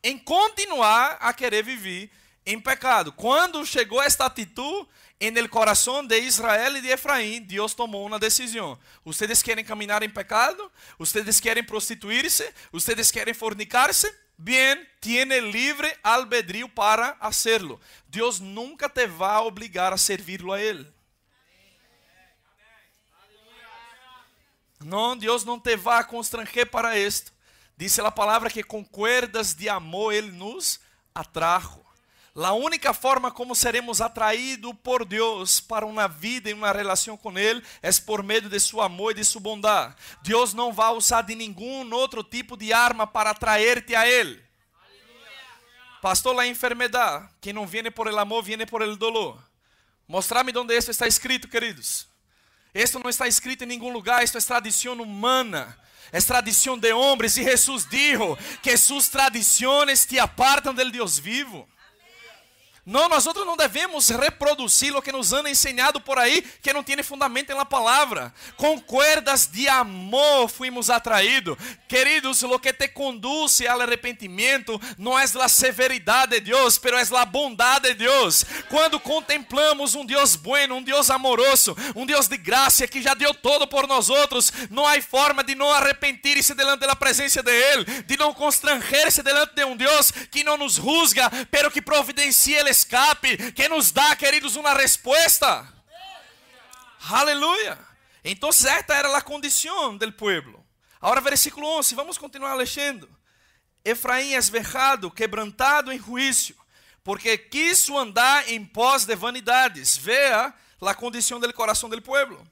em 0.05 0.17
continuar 0.17 1.17
a 1.21 1.33
querer 1.33 1.65
viver 1.65 2.13
em 2.47 2.61
pecado. 2.61 3.13
Quando 3.13 3.67
chegou 3.67 4.01
esta 4.01 4.25
atitude 4.25 4.89
em 5.21 5.37
el 5.37 5.49
coração 5.49 6.07
de 6.07 6.19
Israel 6.21 6.77
e 6.77 6.81
de 6.81 6.89
Efraim, 6.89 7.43
Deus 7.43 7.75
tomou 7.75 8.07
uma 8.07 8.19
decisão. 8.19 8.79
Ustedes 9.05 9.43
querem 9.43 9.65
caminhar 9.65 10.03
em 10.03 10.09
pecado? 10.09 10.71
Ustedes 10.99 11.41
querem 11.41 11.65
prostituir-se? 11.65 12.49
Ustedes 12.73 13.11
querem 13.11 13.35
fornicar-se? 13.35 14.15
Bien, 14.39 14.87
tiene 15.01 15.41
livre 15.41 15.91
albedrío 16.03 16.69
para 16.69 17.17
hacerlo. 17.21 17.81
Deus 18.07 18.39
nunca 18.39 18.89
te 18.89 19.07
vai 19.07 19.39
obrigar 19.39 19.93
a 19.93 19.97
servirlo 19.97 20.53
a 20.53 20.61
Ele. 20.61 20.87
Não, 24.85 25.17
Deus 25.17 25.43
não 25.43 25.59
te 25.59 25.75
vai 25.75 26.05
constranger 26.05 26.71
para 26.71 26.99
isto. 26.99 27.33
Dice 27.79 28.01
a 28.03 28.11
palavra 28.11 28.51
que 28.51 28.63
com 28.63 28.85
cuerdas 28.85 29.55
de 29.55 29.71
amor 29.71 30.13
Ele 30.13 30.31
nos 30.31 30.79
atrajo. 31.15 31.86
A 32.45 32.53
única 32.53 32.93
forma 32.93 33.31
como 33.31 33.55
seremos 33.55 34.03
atraídos 34.03 34.75
por 34.83 35.07
Deus 35.07 35.59
para 35.59 35.87
uma 35.87 36.07
vida 36.07 36.51
e 36.51 36.53
uma 36.53 36.71
relação 36.71 37.17
com 37.17 37.39
Ele 37.39 37.63
é 37.81 37.91
por 38.05 38.23
meio 38.23 38.43
de 38.43 38.61
seu 38.61 38.83
amor 38.83 39.13
e 39.13 39.15
de 39.15 39.25
sua 39.25 39.41
bondade. 39.41 39.95
Deus 40.23 40.53
não 40.53 40.71
vai 40.71 40.93
usar 40.93 41.23
de 41.23 41.35
nenhum 41.35 41.91
outro 41.95 42.23
tipo 42.23 42.55
de 42.55 42.75
arma 42.75 43.07
para 43.07 43.31
atrair-te 43.31 43.95
a 43.95 44.07
Ele. 44.07 44.45
Pastor, 46.03 46.39
a 46.39 46.47
enfermidade, 46.47 47.27
quem 47.41 47.55
não 47.55 47.67
viene 47.67 47.91
por 47.91 48.07
el 48.07 48.19
amor, 48.19 48.45
viene 48.45 48.67
por 48.67 48.83
el 48.83 48.97
dolor. 48.97 49.43
Mostrar-me 50.07 50.57
onde 50.57 50.77
isso 50.77 50.91
está 50.91 51.07
escrito, 51.07 51.49
queridos. 51.49 52.07
Esto 52.75 52.99
não 52.99 53.09
está 53.09 53.27
escrito 53.27 53.65
em 53.65 53.67
nenhum 53.67 53.91
lugar, 53.91 54.23
isto 54.23 54.37
é 54.37 54.41
tradição 54.43 54.93
humana. 54.93 55.77
É 56.13 56.21
tradição 56.21 56.79
de 56.79 56.93
homens, 56.93 57.37
e 57.39 57.43
Jesus 57.43 57.87
dijo 57.89 58.37
que 58.63 58.77
suas 58.77 59.09
tradições 59.09 60.05
te 60.05 60.19
apartam 60.19 60.75
del 60.75 60.91
Deus 60.91 61.19
vivo. 61.19 61.67
Não, 62.87 63.09
nós 63.09 63.27
outros 63.27 63.45
não 63.45 63.57
devemos 63.57 64.11
reproduzir 64.11 64.95
o 64.95 65.03
que 65.03 65.11
nos 65.11 65.33
han 65.33 65.49
ensinado 65.49 66.01
por 66.01 66.21
aí, 66.21 66.41
que 66.63 66.73
não 66.73 66.85
tem 66.85 67.03
fundamento 67.03 67.53
na 67.53 67.65
palavra. 67.65 68.33
Com 68.57 68.81
cuerdas 68.81 69.49
de 69.49 69.69
amor 69.69 70.49
fuimos 70.49 70.89
atraídos. 70.89 71.57
Queridos, 71.89 72.45
o 72.45 72.59
que 72.61 72.73
te 72.73 72.87
conduz 72.87 73.61
ao 73.63 73.81
arrependimento 73.81 74.81
não 74.97 75.19
é 75.19 75.25
a 75.25 75.49
severidade 75.49 76.37
de 76.37 76.53
Deus, 76.53 76.79
pero 76.79 76.97
é 76.97 77.03
a 77.03 77.25
bondade 77.25 77.89
de 77.89 77.95
Deus. 77.95 78.45
Quando 78.69 79.01
contemplamos 79.01 79.97
um 79.97 80.07
Deus 80.07 80.37
bueno, 80.37 80.77
um 80.77 80.83
Deus 80.83 81.11
amoroso, 81.11 81.77
um 81.97 82.07
Deus 82.07 82.29
de 82.29 82.37
graça 82.37 82.87
que 82.87 83.03
já 83.03 83.15
deu 83.15 83.35
todo 83.35 83.67
por 83.67 83.89
nós 83.89 84.09
outros, 84.09 84.53
não 84.71 84.87
há 84.87 85.03
forma 85.03 85.43
de 85.43 85.57
não 85.57 85.73
arrepentir-se 85.73 86.55
delante 86.55 86.87
da 86.87 86.95
presença 86.95 87.43
de 87.43 87.51
Ele, 87.51 87.85
de 88.03 88.17
não 88.17 88.33
constranger-se 88.33 89.25
delante 89.25 89.55
de 89.57 89.65
um 89.65 89.77
Deus 89.77 90.13
que 90.31 90.45
não 90.45 90.57
nos 90.57 90.75
juzga, 90.75 91.29
pero 91.51 91.69
que 91.69 91.83
providencia 91.83 92.61
Ele 92.61 92.76
escape 92.77 93.53
que 93.53 93.69
nos 93.69 93.91
dá, 93.91 94.15
queridos, 94.15 94.57
uma 94.57 94.75
resposta. 94.75 95.67
Aleluia. 97.09 97.79
Então, 98.23 98.51
esta 98.51 98.95
era 98.95 99.17
a 99.17 99.23
condição 99.23 99.97
do 99.97 100.13
pueblo. 100.13 100.65
Agora, 101.01 101.21
versículo 101.21 101.67
11, 101.79 101.95
vamos 101.95 102.19
continuar 102.19 102.55
lendo. 102.55 103.09
Efraim 103.85 104.33
es 104.33 104.49
vejado, 104.49 105.11
quebrantado 105.11 105.93
em 105.93 105.99
juízo, 105.99 106.55
porque 107.05 107.39
quiso 107.39 107.97
andar 107.97 108.49
em 108.49 108.65
pós 108.65 109.05
de 109.05 109.15
vanidades. 109.15 109.97
Vea 109.97 110.53
a 110.81 110.95
condição 110.95 111.39
do 111.41 111.53
coração 111.55 111.89
do 111.89 112.03
pueblo. 112.03 112.47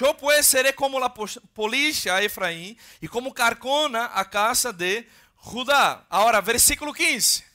Eu, 0.00 0.14
pues, 0.14 0.46
seré 0.46 0.72
como 0.72 0.98
la 0.98 1.10
policha 1.10 2.14
a 2.14 2.22
Efraim 2.22 2.76
e 3.02 3.08
como 3.08 3.34
carcona 3.34 4.06
a 4.06 4.24
casa 4.24 4.72
de 4.72 5.04
Judá. 5.42 6.04
Agora, 6.08 6.40
versículo 6.40 6.94
15 6.94 7.45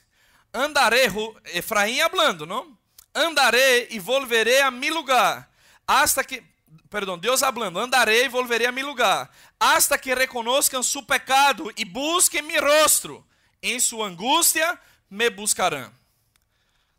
andaré, 0.53 1.07
Efraim 1.45 2.01
hablando, 2.01 2.45
não? 2.45 2.77
Andaré 3.13 3.87
e 3.89 3.99
volveré 3.99 4.61
a 4.61 4.71
mi 4.71 4.89
lugar, 4.89 5.49
hasta 5.85 6.23
que, 6.23 6.43
perdão, 6.89 7.17
Deus 7.17 7.43
hablando, 7.43 7.79
andaré 7.79 8.25
e 8.25 8.29
volveré 8.29 8.67
a 8.67 8.71
mi 8.71 8.81
lugar, 8.81 9.29
hasta 9.59 9.97
que 9.97 10.15
reconozcan 10.15 10.83
su 10.83 11.05
pecado 11.05 11.71
e 11.75 11.83
busquem 11.83 12.41
mi 12.41 12.57
rostro, 12.57 13.25
em 13.61 13.79
sua 13.79 14.07
angústia 14.07 14.79
me 15.09 15.29
buscarão. 15.29 15.91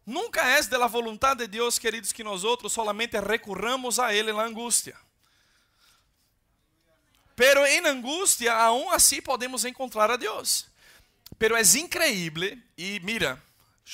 Nunca 0.05 0.43
é 0.43 0.61
de 0.61 0.77
la 0.77 0.89
voluntad 0.89 1.37
de 1.37 1.47
Deus, 1.47 1.79
queridos, 1.79 2.13
que 2.13 2.25
nós 2.25 2.43
outros 2.43 2.73
solamente 2.73 3.19
recurramos 3.21 3.99
a 3.99 4.13
Ele 4.13 4.33
na 4.33 4.43
angústia. 4.43 4.97
Pero 7.37 7.65
em 7.65 7.87
angústia, 7.87 8.53
aún 8.53 8.93
assim 8.93 9.23
podemos 9.23 9.65
encontrar 9.65 10.11
a 10.11 10.17
Deus. 10.17 10.67
Pero 11.39 11.57
é 11.57 11.63
increíble, 11.63 12.63
e 12.77 13.01
mira, 13.01 13.43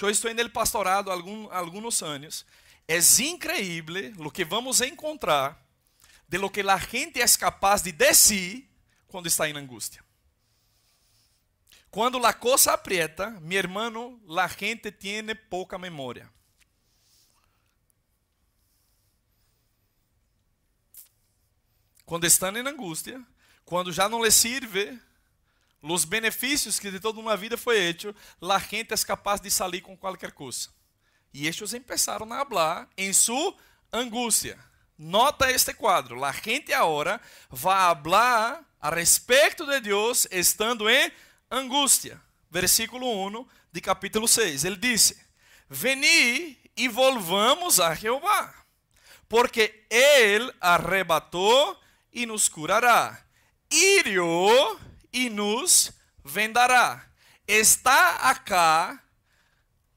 eu 0.01 0.11
estou 0.11 0.31
el 0.31 0.51
pastorado 0.51 1.11
há 1.11 1.59
alguns 1.59 2.03
anos, 2.03 2.45
é 2.87 2.99
increíble 3.23 4.15
o 4.19 4.31
que 4.31 4.45
vamos 4.45 4.81
encontrar 4.81 5.63
de 6.29 6.39
lo 6.39 6.51
que 6.51 6.61
a 6.61 6.77
gente 6.77 7.21
é 7.21 7.29
capaz 7.39 7.83
de 7.83 7.93
decir 7.93 8.69
quando 9.07 9.27
está 9.27 9.49
em 9.49 9.57
angústia. 9.57 10.05
Quando 11.91 12.25
a 12.25 12.35
coisa 12.35 12.73
aprieta, 12.73 13.31
mi 13.41 13.57
hermano, 13.57 14.21
a 14.39 14.47
gente 14.47 14.93
tiene 14.93 15.35
pouca 15.35 15.79
memória. 15.79 16.31
Quando 22.05 22.27
estão 22.27 22.57
em 22.57 22.67
angústia, 22.67 23.23
quando 23.65 23.93
já 23.93 24.09
não 24.09 24.25
lhe 24.25 24.31
sirve 24.31 24.99
os 25.83 26.05
benefícios 26.05 26.79
que 26.79 26.91
de 26.91 26.99
toda 26.99 27.21
uma 27.21 27.37
vida 27.37 27.57
foi 27.57 27.79
hecho, 27.79 28.15
la 28.41 28.59
gente 28.59 28.93
é 28.93 28.97
capaz 28.99 29.41
de 29.41 29.51
sair 29.51 29.81
com 29.81 29.97
qualquer 29.97 30.33
coisa. 30.33 30.69
E 31.33 31.47
estes 31.47 31.73
começaram 31.73 32.33
a 32.33 32.45
falar 32.45 32.89
em 32.97 33.13
sua 33.13 33.55
angústia. 33.93 34.59
Nota 34.99 35.51
este 35.51 35.73
quadro. 35.73 36.17
La 36.17 36.33
gente 36.33 36.73
agora 36.73 37.21
vai 37.49 37.95
falar 38.03 38.65
a 38.81 38.91
respeito 38.91 39.65
de 39.67 39.81
Deus 39.81 40.27
estando 40.31 40.89
em 40.89 41.13
angústia. 41.51 42.21
Versículo 42.51 43.07
1 43.29 43.47
de 43.71 43.81
capítulo 43.81 44.27
6. 44.27 44.65
Ele 44.65 44.77
disse: 44.77 45.17
Veni 45.69 46.59
e 46.77 46.89
volvamos 46.89 47.79
a 47.79 47.95
Jeová, 47.95 48.55
porque 49.29 49.85
Ele 49.91 50.53
arrebatou 50.61 51.79
e 52.13 52.27
nos 52.27 52.49
curará. 52.49 53.23
Hirió 53.71 54.79
e 55.19 55.29
nos 55.29 55.93
vendará. 56.25 57.05
Está 57.47 58.31
acá 58.31 59.03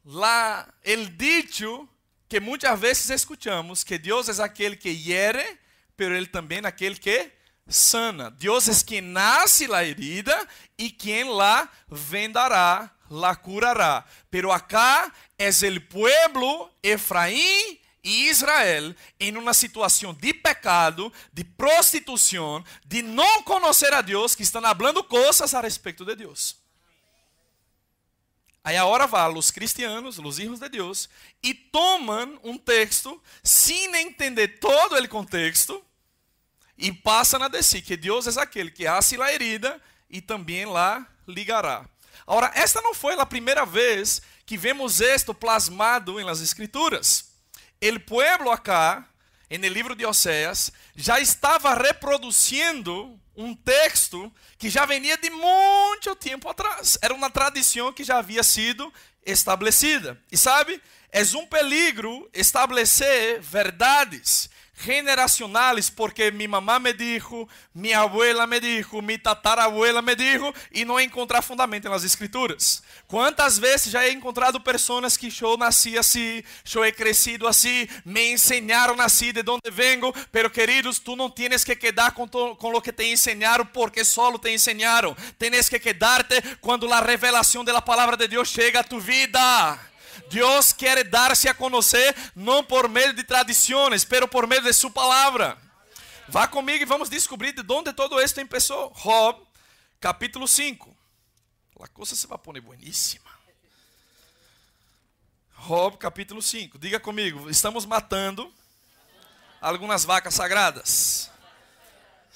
lá 0.03 0.67
el 0.83 1.15
dicho 1.15 1.87
que 2.27 2.39
muitas 2.39 2.79
vezes 2.79 3.09
escutamos 3.11 3.83
que 3.83 3.99
Deus 3.99 4.27
é 4.29 4.43
aquele 4.43 4.75
que 4.75 4.89
hiere, 4.89 5.59
pero 5.95 6.15
ele 6.15 6.25
também 6.25 6.59
é 6.63 6.67
aquele 6.67 6.95
que 6.95 7.31
sana. 7.67 8.31
Deus 8.31 8.67
é 8.67 8.83
quem 8.83 9.01
nasce 9.01 9.67
la 9.67 9.83
herida 9.83 10.47
e 10.75 10.89
quem 10.89 11.25
la 11.25 11.69
vendará, 11.87 12.89
la 13.09 13.35
curará. 13.35 14.03
Pero 14.31 14.51
acá 14.51 15.13
é 15.37 15.49
el 15.65 15.81
pueblo 15.81 16.71
Efraim 16.81 17.80
e 18.03 18.29
Israel 18.29 18.95
em 19.19 19.37
uma 19.37 19.53
situação 19.53 20.13
de 20.13 20.33
pecado, 20.33 21.11
de 21.31 21.43
prostituição, 21.43 22.63
de 22.85 23.01
não 23.01 23.43
conhecer 23.43 23.93
a 23.93 24.01
Deus, 24.01 24.35
que 24.35 24.43
estão 24.43 24.61
falando 24.61 25.03
coisas 25.03 25.53
a 25.53 25.61
respeito 25.61 26.03
de 26.03 26.15
Deus. 26.15 26.55
Aí 28.63 28.77
agora 28.77 29.07
vão 29.07 29.37
os 29.37 29.49
cristianos, 29.49 30.19
os 30.19 30.37
filhos 30.37 30.59
de 30.59 30.69
Deus, 30.69 31.09
e 31.41 31.53
tomam 31.53 32.39
um 32.43 32.57
texto 32.57 33.21
sem 33.43 33.95
entender 33.95 34.59
todo 34.59 34.95
o 34.95 35.09
contexto 35.09 35.83
e 36.77 36.91
passam 36.91 37.41
a 37.41 37.47
dizer 37.47 37.81
que 37.81 37.97
Deus 37.97 38.25
é 38.25 38.41
aquele 38.41 38.71
que 38.71 38.85
hace 38.85 39.19
a 39.19 39.33
herida 39.33 39.81
e 40.09 40.21
também 40.21 40.65
lá 40.65 41.07
ligará. 41.27 41.85
Agora, 42.25 42.51
esta 42.53 42.81
não 42.81 42.93
foi 42.93 43.19
a 43.19 43.25
primeira 43.25 43.65
vez 43.65 44.21
que 44.45 44.57
vemos 44.57 45.01
isto 45.01 45.33
plasmado 45.33 46.19
em 46.19 46.23
las 46.23 46.39
Escrituras 46.39 47.30
el 47.81 47.99
pueblo 47.99 48.51
acá, 48.51 49.07
en 49.49 49.65
el 49.65 49.73
libro 49.73 49.95
de 49.95 50.05
Oseas, 50.05 50.71
já 50.95 51.19
estava 51.19 51.73
reproduzindo 51.73 53.19
um 53.35 53.55
texto 53.55 54.31
que 54.57 54.69
já 54.69 54.85
venia 54.85 55.17
de 55.17 55.29
muito 55.29 56.15
tempo 56.15 56.47
atrás. 56.47 56.97
Era 57.01 57.13
uma 57.13 57.29
tradição 57.29 57.91
que 57.91 58.03
já 58.03 58.19
havia 58.19 58.43
sido 58.43 58.93
estabelecida. 59.25 60.17
E 60.31 60.37
sabe, 60.37 60.81
é 61.11 61.21
um 61.35 61.45
peligro 61.47 62.29
estabelecer 62.33 63.41
verdades 63.41 64.49
generacionales 64.81 65.89
porque 65.89 66.31
mi 66.31 66.47
mamá 66.47 66.79
me 66.79 66.93
dijo, 66.93 67.47
mi 67.73 67.93
abuela 67.93 68.47
me 68.47 68.59
dijo, 68.59 69.01
mi 69.01 69.17
tatarabuela 69.17 70.01
me 70.01 70.15
dijo 70.15 70.53
e 70.71 70.83
não 70.83 70.99
encontrar 70.99 71.41
fundamento 71.41 71.89
nas 71.89 72.03
escrituras. 72.03 72.83
Quantas 73.07 73.59
vezes 73.59 73.91
já 73.91 74.05
he 74.05 74.11
encontrado 74.11 74.59
pessoas 74.59 75.15
que 75.15 75.31
eu 75.41 75.57
nasci 75.57 75.97
assim, 75.97 76.43
eu 76.73 76.85
he 76.85 76.91
crescido 76.91 77.47
assim, 77.47 77.87
me 78.03 78.31
ensinaram 78.31 78.99
assim 78.99 79.31
de 79.31 79.43
onde 79.49 79.69
vengo, 79.69 80.13
pero 80.31 80.49
queridos, 80.49 80.99
tu 80.99 81.15
não 81.15 81.29
tienes 81.29 81.63
que 81.63 81.75
quedar 81.75 82.11
com, 82.11 82.27
to, 82.27 82.55
com 82.55 82.69
lo 82.69 82.81
que 82.81 82.91
te 82.91 83.05
ensinaram 83.05 83.65
porque 83.65 84.03
solo 84.03 84.39
te 84.39 84.51
ensinaram. 84.51 85.15
Tienes 85.37 85.69
que 85.69 85.79
quedarte 85.79 86.41
quando 86.59 86.91
a 86.91 86.99
revelação 86.99 87.63
da 87.63 87.81
palavra 87.81 88.17
de 88.17 88.27
Deus 88.27 88.49
chega 88.49 88.79
a 88.79 88.83
tu 88.83 88.99
vida. 88.99 89.90
Deus 90.29 90.71
quer 90.73 91.03
dar-se 91.03 91.47
a 91.47 91.53
conhecer 91.53 92.15
não 92.35 92.63
por 92.63 92.87
meio 92.87 93.13
de 93.13 93.23
tradições, 93.23 94.05
pero 94.05 94.27
por 94.27 94.47
meio 94.47 94.61
de 94.61 94.73
sua 94.73 94.91
palavra. 94.91 95.57
Vá 96.27 96.47
comigo 96.47 96.83
e 96.83 96.85
vamos 96.85 97.09
descobrir 97.09 97.51
de 97.51 97.73
onde 97.73 97.91
todo 97.93 98.19
esto 98.19 98.45
começou. 98.47 98.91
Job, 98.91 99.45
capítulo 99.99 100.47
5. 100.47 100.95
A 101.81 101.87
coisa 101.87 102.15
se 102.15 102.27
vai 102.27 102.37
pôr 102.37 102.61
bueníssima. 102.61 103.29
Job, 105.67 105.97
capítulo 105.97 106.41
5. 106.41 106.77
Diga 106.77 106.99
comigo, 106.99 107.49
estamos 107.49 107.85
matando 107.85 108.53
algumas 109.59 110.05
vacas 110.05 110.35
sagradas. 110.35 111.29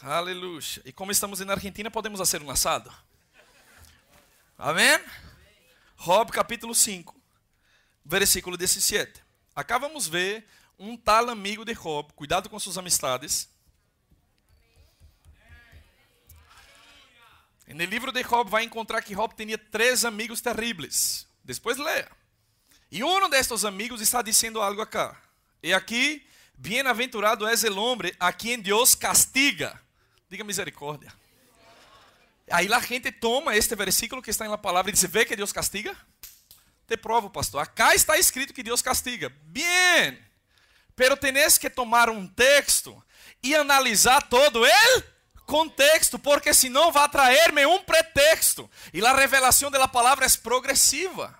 Aleluia. 0.01 0.81
E 0.83 0.91
como 0.91 1.11
estamos 1.11 1.39
na 1.39 1.53
Argentina, 1.53 1.89
podemos 1.89 2.19
fazer 2.19 2.41
um 2.41 2.49
assado. 2.49 2.91
Amém? 4.57 4.99
Job, 5.97 6.31
capítulo 6.31 6.75
5 6.75 7.14
versículo 8.05 8.55
17. 8.55 9.23
Acá 9.55 9.77
vamos 9.79 10.07
ver 10.07 10.47
um 10.77 10.95
tal 10.95 11.29
amigo 11.29 11.65
de 11.65 11.73
Job, 11.73 12.13
cuidado 12.13 12.49
com 12.49 12.59
suas 12.59 12.77
amistades. 12.77 13.49
No 17.67 17.83
livro 17.83 18.11
de 18.11 18.23
Job 18.23 18.49
vai 18.49 18.63
encontrar 18.63 19.01
que 19.01 19.15
Job 19.15 19.33
tinha 19.35 19.57
três 19.57 20.05
amigos 20.05 20.39
terríveis. 20.39 21.27
Depois 21.43 21.77
leia. 21.77 22.09
E 22.91 23.03
um 23.03 23.29
destes 23.29 23.65
amigos 23.65 24.01
está 24.01 24.21
dizendo 24.21 24.61
algo 24.61 24.81
acá. 24.81 25.19
E 25.63 25.73
aqui 25.73 26.25
Bienaventurado 26.57 27.47
es 27.49 27.63
el 27.63 27.77
hombre 27.77 28.15
a 28.19 28.31
quien 28.31 28.61
Dios 28.61 28.95
castiga. 28.95 29.81
Diga 30.29 30.43
misericórdia. 30.43 31.13
Aí 32.49 32.71
a 32.71 32.79
gente 32.79 33.11
toma 33.11 33.55
este 33.55 33.75
versículo 33.75 34.21
que 34.21 34.29
está 34.29 34.47
na 34.47 34.57
palavra 34.57 34.91
e 34.91 34.93
diz: 34.93 35.03
Vê 35.05 35.25
que 35.25 35.35
Deus 35.35 35.51
castiga? 35.51 35.97
Te 36.87 36.97
provo, 36.97 37.29
pastor. 37.29 37.61
Acá 37.61 37.95
está 37.95 38.17
escrito 38.17 38.53
que 38.53 38.63
Deus 38.63 38.81
castiga. 38.81 39.31
Bien. 39.43 40.19
Pero 40.95 41.17
tenés 41.17 41.57
que 41.57 41.69
tomar 41.69 42.09
um 42.09 42.27
texto 42.27 43.03
e 43.41 43.55
analisar 43.55 44.21
todo 44.29 44.65
ele 44.65 45.03
contexto, 45.45 46.17
porque 46.17 46.53
senão 46.53 46.91
vai 46.91 47.07
trazer-me 47.07 47.65
um 47.65 47.83
pretexto. 47.83 48.69
E 48.93 49.05
a 49.05 49.13
revelação 49.13 49.69
da 49.69 49.87
palavra 49.87 50.25
é 50.25 50.29
progressiva. 50.41 51.37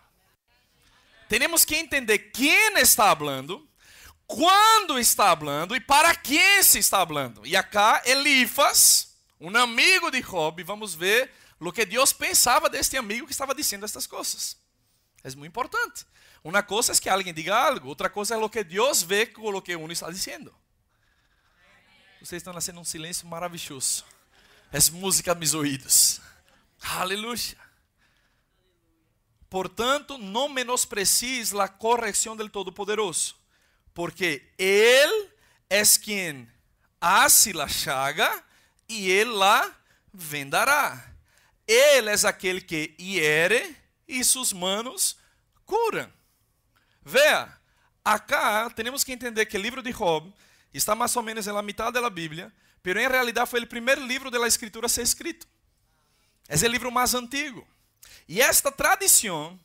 Temos 1.27 1.65
que 1.65 1.75
entender 1.75 2.19
quem 2.19 2.77
está 2.77 3.15
falando, 3.15 3.67
quando 4.27 4.99
está 4.99 5.35
falando 5.35 5.75
e 5.75 5.79
para 5.79 6.15
quem 6.15 6.61
se 6.61 6.79
está 6.79 7.05
falando. 7.05 7.45
E 7.45 7.55
acá 7.55 8.01
Elifas, 8.05 9.15
um 9.39 9.55
amigo 9.57 10.11
de 10.11 10.21
Job, 10.21 10.61
vamos 10.63 10.93
ver 10.93 11.31
o 11.59 11.71
que 11.71 11.85
Deus 11.85 12.13
pensava 12.13 12.69
deste 12.69 12.95
amigo 12.95 13.25
que 13.25 13.31
estava 13.31 13.55
dizendo 13.55 13.85
estas 13.85 14.05
coisas. 14.05 14.55
É 15.26 15.36
muito 15.36 15.47
importante. 15.47 16.05
Uma 16.43 16.61
coisa 16.61 16.91
é 16.91 16.95
que 16.95 17.09
alguém 17.09 17.34
diga 17.34 17.57
algo, 17.57 17.88
outra 17.88 18.11
coisa 18.11 18.36
é 18.36 18.38
o 18.38 18.47
que 18.47 18.63
Deus 18.63 19.01
vê 19.01 19.26
com 19.26 19.41
o 19.41 19.59
que 19.59 19.76
um 19.76 19.91
está 19.91 20.11
dizendo. 20.11 20.53
Vocês 22.21 22.41
estão 22.41 22.53
nascendo 22.53 22.80
um 22.80 22.84
silêncio 22.84 23.28
maravilhoso. 23.28 24.05
É 24.71 24.78
música 24.91 25.34
nos 25.34 25.55
ouvidos. 25.55 26.21
Aleluia. 26.80 27.57
Portanto, 29.49 30.19
não 30.19 30.47
menosprecies 30.47 31.55
a 31.55 31.67
correção 31.67 32.36
do 32.36 32.47
Todo-Poderoso, 32.47 33.36
porque 33.95 34.47
Ele 34.59 35.28
é 35.67 35.82
quem 35.99 36.47
hace 37.01 37.51
la 37.51 37.67
chaga 37.67 38.43
e 38.88 39.09
Ele 39.09 39.73
vendará. 40.13 41.03
Ele 41.67 42.11
é 42.11 42.28
aquele 42.28 42.61
que 42.61 42.93
hiere 42.99 43.76
e 44.07 44.23
suas 44.23 44.53
manos 44.53 45.17
curam. 45.65 46.11
Veja, 47.03 47.57
acá 48.03 48.69
temos 48.69 49.03
que 49.03 49.11
entender 49.11 49.45
que 49.45 49.57
o 49.57 49.61
livro 49.61 49.81
de 49.81 49.91
Job 49.91 50.33
Está 50.77 50.93
mais 50.93 51.15
ou 51.15 51.23
menos 51.23 51.45
na 51.45 51.61
metade 51.61 52.01
da 52.01 52.09
Bíblia, 52.09 52.51
pero 52.83 52.99
em 52.99 53.07
realidade 53.07 53.49
foi 53.49 53.61
o 53.61 53.67
primeiro 53.67 54.05
livro 54.05 54.29
da 54.29 54.45
Escritura 54.45 54.87
a 54.87 54.89
ser 54.89 55.03
escrito. 55.03 55.47
É 56.49 56.57
o 56.57 56.67
livro 56.67 56.91
mais 56.91 57.13
antigo. 57.13 57.65
E 58.27 58.41
esta 58.41 58.69
tradição 58.69 59.57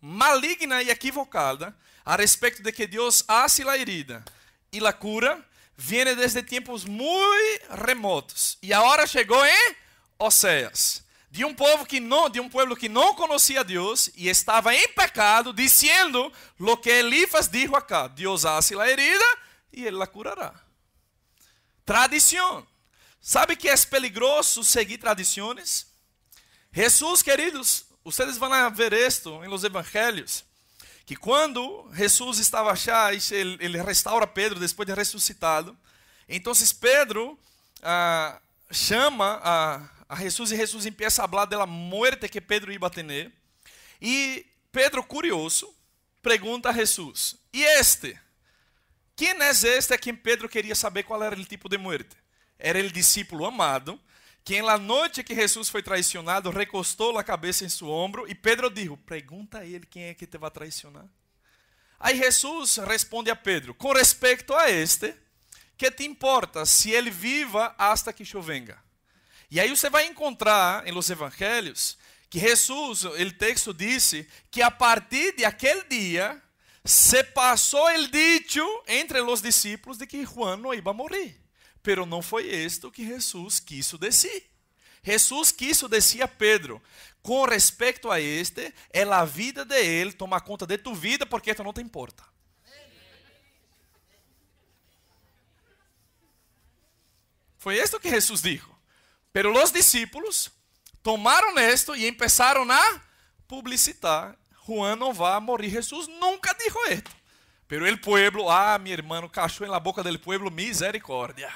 maligna 0.00 0.80
e 0.80 0.90
equivocada 0.90 1.76
a 2.04 2.14
respeito 2.14 2.62
de 2.62 2.70
que 2.70 2.86
Deus 2.86 3.24
hace 3.26 3.64
la 3.64 3.76
herida 3.76 4.24
e 4.70 4.78
la 4.78 4.92
cura 4.92 5.44
viene 5.76 6.14
desde 6.14 6.40
tempos 6.40 6.84
muito 6.84 7.74
remotos. 7.84 8.58
E 8.62 8.72
agora 8.72 9.08
chegou 9.08 9.44
em 9.44 9.76
Oséias, 10.20 11.02
de 11.30 11.44
um 11.44 11.54
povo 11.54 11.84
que 11.84 12.00
não, 12.00 12.30
de 12.30 12.40
um 12.40 12.48
povo 12.48 12.74
que 12.74 12.88
não 12.88 13.14
conhecia 13.14 13.62
Deus 13.62 14.10
e 14.16 14.28
estava 14.28 14.74
em 14.74 14.88
pecado, 14.88 15.52
dizendo 15.52 16.32
lo 16.58 16.76
que 16.76 16.90
Elifas 16.90 17.48
dijo 17.48 17.76
acá: 17.76 18.08
Deus 18.08 18.44
hace 18.44 18.74
la 18.74 18.88
herida 18.88 19.38
e 19.72 19.84
ele 19.84 19.96
la 19.96 20.06
curará. 20.06 20.54
Tradição. 21.84 22.66
Sabe 23.20 23.56
que 23.56 23.68
é 23.68 23.76
peligroso 23.76 24.64
seguir 24.64 24.98
tradições? 24.98 25.86
Jesus, 26.72 27.22
queridos, 27.22 27.84
vocês 28.04 28.38
vão 28.38 28.70
ver 28.70 28.92
isto 28.92 29.42
em 29.44 29.48
los 29.48 29.64
evangelhos, 29.64 30.44
que 31.04 31.16
quando 31.16 31.90
Jesus 31.92 32.38
estava 32.38 32.74
já, 32.74 33.12
ele, 33.12 33.56
ele 33.60 33.82
restaura 33.82 34.26
Pedro 34.26 34.60
depois 34.60 34.86
de 34.86 34.94
ressuscitado, 34.94 35.76
então 36.28 36.52
Pedro 36.80 37.38
ah, 37.82 38.40
chama 38.70 39.40
a, 39.42 39.88
a 40.08 40.16
Jesus 40.16 40.52
e 40.52 40.56
Jesus 40.56 40.86
empieza 40.86 41.22
a 41.22 41.28
falar 41.28 41.44
da 41.44 41.66
morte 41.66 42.28
que 42.28 42.40
Pedro 42.40 42.72
ia 42.72 42.90
ter. 42.90 43.32
E 44.00 44.46
Pedro, 44.72 45.04
curioso, 45.04 45.74
pergunta 46.22 46.70
a 46.70 46.72
Jesus: 46.72 47.36
E 47.52 47.62
este? 47.62 48.18
Quem 49.14 49.30
é 49.30 49.50
este 49.50 49.92
a 49.92 49.98
quem 49.98 50.14
Pedro 50.14 50.48
queria 50.48 50.74
saber 50.74 51.02
qual 51.02 51.22
era 51.22 51.34
o 51.34 51.44
tipo 51.44 51.68
de 51.68 51.76
muerte? 51.76 52.16
Era 52.58 52.78
o 52.78 52.90
discípulo 52.90 53.44
amado, 53.44 54.00
que 54.44 54.62
na 54.62 54.78
noite 54.78 55.24
que 55.24 55.34
Jesus 55.34 55.68
foi 55.68 55.82
traicionado, 55.82 56.50
recostou 56.50 57.18
a 57.18 57.24
cabeça 57.24 57.64
em 57.64 57.68
seu 57.68 57.88
ombro 57.88 58.26
e 58.28 58.34
Pedro 58.34 58.70
disse: 58.70 58.96
Pergunta 58.98 59.58
a 59.58 59.66
ele 59.66 59.86
quem 59.86 60.04
é 60.04 60.14
que 60.14 60.26
te 60.26 60.38
vai 60.38 60.50
traicionar. 60.50 61.06
Aí 61.98 62.16
Jesus 62.16 62.76
responde 62.76 63.30
a 63.30 63.36
Pedro: 63.36 63.74
Com 63.74 63.92
respeito 63.92 64.54
a 64.54 64.70
este, 64.70 65.14
que 65.76 65.90
te 65.90 66.04
importa 66.04 66.64
se 66.64 66.92
ele 66.92 67.10
viva 67.10 67.74
hasta 67.76 68.12
que 68.12 68.24
chovenga? 68.24 68.87
E 69.50 69.58
aí 69.58 69.70
você 69.70 69.88
vai 69.88 70.06
encontrar 70.06 70.86
em 70.86 70.92
los 70.92 71.08
evangelhos 71.08 71.96
que 72.28 72.38
Jesus, 72.38 73.04
o 73.04 73.32
texto 73.32 73.72
disse 73.72 74.28
que 74.50 74.60
a 74.60 74.70
partir 74.70 75.34
de 75.34 75.44
aquele 75.44 75.82
dia 75.84 76.40
se 76.84 77.24
passou 77.24 77.86
o 77.86 78.08
dicho 78.08 78.84
entre 78.86 79.20
os 79.20 79.40
discípulos 79.40 79.96
de 79.96 80.06
que 80.06 80.24
Juan 80.24 80.58
não 80.58 80.74
ia 80.74 80.82
morrer. 80.82 81.40
Pero 81.82 82.04
não 82.04 82.20
foi 82.20 82.46
isto 82.46 82.90
que 82.90 83.06
Jesus 83.06 83.60
quiso 83.60 83.96
dizer. 83.96 84.50
Jesus 85.02 85.52
quiso 85.52 85.88
dizer 85.88 86.22
a 86.22 86.28
Pedro, 86.28 86.82
com 87.22 87.44
respeito 87.46 88.10
a 88.10 88.20
este, 88.20 88.74
é 88.92 89.02
a 89.02 89.24
vida 89.24 89.64
de 89.64 89.78
ele, 89.78 90.12
toma 90.12 90.40
conta 90.40 90.66
de 90.66 90.76
tu 90.76 90.94
vida, 90.94 91.24
porque 91.24 91.50
esto 91.50 91.64
não 91.64 91.72
te 91.72 91.80
importa. 91.80 92.24
Foi 97.56 97.76
isto 97.76 97.98
que 97.98 98.10
Jesus 98.10 98.42
dijo. 98.42 98.77
Pero 99.32 99.52
os 99.52 99.70
discípulos 99.70 100.50
tomaram 101.02 101.58
isto 101.58 101.94
e 101.94 102.12
começaram 102.12 102.70
a 102.70 103.00
publicitar 103.46 104.36
Juan 104.68 104.96
não 104.96 105.14
vai 105.14 105.40
morrer. 105.40 105.70
Jesus 105.70 106.06
nunca 106.06 106.52
dijo 106.52 106.78
esto. 106.90 107.10
Pero 107.66 107.86
el 107.86 107.98
pueblo, 107.98 108.50
ah, 108.50 108.78
mi 108.78 108.92
hermano, 108.92 109.28
cachou 109.28 109.64
en 109.64 109.70
la 109.70 109.80
boca 109.80 110.02
del 110.02 110.20
pueblo 110.20 110.50
misericórdia. 110.50 111.52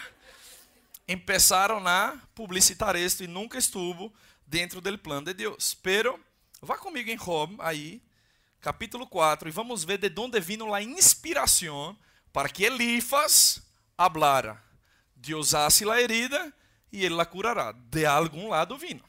Empezaram 1.07 1.87
a 1.87 2.17
publicitar 2.35 2.97
esto 2.97 3.23
e 3.23 3.27
nunca 3.27 3.59
estuvo 3.59 4.13
dentro 4.47 4.81
del 4.81 4.99
plano 4.99 5.27
de 5.27 5.35
Deus. 5.35 5.75
Pero, 5.83 6.19
vá 6.61 6.79
comigo 6.79 7.11
em 7.11 7.17
Job, 7.17 7.57
aí, 7.59 8.03
capítulo 8.61 9.07
4, 9.07 9.49
e 9.49 9.53
vamos 9.53 9.85
ver 9.85 9.99
de 9.99 10.13
onde 10.19 10.41
vino 10.41 10.73
a 10.73 10.83
inspiração 10.83 11.97
para 12.33 12.49
que 12.49 12.65
Elifas 12.65 13.63
hablara. 13.97 14.63
Deus 15.15 15.55
hace 15.55 15.85
la 15.85 16.01
herida 16.01 16.53
e 16.93 17.05
ele 17.05 17.15
la 17.15 17.25
curará. 17.25 17.73
De 17.73 18.05
algum 18.05 18.49
lado 18.51 18.77
vino. 18.77 19.03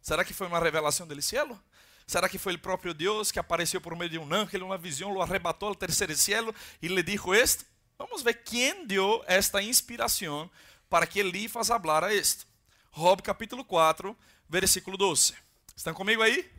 Será 0.00 0.24
que 0.24 0.34
foi 0.34 0.46
uma 0.46 0.58
revelação 0.58 1.06
do 1.06 1.20
cielo? 1.22 1.60
Será 2.06 2.28
que 2.28 2.38
foi 2.38 2.54
o 2.54 2.58
próprio 2.58 2.92
Deus 2.92 3.30
que 3.30 3.38
apareceu 3.38 3.80
por 3.80 3.96
meio 3.96 4.10
de 4.10 4.18
um 4.18 4.34
ángel, 4.34 4.66
uma 4.66 4.76
visão, 4.76 5.10
lo 5.10 5.22
arrebatou 5.22 5.68
ao 5.68 5.74
terceiro 5.74 6.14
cielo 6.16 6.54
e 6.82 6.88
lhe 6.88 7.02
dijo 7.02 7.32
esto? 7.32 7.64
Vamos 7.96 8.22
ver 8.22 8.34
quem 8.42 8.86
deu 8.86 9.22
esta 9.26 9.62
inspiração 9.62 10.50
para 10.88 11.06
que 11.06 11.20
Elifas 11.20 11.70
hablara 11.70 12.12
esto. 12.12 12.46
Job 12.92 13.22
capítulo 13.22 13.64
4, 13.64 14.16
versículo 14.48 14.96
12. 14.96 15.34
Estão 15.76 15.94
comigo 15.94 16.22
aí? 16.22 16.50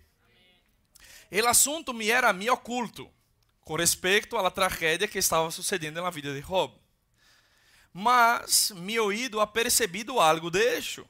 O 1.31 1.47
assunto 1.47 1.93
me 1.93 2.09
era 2.09 2.29
a 2.29 2.33
mim 2.33 2.49
oculto, 2.49 3.11
com 3.61 3.75
respeito 3.75 4.37
à 4.37 4.49
tragédia 4.49 5.07
que 5.07 5.17
estava 5.17 5.51
sucedendo 5.51 6.01
na 6.01 6.09
vida 6.09 6.33
de 6.33 6.41
Job. 6.41 6.73
Mas 7.93 8.71
mi 8.75 8.97
oído 8.99 9.41
ha 9.41 9.47
percebido 9.47 10.19
algo 10.19 10.49
de 10.49 10.77
hecho. 10.77 11.05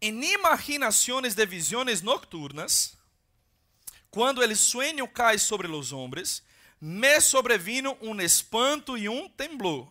Em 0.00 0.32
imaginações 0.32 1.34
de 1.34 1.46
visões 1.46 2.02
nocturnas, 2.02 2.96
quando 4.10 4.42
el 4.42 4.56
sueño 4.56 5.06
cai 5.08 5.38
sobre 5.38 5.68
os 5.68 5.92
homens, 5.92 6.42
me 6.80 7.20
sobrevino 7.20 7.96
um 8.00 8.20
espanto 8.20 8.98
e 8.98 9.08
um 9.08 9.28
temblor, 9.28 9.90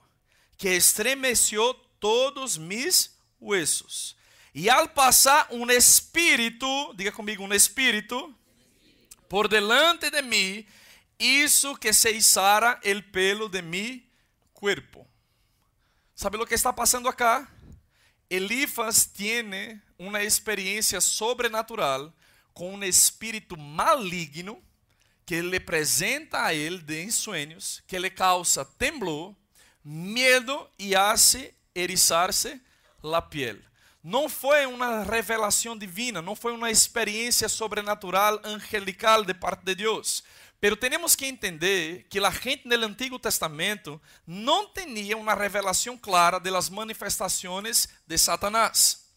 que 0.58 0.70
estremeció 0.70 1.74
todos 1.99 2.58
mis 2.58 3.18
huesos. 3.39 4.16
E 4.54 4.70
al 4.70 4.89
passar 4.89 5.47
um 5.52 5.70
espírito, 5.72 6.93
diga 6.93 7.12
comigo, 7.12 7.43
um 7.43 7.54
espírito, 7.54 8.36
por 9.30 9.47
delante 9.47 10.12
de 10.12 10.22
mim, 10.22 10.66
isso 11.18 11.76
que 11.78 11.93
se 11.93 12.12
izara 12.12 12.80
el 12.84 13.04
pelo 13.04 13.47
de 13.47 13.62
mi 13.62 14.06
cuerpo. 14.52 15.08
¿Sabe 16.22 16.38
o 16.38 16.46
que 16.46 16.54
está 16.54 16.72
passando 16.72 17.10
acá? 17.10 17.50
Elifas 18.30 19.12
tiene 19.12 19.82
uma 19.98 20.22
experiência 20.22 21.02
sobrenatural 21.02 22.14
com 22.54 22.76
um 22.76 22.84
espírito 22.84 23.58
maligno 23.58 24.62
que 25.26 25.42
lhe 25.42 25.58
apresenta 25.58 26.46
a 26.46 26.54
ele 26.54 26.78
de 26.78 27.02
ensueños, 27.02 27.82
que 27.88 27.98
lhe 27.98 28.12
causa 28.12 28.64
temblor, 28.64 29.36
medo 29.84 30.70
e 30.78 30.96
hace 30.96 31.56
erizar-se 31.74 32.62
la 33.02 33.24
piel. 33.24 33.58
Não 34.04 34.30
foi 34.30 34.68
uma 34.68 35.04
revelação 35.04 35.76
divina, 35.76 36.22
não 36.22 36.36
foi 36.36 36.54
uma 36.54 36.70
experiência 36.70 37.50
sobrenatural 37.50 38.40
angelical 38.44 39.26
de 39.26 39.34
parte 39.34 39.66
de 39.66 39.74
Deus, 39.74 40.24
Pero 40.62 40.78
temos 40.78 41.16
que 41.16 41.26
entender 41.26 42.05
que 42.07 42.20
a 42.20 42.30
gente 42.30 42.68
no 42.68 42.86
Antigo 42.86 43.18
Testamento 43.18 43.99
não 44.28 44.72
tinha 44.72 45.18
uma 45.18 45.34
revelação 45.34 45.97
clara 45.97 46.39
das 46.39 46.70
manifestações 46.70 47.89
de 48.05 48.16
Satanás. 48.16 49.07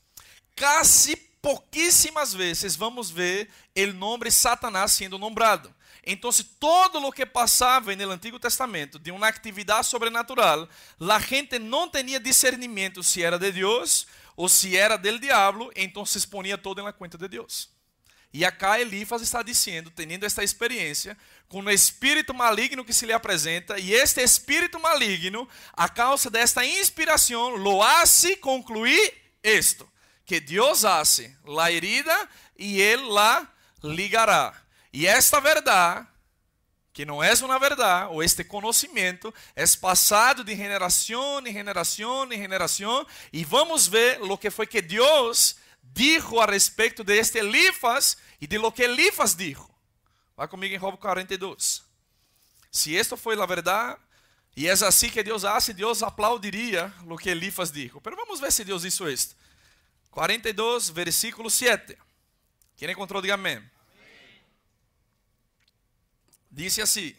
Casi 0.56 1.14
pouquíssimas 1.42 2.32
vezes 2.32 2.74
vamos 2.74 3.10
ver 3.10 3.50
o 3.76 3.92
nome 3.92 4.30
Satanás 4.30 4.92
sendo 4.92 5.18
nombrado. 5.18 5.72
Então, 6.06 6.30
todo 6.58 6.98
o 7.06 7.12
que 7.12 7.26
passava 7.26 7.94
no 7.94 8.10
Antigo 8.10 8.38
Testamento 8.38 8.98
de 8.98 9.10
uma 9.10 9.28
atividade 9.28 9.86
sobrenatural, 9.86 10.66
a 10.98 11.18
gente 11.18 11.58
não 11.58 11.90
tinha 11.90 12.18
discernimento 12.18 13.02
se 13.02 13.22
era 13.22 13.38
de 13.38 13.52
Deus 13.52 14.06
ou 14.34 14.48
se 14.48 14.78
era 14.78 14.96
del 14.96 15.18
diabo, 15.18 15.70
então 15.76 16.06
se 16.06 16.16
exponia 16.16 16.56
todo 16.56 16.82
na 16.82 16.92
conta 16.92 17.18
de 17.18 17.28
Deus. 17.28 17.73
E 18.34 18.44
acá 18.44 18.80
Elifas 18.80 19.22
está 19.22 19.44
dizendo, 19.44 19.92
tendo 19.92 20.26
esta 20.26 20.42
experiência, 20.42 21.16
com 21.48 21.60
o 21.60 21.70
espírito 21.70 22.34
maligno 22.34 22.84
que 22.84 22.92
se 22.92 23.06
lhe 23.06 23.12
apresenta, 23.12 23.78
e 23.78 23.94
este 23.94 24.20
espírito 24.20 24.80
maligno, 24.80 25.48
a 25.72 25.88
causa 25.88 26.28
desta 26.28 26.66
inspiração, 26.66 27.50
lo 27.50 27.80
hace 27.80 28.34
concluir 28.34 29.14
isto: 29.40 29.88
que 30.26 30.40
Deus 30.40 30.84
hace 30.84 31.32
la 31.44 31.70
herida 31.70 32.28
e 32.58 32.80
ele 32.80 33.04
la 33.04 33.48
ligará. 33.80 34.52
E 34.92 35.06
esta 35.06 35.40
verdade, 35.40 36.04
que 36.92 37.04
não 37.04 37.22
é 37.22 37.32
uma 37.34 37.60
verdade, 37.60 38.12
ou 38.12 38.20
este 38.20 38.42
conhecimento, 38.42 39.32
é 39.54 39.64
passado 39.80 40.42
de 40.42 40.56
geração 40.56 41.38
em 41.46 41.52
geração 41.52 42.32
em 42.32 42.48
geração, 42.48 43.06
e 43.32 43.44
vamos 43.44 43.86
ver 43.86 44.20
o 44.22 44.36
que 44.36 44.50
foi 44.50 44.66
que 44.66 44.82
Deus 44.82 45.54
dijo 45.94 46.40
a 46.40 46.46
respeito 46.46 47.04
de 47.04 47.16
este 47.16 47.38
Elifas 47.38 48.18
e 48.40 48.48
de 48.48 48.58
lo 48.58 48.72
que 48.72 48.82
Elifas 48.82 49.36
dijo. 49.36 49.70
Vá 50.36 50.48
comigo 50.48 50.74
em 50.74 50.78
Job 50.78 50.98
42. 50.98 51.84
Se 52.70 52.96
esto 52.96 53.16
foi 53.16 53.40
a 53.40 53.46
verdade, 53.46 53.96
e 54.56 54.66
é 54.66 54.72
assim 54.72 55.08
que 55.08 55.22
Deus 55.22 55.44
hace, 55.44 55.72
Deus 55.72 56.02
aplaudiria 56.02 56.92
o 57.08 57.16
que 57.16 57.30
Elifas 57.30 57.70
dijo. 57.70 58.00
Pero 58.00 58.16
vamos 58.16 58.40
ver 58.40 58.50
se 58.50 58.64
Deus 58.64 58.84
hizo 58.84 59.08
esto. 59.08 59.36
42, 60.10 60.90
versículo 60.90 61.48
7. 61.48 61.96
Quem 62.76 62.90
encontrou, 62.90 63.22
diga 63.22 63.34
amém. 63.34 63.56
amém. 63.56 63.70
Dice 66.50 66.82
assim: 66.82 67.14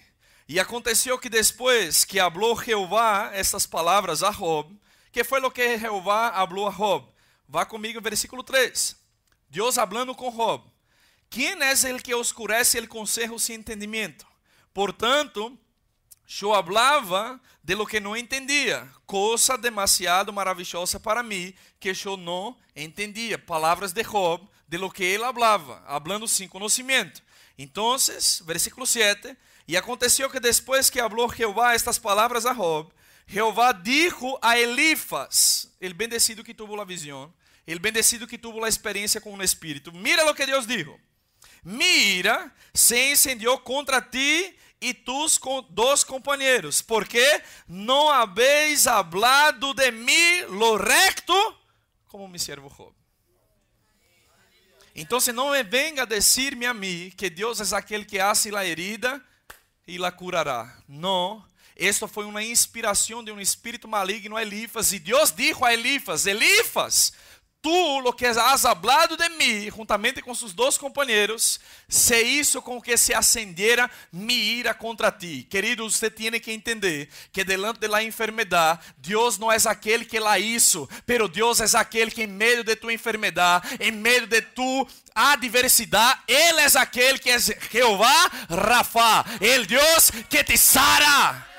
E 0.49 0.59
aconteceu 0.59 1.17
que 1.17 1.30
depois 1.30 2.03
que 2.03 2.19
hablou 2.19 2.61
Jeová 2.61 3.32
estas 3.34 3.65
palavras 3.65 4.21
a 4.21 4.32
Job, 4.32 4.78
que 5.13 5.23
foi 5.23 5.39
o 5.41 5.51
que 5.51 5.78
Jeová 5.78 6.28
hablou 6.30 6.67
a 6.67 6.71
Job? 6.71 7.14
Vá 7.48 7.66
comigo, 7.66 8.02
versículo 8.02 8.43
3. 8.43 8.96
Deus 9.50 9.78
hablando 9.78 10.16
com 10.16 10.32
Job. 10.32 10.64
Quem 11.30 11.62
é 11.62 11.72
el 11.89 12.02
que 12.02 12.14
oscurece 12.14 12.78
el 12.78 12.88
consejo 12.88 13.38
sem 13.38 13.58
entendimento? 13.58 14.26
Portanto, 14.74 15.58
eu 16.41 16.54
hablava 16.54 17.39
de 17.64 17.76
lo 17.76 17.86
que 17.86 18.00
não 18.00 18.16
entendia, 18.16 18.88
coisa 19.06 19.58
demasiado 19.58 20.34
maravilhosa 20.34 21.00
para 21.00 21.24
mim 21.24 21.54
que 21.80 21.93
eu 22.06 22.18
não 22.18 22.58
entendia. 22.76 23.38
Palavras 23.38 23.91
de 23.91 24.04
Job, 24.04 24.48
de 24.68 24.78
lo 24.78 24.89
que 24.89 25.04
ele 25.04 25.24
hablava, 25.24 25.84
hablando 25.88 26.28
sem 26.28 26.48
conhecimento. 26.48 27.22
Então, 27.58 27.96
versículo 28.46 28.86
7, 28.86 29.36
e 29.68 29.78
aconteceu 29.78 30.30
que 30.30 30.39
depois 30.39 30.89
que 30.89 31.00
hablou 31.00 31.32
Jeová 31.34 31.74
estas 31.74 31.98
palavras 31.98 32.46
a 32.46 32.54
Job, 32.54 32.91
Jeová 33.28 33.71
dijo 33.73 34.38
a 34.41 34.57
Elifas, 34.57 35.76
el 35.80 35.93
bendecido 35.93 36.43
que 36.43 36.53
tuvo 36.53 36.80
a 36.80 36.86
visão, 36.86 37.34
el 37.65 37.80
bendecido 37.80 38.28
que 38.28 38.38
tuvo 38.38 38.63
a 38.63 38.69
experiência 38.69 39.19
com 39.19 39.36
o 39.36 39.43
Espírito, 39.43 39.91
mira 39.91 40.30
o 40.30 40.34
que 40.36 40.45
Deus 40.45 40.67
dijo, 40.67 40.99
mi 41.63 42.17
ira 42.17 42.53
se 42.73 43.11
incendiou 43.11 43.59
contra 43.59 44.01
ti 44.01 44.55
e 44.80 44.93
tus 44.93 45.39
dos 45.69 46.03
companheiros, 46.03 46.82
porque 46.82 47.41
não 47.67 48.09
habéis 48.09 48.86
hablado 48.86 49.73
de 49.73 49.91
mim 49.91 50.41
lo 50.49 50.78
recto 50.78 51.34
como 52.07 52.28
mi 52.28 52.39
servo 52.39 52.69
Job. 52.69 52.95
Então, 54.95 55.19
não 55.34 55.51
me 55.51 55.61
venga 55.63 56.03
a 56.03 56.05
dizer-me 56.05 56.65
a 56.65 56.73
mim 56.73 57.11
que 57.17 57.30
Deus 57.30 57.59
é 57.59 57.76
aquele 57.76 58.05
que 58.05 58.17
hace 58.17 58.49
la 58.49 58.65
herida 58.65 59.21
e 59.86 59.97
la 59.97 60.09
curará. 60.13 60.82
Não. 60.88 61.45
Esta 61.76 62.07
foi 62.07 62.26
uma 62.26 62.41
inspiração 62.43 63.23
de 63.23 63.32
um 63.32 63.39
espírito 63.39 63.88
maligno 63.88 64.38
a 64.38 64.41
Elifas. 64.41 64.93
E 64.93 64.99
Deus 64.99 65.32
disse 65.32 65.63
a 65.63 65.73
Elifas: 65.73 66.26
Elifas, 66.26 67.11
tu 67.65 67.99
lo 67.99 68.13
que 68.13 68.28
has 68.28 68.63
hablado 68.63 69.17
de 69.17 69.28
mim, 69.30 69.71
juntamente 69.76 70.21
com 70.21 70.36
seus 70.36 70.53
dois 70.53 70.78
companheiros, 70.78 71.59
se 71.89 72.21
isso 72.21 72.61
com 72.61 72.80
que 72.80 72.95
se 72.95 73.11
acendera 73.11 73.89
mi 74.11 74.36
ira 74.36 74.71
contra 74.71 75.11
ti. 75.11 75.47
Querido, 75.49 75.89
você 75.89 76.11
tem 76.11 76.39
que 76.39 76.51
entender 76.51 77.09
que 77.34 77.43
delante 77.43 77.80
de 77.80 77.88
la 77.88 78.03
enfermedade, 78.03 78.82
Deus 78.99 79.39
não 79.39 79.51
é 79.51 79.57
aquele 79.65 80.05
que 80.05 80.19
la 80.19 80.38
hizo, 80.38 80.88
pero 81.07 81.28
Deus 81.28 81.59
é 81.59 81.78
aquele 81.78 82.11
que 82.11 82.21
em 82.21 82.28
meio 82.28 82.63
de 82.63 82.76
tu 82.76 82.91
enfermedade, 82.91 83.67
em 83.80 83.91
meio 83.91 84.28
de 84.28 84.43
tu 84.43 84.88
adversidade, 85.15 86.21
Ele 86.28 86.61
é 86.61 86.78
aquele 86.78 87.17
que 87.17 87.32
é 87.32 87.39
Jeová 87.39 88.32
Rafa, 88.47 89.26
el 89.41 89.65
Deus 89.65 90.11
que 90.30 90.43
te 90.43 90.55
sara. 90.55 91.55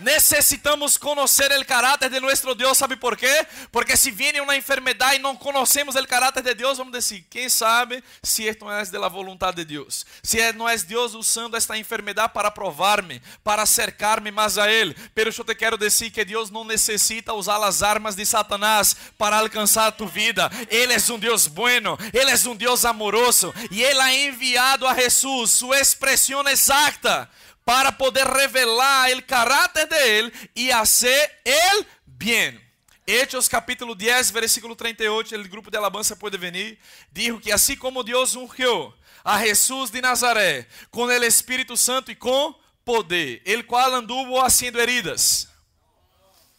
Necessitamos 0.00 0.96
conhecer 0.96 1.52
o 1.52 1.64
caráter 1.64 2.08
de 2.08 2.20
nosso 2.20 2.54
Deus, 2.54 2.78
sabe 2.78 2.96
por 2.96 3.16
quê? 3.16 3.46
Porque 3.70 3.96
se 3.96 4.10
viene 4.10 4.40
uma 4.40 4.56
enfermidade 4.56 5.16
e 5.16 5.18
não 5.18 5.36
conhecemos 5.36 5.94
o 5.94 6.06
caráter 6.06 6.42
de 6.42 6.54
Deus, 6.54 6.78
vamos 6.78 6.92
dizer, 6.92 7.24
quem 7.28 7.50
sabe 7.50 8.02
se 8.22 8.44
isto 8.44 8.64
não 8.64 8.72
é 8.72 8.82
da 8.86 9.08
vontade 9.08 9.58
de 9.58 9.64
Deus. 9.66 10.06
Se 10.22 10.40
é, 10.40 10.54
não 10.54 10.66
é 10.66 10.76
Deus 10.78 11.14
usando 11.14 11.54
esta 11.54 11.76
enfermidade 11.76 12.32
para 12.32 12.50
provar-me, 12.50 13.20
para 13.44 13.66
cercar-me 13.66 14.30
mais 14.30 14.56
a 14.56 14.70
Ele. 14.70 14.96
Pero 15.14 15.30
eu 15.36 15.44
te 15.44 15.54
quero 15.54 15.76
dizer 15.76 16.10
que 16.10 16.24
Deus 16.24 16.50
não 16.50 16.64
necessita 16.64 17.34
usar 17.34 17.62
as 17.62 17.82
armas 17.82 18.16
de 18.16 18.24
Satanás 18.24 18.96
para 19.18 19.38
alcançar 19.38 19.88
a 19.88 19.92
tu 19.92 20.06
vida. 20.06 20.50
Ele 20.70 20.94
é 20.94 21.12
um 21.12 21.18
Deus 21.18 21.46
bueno, 21.46 21.98
Ele 22.12 22.30
é 22.30 22.48
um 22.48 22.56
Deus 22.56 22.86
amoroso 22.86 23.52
e 23.70 23.82
Ele 23.82 24.00
ha 24.00 24.14
enviado 24.14 24.86
a 24.86 24.94
Jesus 24.94 25.52
sua 25.52 25.78
expressão 25.78 26.46
exata 26.48 27.28
para 27.64 27.92
poder 27.92 28.26
revelar 28.26 29.12
o 29.12 29.22
caráter 29.22 29.86
de 29.86 29.96
Ele 29.96 30.32
e 30.54 30.70
fazer 30.70 31.40
el 31.44 31.86
bien. 32.06 32.60
Hechos 33.06 33.48
capítulo 33.48 33.94
10, 33.94 34.30
versículo 34.30 34.76
38, 34.76 35.34
o 35.34 35.48
grupo 35.48 35.70
de 35.70 35.76
alabanza 35.76 36.14
pode 36.14 36.38
venir, 36.38 36.78
dijo 37.10 37.40
que 37.40 37.50
assim 37.50 37.76
como 37.76 38.04
Deus 38.04 38.36
ungiu 38.36 38.94
a 39.24 39.38
Jesus 39.38 39.90
de 39.90 40.00
Nazaré 40.00 40.66
com 40.90 41.04
o 41.04 41.12
Espírito 41.12 41.76
Santo 41.76 42.10
e 42.10 42.14
com 42.14 42.54
poder, 42.84 43.42
el 43.44 43.66
qual 43.66 43.94
anduvo 43.94 44.40
haciendo 44.40 44.80
heridas, 44.80 45.48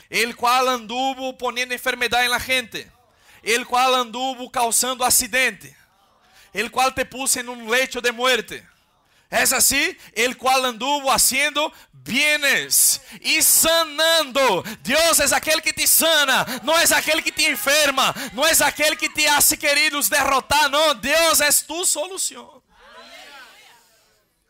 el 0.10 0.36
qual 0.36 0.68
anduvo 0.68 1.38
poniendo 1.38 1.74
enfermedade 1.74 2.26
en 2.26 2.32
la 2.32 2.40
gente, 2.40 2.92
el 3.44 3.66
qual 3.66 3.96
anduvo 3.96 4.52
causando 4.52 5.06
acidente, 5.06 5.76
el 6.54 6.70
qual 6.70 6.94
te 6.94 7.06
puse 7.06 7.40
en 7.40 7.50
un 7.50 7.70
lecho 7.70 8.02
de 8.02 8.12
muerte, 8.12 8.68
É 9.32 9.44
assim, 9.44 9.96
el 10.14 10.36
qual 10.36 10.66
anduvo 10.66 11.10
haciendo 11.10 11.72
bienes 11.94 13.00
e 13.22 13.42
sanando. 13.42 14.62
Deus 14.82 15.22
é 15.22 15.34
aquele 15.34 15.62
que 15.62 15.72
te 15.72 15.88
sana, 15.88 16.46
não 16.64 16.78
é 16.78 16.84
aquele 16.94 17.22
que 17.22 17.32
te 17.32 17.50
enferma, 17.50 18.14
não 18.34 18.46
é 18.46 18.52
aquele 18.64 18.98
que 18.98 19.08
te 19.08 19.26
hace 19.28 19.56
queridos 19.56 20.10
derrotar, 20.10 20.70
não. 20.70 20.94
Deus 20.96 21.40
é 21.40 21.50
tu 21.66 21.86
solução. 21.86 22.62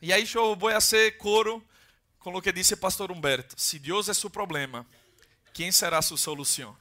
E 0.01 0.11
aí 0.11 0.27
eu 0.33 0.55
vou 0.55 0.71
fazer 0.71 1.15
coro 1.17 1.63
com 2.17 2.33
o 2.33 2.41
que 2.41 2.51
disse 2.51 2.73
o 2.73 2.77
pastor 2.77 3.11
Humberto. 3.11 3.53
Se 3.57 3.77
Deus 3.77 4.09
é 4.09 4.15
seu 4.15 4.31
problema, 4.31 4.83
quem 5.53 5.71
será 5.71 6.01
sua 6.01 6.17
solução? 6.17 6.75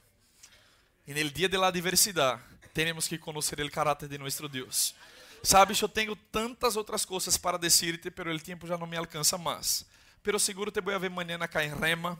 E 1.05 1.13
no 1.13 1.29
dia 1.29 1.47
da 1.47 1.67
adversidade, 1.67 2.41
temos 2.73 3.07
que 3.07 3.19
conhecer 3.19 3.59
o 3.61 3.69
caráter 3.69 4.09
de 4.09 4.17
nosso 4.17 4.47
Deus. 4.49 4.95
Sabes, 5.43 5.81
eu 5.81 5.89
tenho 5.89 6.15
tantas 6.15 6.75
outras 6.75 7.03
coisas 7.03 7.35
para 7.35 7.57
dizer-te, 7.57 8.11
pero 8.11 8.31
o 8.33 8.39
tempo 8.39 8.67
já 8.67 8.77
não 8.77 8.85
me 8.85 8.95
alcança 8.95 9.39
mais. 9.39 9.83
Pero 10.21 10.39
seguro 10.39 10.69
te 10.69 10.79
vou 10.79 10.99
ver 10.99 11.07
amanhã 11.07 11.39
cá 11.47 11.65
em 11.65 11.73
Rema. 11.73 12.19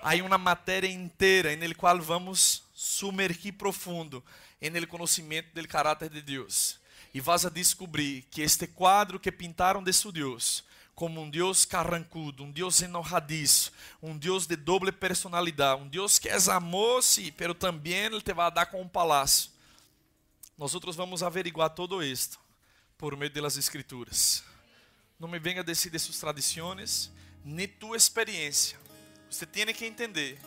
Há 0.00 0.14
uma 0.24 0.38
matéria 0.38 0.88
inteira 0.88 1.52
em 1.52 1.74
qual 1.74 2.00
vamos 2.00 2.62
sumergir 2.72 3.54
profundo 3.54 4.22
em 4.60 4.86
conhecimento 4.86 5.52
do 5.52 5.66
caráter 5.66 6.08
de 6.08 6.22
Deus. 6.22 6.78
E 7.12 7.20
vas 7.20 7.44
a 7.44 7.50
descobrir 7.50 8.22
que 8.30 8.42
este 8.42 8.68
quadro 8.68 9.18
que 9.18 9.32
pintaram 9.32 9.82
de 9.82 9.92
seu 9.92 10.12
Deus, 10.12 10.64
como 10.94 11.20
um 11.20 11.28
Deus 11.28 11.64
carrancudo, 11.64 12.44
um 12.44 12.50
Deus 12.50 12.80
enojadiço, 12.80 13.72
um 14.00 14.16
Deus 14.16 14.46
de 14.46 14.54
doble 14.54 14.92
personalidade, 14.92 15.82
um 15.82 15.88
Deus 15.88 16.18
que 16.18 16.28
é 16.28 16.36
amor, 16.50 17.02
sim, 17.02 17.32
pero 17.32 17.54
também 17.54 17.92
ele 17.92 18.20
te 18.20 18.32
vai 18.32 18.52
dar 18.52 18.66
com 18.66 18.80
um 18.80 18.88
palácio. 18.88 19.50
Nós 20.56 20.74
outros 20.74 20.94
vamos 20.94 21.24
averiguar 21.24 21.70
todo 21.70 22.02
isto 22.04 22.41
por 23.02 23.16
meio 23.16 23.32
das 23.32 23.56
escrituras. 23.56 24.44
Não 25.18 25.26
me 25.26 25.40
venga 25.40 25.64
decir 25.64 25.90
de 25.90 25.98
suas 25.98 26.20
tradições, 26.20 27.10
nem 27.44 27.66
tua 27.66 27.96
experiência. 27.96 28.78
Você 29.28 29.44
tem 29.44 29.66
que 29.74 29.84
entender 29.84 30.38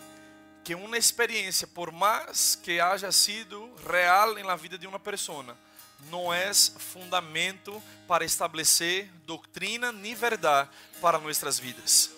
que 0.64 0.74
uma 0.74 0.98
experiência, 0.98 1.68
por 1.68 1.92
mais 1.92 2.56
que 2.56 2.80
haja 2.80 3.12
sido 3.12 3.76
real 3.86 4.36
la 4.36 4.56
vida 4.56 4.78
de 4.78 4.88
uma 4.88 4.98
pessoa, 4.98 5.58
não 6.10 6.34
é 6.34 6.54
fundamento 6.54 7.84
para 8.08 8.24
estabelecer 8.24 9.12
doutrina 9.26 9.92
nem 9.92 10.16
verdade 10.16 10.70
para 11.02 11.20
nossas 11.20 11.60
vidas. 11.60 12.10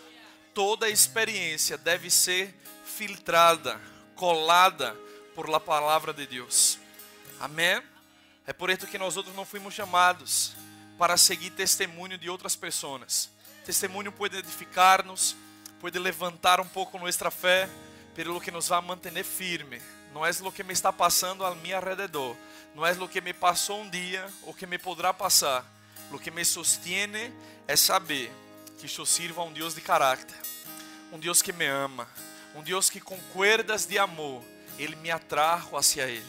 Toda 0.53 0.87
experiência 0.87 1.79
deve 1.79 2.11
ser 2.11 2.53
filtrada, 2.85 3.81
colada 4.15 4.95
por 5.33 5.49
la 5.49 5.59
palavra 5.59 6.13
de 6.13 6.27
Deus. 6.27 6.77
Amém? 7.39 7.81
É 8.47 8.53
por 8.53 8.69
isso 8.69 8.87
que 8.87 8.97
nós 8.97 9.17
outros 9.17 9.35
não 9.35 9.45
fomos 9.45 9.73
chamados 9.73 10.55
para 10.97 11.17
seguir 11.17 11.49
testemunho 11.49 12.17
de 12.17 12.29
outras 12.29 12.55
pessoas. 12.55 13.29
Testemunho 13.65 14.09
pode 14.09 14.37
edificar-nos, 14.37 15.35
pode 15.81 15.99
levantar 15.99 16.61
um 16.61 16.67
pouco 16.67 16.97
nossa 16.97 17.29
fé, 17.29 17.69
pelo 18.15 18.39
que 18.39 18.49
nos 18.49 18.69
vai 18.69 18.81
manter 18.81 19.21
firme. 19.21 19.81
Não 20.13 20.25
é 20.25 20.31
o 20.41 20.51
que 20.51 20.63
me 20.63 20.71
está 20.71 20.93
passando 20.93 21.45
ao 21.45 21.55
meu 21.55 21.79
redor, 21.81 22.37
não 22.73 22.85
é 22.85 22.93
o 22.93 23.07
que 23.09 23.19
me 23.19 23.33
passou 23.33 23.81
um 23.81 23.89
dia 23.89 24.25
ou 24.43 24.53
que 24.53 24.65
me 24.65 24.77
poderá 24.77 25.13
passar. 25.13 25.65
O 26.09 26.17
que 26.17 26.31
me 26.31 26.45
sostiene 26.45 27.33
é 27.67 27.75
saber 27.75 28.31
que 28.79 28.85
eu 28.97 29.05
sirvo 29.05 29.41
a 29.41 29.43
um 29.43 29.51
Deus 29.51 29.75
de 29.75 29.81
caráter, 29.81 30.37
um 31.11 31.19
Deus 31.19 31.41
que 31.41 31.51
me 31.51 31.65
ama, 31.65 32.07
um 32.55 32.63
Deus 32.63 32.89
que 32.89 33.01
com 33.01 33.19
cuerdas 33.33 33.85
de 33.85 33.99
amor 33.99 34.41
ele 34.79 34.95
me 34.95 35.11
atrajo 35.11 35.75
hacia 35.75 36.07
ele, 36.07 36.25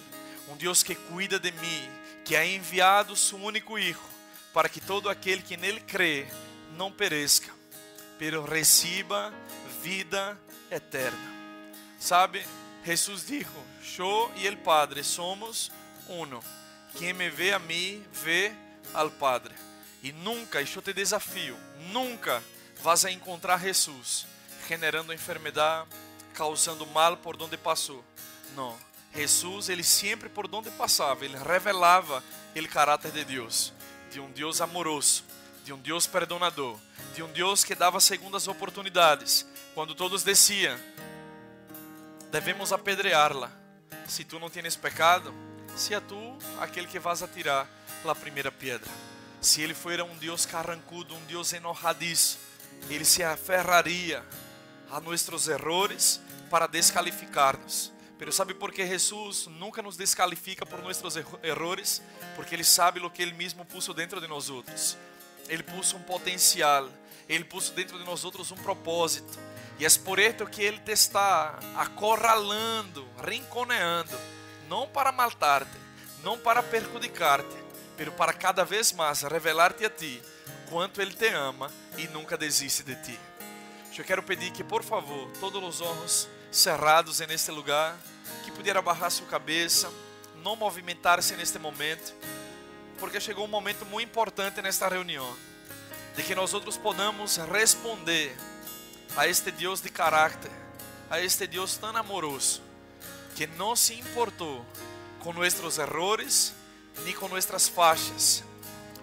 um 0.49 0.57
Deus 0.57 0.83
que 0.83 0.97
cuida 0.97 1.39
de 1.39 1.53
mim, 1.53 1.98
que 2.29 2.37
ha 2.37 2.45
enviado 2.45 3.17
seu 3.17 3.39
único 3.39 3.79
Hijo 3.79 4.07
para 4.53 4.69
que 4.69 4.83
todo 4.83 5.09
aquele 5.09 5.41
que 5.41 5.57
nele 5.57 5.81
crê 5.81 6.27
não 6.77 6.93
pereça, 6.93 7.45
pero 8.19 8.45
receba 8.45 9.33
vida 9.83 10.39
eterna. 10.71 11.19
Sabe, 11.99 12.45
Jesus 12.85 13.27
dijo: 13.27 13.65
Yo 13.97 14.31
e 14.37 14.47
el 14.47 14.59
Padre 14.59 15.03
somos 15.03 15.73
uno. 16.07 16.43
Quem 16.99 17.15
me 17.15 17.31
vê 17.31 17.55
a 17.55 17.59
mim, 17.59 18.05
vê 18.23 18.53
al 18.93 19.11
Padre. 19.11 19.55
E 20.03 20.13
nunca, 20.13 20.61
e 20.61 20.69
eu 20.77 20.83
te 20.83 20.93
desafio, 20.93 21.57
nunca 21.93 22.43
vas 22.83 23.07
a 23.07 23.11
encontrar 23.11 23.59
Jesus 23.59 24.27
generando 24.69 25.15
enfermidade, 25.15 25.89
causando 26.35 26.87
mal 26.89 27.17
por 27.17 27.43
onde 27.43 27.57
passou. 27.57 28.05
Não. 28.55 28.88
Jesus, 29.15 29.69
ele 29.69 29.83
sempre 29.83 30.29
por 30.29 30.53
onde 30.53 30.71
passava, 30.71 31.25
ele 31.25 31.37
revelava 31.37 32.23
o 32.55 32.69
caráter 32.69 33.13
de 33.13 33.25
Deus, 33.25 33.73
de 34.11 34.19
um 34.21 34.31
Deus 34.31 34.61
amoroso, 34.61 35.23
de 35.65 35.73
um 35.73 35.79
Deus 35.79 36.07
perdonador, 36.07 36.77
de 37.15 37.23
um 37.23 37.29
Deus 37.29 37.63
que 37.63 37.75
dava 37.75 38.01
segundas 38.01 38.49
oportunidades. 38.49 39.47
Quando 39.75 39.95
todos 39.95 40.25
desciam, 40.25 40.77
devemos 42.31 42.73
apedreá-la. 42.73 43.51
Se 44.09 44.25
tu 44.25 44.39
não 44.39 44.51
tens 44.51 44.75
pecado, 44.75 45.33
se 45.77 45.95
é 45.95 46.01
tu 46.01 46.37
aquele 46.61 46.87
que 46.87 46.99
vas 46.99 47.23
a 47.23 47.29
tirar 47.29 47.69
a 48.05 48.15
primeira 48.15 48.51
pedra. 48.51 48.91
Se 49.41 49.63
ele 49.63 49.75
for 49.75 50.01
um 50.01 50.17
Deus 50.17 50.45
carrancudo, 50.45 51.15
um 51.15 51.25
Deus 51.27 51.53
enojadiço, 51.53 52.39
ele 52.89 53.05
se 53.05 53.23
aferraria 53.23 54.25
a 54.91 55.01
nossos 55.01 55.49
errores 55.49 56.21
para 56.51 56.67
descalificar-nos. 56.67 57.93
Pero 58.19 58.33
sabe 58.33 58.53
por 58.53 58.73
que 58.73 58.85
Jesus 58.85 59.47
nunca 59.47 59.81
nos 59.81 59.97
descalifica 59.97 60.67
por 60.67 60.83
nossos 60.83 61.15
errores? 61.43 62.03
Porque 62.35 62.55
Ele 62.55 62.65
sabe 62.65 62.99
o 63.01 63.09
que 63.09 63.23
Ele 63.23 63.33
mesmo 63.33 63.65
puso 63.65 63.95
dentro 63.95 64.21
de 64.21 64.27
nós 64.27 64.51
outros. 64.51 64.99
Ele 65.49 65.63
puso 65.63 65.97
um 65.97 66.03
potencial, 66.03 66.89
Ele 67.29 67.45
puso 67.45 67.73
dentro 67.73 67.97
de 67.97 68.05
nós 68.05 68.25
outros 68.25 68.51
um 68.51 68.57
propósito. 68.57 69.39
E 69.79 69.87
é 69.87 69.91
por 70.05 70.19
isso 70.19 70.47
que 70.47 70.63
Ele 70.63 70.79
te 70.79 70.91
está 70.91 71.59
acorralando, 71.77 73.07
rinconeando, 73.25 74.19
não 74.69 74.89
para 74.89 75.13
matar-te, 75.13 75.79
não 76.25 76.37
para 76.37 76.61
perjudicar-te, 76.61 77.57
mas 77.97 78.09
para 78.11 78.33
cada 78.33 78.65
vez 78.65 78.93
mais 78.93 79.23
revelar-te 79.23 79.85
a 79.85 79.91
ti 79.91 80.21
quanto 80.69 81.01
Ele 81.01 81.15
te 81.15 81.29
ama 81.29 81.71
e 81.97 82.09
nunca 82.09 82.37
desiste 82.37 82.83
de 82.83 82.97
ti. 82.97 83.19
Eu 83.97 84.05
quero 84.05 84.23
pedir 84.23 84.53
que, 84.53 84.63
por 84.63 84.85
favor, 84.85 85.29
todos 85.41 85.63
os 85.63 85.81
olhos 85.81 86.29
cerrados 86.51 87.21
neste 87.21 87.51
lugar, 87.51 87.97
que 88.45 88.51
pudiera 88.51 88.81
baixar 88.81 89.11
sua 89.11 89.27
cabeça, 89.27 89.91
não 90.43 90.57
movimentar-se 90.57 91.35
neste 91.37 91.59
momento, 91.59 92.15
porque 92.99 93.21
chegou 93.21 93.45
um 93.45 93.49
momento 93.49 93.85
muito 93.85 94.09
importante 94.09 94.61
nesta 94.63 94.89
reunião, 94.89 95.37
de 96.17 96.23
que 96.23 96.35
nós 96.35 96.55
outros 96.55 96.77
podamos 96.77 97.37
responder 97.37 98.37
a 99.17 99.27
este 99.27 99.51
Deus 99.51 99.81
de 99.81 99.91
caráter, 99.91 100.51
a 101.11 101.21
este 101.21 101.47
Deus 101.47 101.77
tão 101.77 101.97
amoroso, 101.97 102.63
que 103.35 103.47
não 103.47 103.77
se 103.77 103.95
importou 103.95 104.65
com 105.21 105.33
nossos 105.33 105.79
errores 105.79 106.55
nem 107.05 107.15
com 107.15 107.29
nossas 107.29 107.69
faixas, 107.69 108.43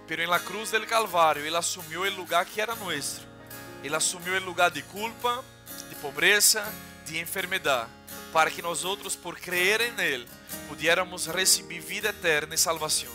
pero 0.07 0.21
em 0.21 0.27
la 0.27 0.39
cruz 0.39 0.71
del 0.71 0.85
Calvário 0.85 1.45
ele 1.45 1.55
assumiu 1.55 2.01
o 2.01 2.09
lugar 2.09 2.45
que 2.45 2.61
era 2.61 2.75
nosso. 2.75 3.21
Ele 3.83 3.95
assumiu 3.95 4.33
o 4.33 4.45
lugar 4.45 4.71
de 4.71 4.81
culpa, 4.81 5.43
de 5.89 5.95
pobreza, 5.95 6.65
de 7.05 7.19
enfermidade, 7.19 7.89
para 8.33 8.51
que 8.51 8.61
nós 8.61 8.83
outros, 8.83 9.15
por 9.15 9.39
crer 9.39 9.93
nele, 9.93 10.27
pudiéramos 10.67 11.27
receber 11.27 11.79
vida 11.79 12.09
eterna 12.09 12.55
e 12.55 12.57
salvação. 12.57 13.11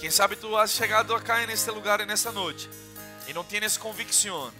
Quem 0.00 0.10
sabe 0.10 0.36
tu 0.36 0.56
has 0.56 0.72
chegado 0.72 1.14
acá 1.14 1.46
neste 1.46 1.70
lugar 1.70 2.04
nesta 2.04 2.32
noite 2.32 2.68
e 3.26 3.32
não 3.32 3.44
tienes 3.44 3.76
convicção 3.76 4.52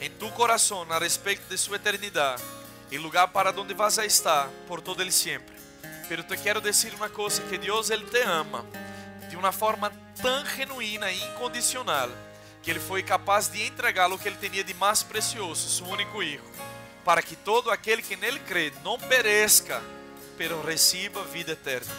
em 0.00 0.10
tu 0.10 0.30
coração 0.32 0.86
a 0.90 0.98
respeito 0.98 1.42
de 1.48 1.56
sua 1.56 1.76
eternidade 1.76 2.42
e 2.90 2.98
lugar 2.98 3.28
para 3.28 3.50
onde 3.58 3.74
vas 3.74 3.98
a 3.98 4.06
estar 4.06 4.48
por 4.66 4.80
todo 4.80 5.02
ele 5.02 5.12
sempre. 5.12 5.54
Pero 6.08 6.22
te 6.22 6.36
quero 6.36 6.60
dizer 6.60 6.94
uma 6.94 7.08
coisa 7.08 7.42
que 7.42 7.58
Deus 7.58 7.90
ele 7.90 8.04
te 8.06 8.20
ama 8.22 8.66
de 9.28 9.36
uma 9.36 9.52
forma 9.52 9.92
tão 10.20 10.44
genuína 10.46 11.10
e 11.10 11.24
incondicional 11.24 12.10
que 12.62 12.70
ele 12.70 12.80
foi 12.80 13.02
capaz 13.02 13.48
de 13.48 13.62
entregar 13.62 14.10
o 14.10 14.18
que 14.18 14.28
ele 14.28 14.36
tinha 14.36 14.64
de 14.64 14.72
mais 14.74 15.02
precioso, 15.02 15.68
seu 15.68 15.86
único 15.86 16.18
filho 16.18 16.54
para 17.04 17.22
que 17.22 17.36
todo 17.36 17.70
aquele 17.70 18.02
que 18.02 18.16
nele 18.16 18.40
crê 18.40 18.72
não 18.82 18.98
pereça, 18.98 19.82
pero 20.36 20.62
receba 20.62 21.22
vida 21.24 21.52
eterna. 21.52 21.92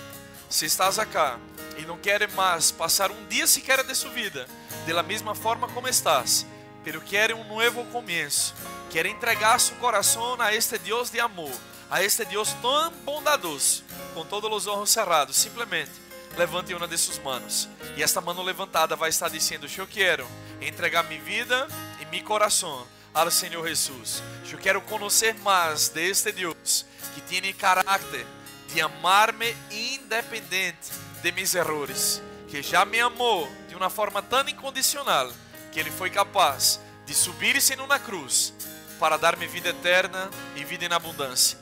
Se 0.50 0.66
estás 0.66 0.98
acá 1.00 1.40
e 1.78 1.82
não 1.84 1.98
queres 1.98 2.34
mais 2.34 2.72
passar 2.72 3.12
um 3.12 3.28
dia 3.28 3.46
sequer 3.48 3.84
de 3.84 3.94
sua 3.96 4.12
vida 4.12 4.48
da 4.86 5.04
mesma 5.04 5.36
forma 5.36 5.68
como 5.68 5.88
estás, 5.88 6.46
pero 6.84 7.02
quer 7.02 7.34
um 7.34 7.44
novo 7.44 7.84
começo, 7.86 8.54
quer 8.90 9.06
entregar 9.06 9.60
seu 9.60 9.76
coração 9.78 10.40
a 10.40 10.54
este 10.54 10.78
Deus 10.78 11.10
de 11.10 11.20
amor, 11.20 11.52
a 11.90 12.04
este 12.04 12.24
Deus 12.24 12.54
tão 12.62 12.92
bondadoso, 13.04 13.84
com 14.14 14.24
todos 14.24 14.52
os 14.52 14.68
olhos 14.68 14.92
cerrados, 14.92 15.36
simplesmente 15.36 15.92
levante 16.38 16.74
uma 16.74 16.88
de 16.88 16.98
suas 16.98 17.20
mãos. 17.20 17.68
E 17.98 18.04
esta 18.04 18.22
mão 18.22 18.42
levantada 18.42 18.96
vai 18.96 19.10
estar 19.10 19.30
dizendo: 19.30 19.68
Eu 19.78 19.88
quero 19.88 20.28
entregar 20.62 21.04
minha 21.04 21.22
vida 21.22 21.68
e 22.00 22.06
meu 22.06 22.24
coração 22.24 22.86
ao 23.16 23.32
Senhor 23.32 23.66
Jesus. 23.66 24.22
Eu 24.52 24.60
quero 24.60 24.82
conhecer 24.82 25.34
mais 25.36 25.88
deste 25.90 26.34
Deus 26.34 26.86
que 27.14 27.22
tem 27.22 27.54
caráter 27.54 28.28
de 28.74 28.82
amar-me 28.82 29.56
independente 29.72 30.92
de 31.22 31.32
meus 31.32 31.56
erros, 31.56 32.22
que 32.50 32.62
já 32.62 32.84
me 32.84 33.00
amou 33.00 33.50
de 33.70 33.76
uma 33.76 33.90
forma 33.90 34.22
tão 34.22 34.48
incondicional 34.48 35.32
que 35.72 35.80
ele 35.80 35.90
foi 35.92 36.10
capaz 36.10 36.80
de 37.06 37.14
subir-se 37.14 37.76
numa 37.76 38.00
cruz 38.00 38.54
para 39.00 39.18
dar-me 39.18 39.48
vida 39.48 39.70
eterna 39.70 40.30
e 40.56 40.64
vida 40.64 40.86
em 40.86 40.94
abundância. 40.94 41.58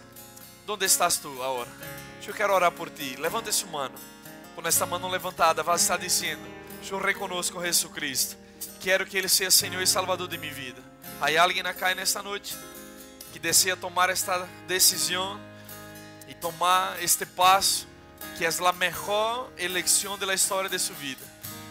Onde 0.68 0.86
estás 0.86 1.18
tu 1.18 1.30
agora? 1.44 1.70
Eu 2.26 2.34
quero 2.34 2.54
orar 2.54 2.72
por 2.72 2.90
ti. 2.90 3.16
Levanta 3.18 3.50
esse 3.50 3.66
mano. 3.66 3.96
Com 4.56 4.66
esta 4.68 4.86
mão 4.86 5.10
levantada, 5.10 5.62
vai 5.62 5.76
estar 5.76 5.98
dizendo: 5.98 6.42
Eu 6.90 6.98
reconheço 7.00 7.60
Jesus 7.60 7.92
Cristo. 7.92 8.38
Quero 8.80 9.06
que 9.06 9.18
Ele 9.18 9.28
seja 9.28 9.52
Senhor 9.52 9.82
e 9.82 9.88
Salvador 9.88 10.28
de 10.28 10.38
minha 10.38 10.54
vida. 10.54 10.93
Há 11.22 11.42
alguém 11.42 11.62
acá 11.62 11.94
nesta 11.96 12.22
noite 12.22 12.56
que 13.32 13.40
deseja 13.40 13.76
tomar 13.76 14.10
esta 14.10 14.48
decisão 14.68 15.40
e 16.28 16.34
tomar 16.34 17.02
este 17.02 17.26
passo 17.26 17.88
que 18.38 18.46
é 18.46 18.50
a 18.50 18.74
melhor 18.74 19.50
eleição 19.58 20.18
da 20.18 20.34
história 20.34 20.70
de 20.70 20.78
sua 20.80 20.96
vida. 20.96 21.22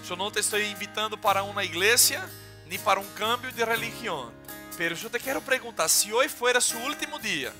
Eu 0.08 0.16
não 0.16 0.30
te 0.30 0.40
estou 0.40 0.60
invitando 0.60 1.16
para 1.16 1.42
uma 1.42 1.64
igreja 1.64 2.28
nem 2.66 2.78
para 2.78 3.00
um 3.00 3.08
cambio 3.14 3.50
de 3.52 3.64
religião, 3.64 4.32
mas 4.78 5.02
eu 5.02 5.10
te 5.10 5.18
quero 5.18 5.40
perguntar: 5.40 5.88
se 5.88 6.12
hoje 6.12 6.28
for 6.28 6.60
seu 6.60 6.78
último 6.80 7.18
dia, 7.18 7.52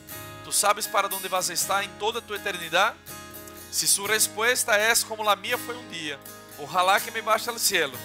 tu 0.45 0.53
sabes 0.53 0.87
para 0.87 1.07
onde 1.07 1.29
vas 1.29 1.49
estar 1.49 1.83
em 1.83 1.89
toda 1.99 2.19
a 2.19 2.23
tua 2.23 2.37
eternidade? 2.37 2.97
Se 3.71 3.89
sua 3.89 4.09
resposta 4.09 4.75
é 4.75 4.93
como 5.09 5.29
a 5.29 5.35
minha 5.35 5.57
foi 5.57 5.77
um 5.77 5.89
dia, 5.89 6.21
ojalá 6.59 7.01
que 7.01 7.11
me 7.11 7.23
baixe 7.23 7.49
ao 7.49 7.59
cielo 7.59 7.99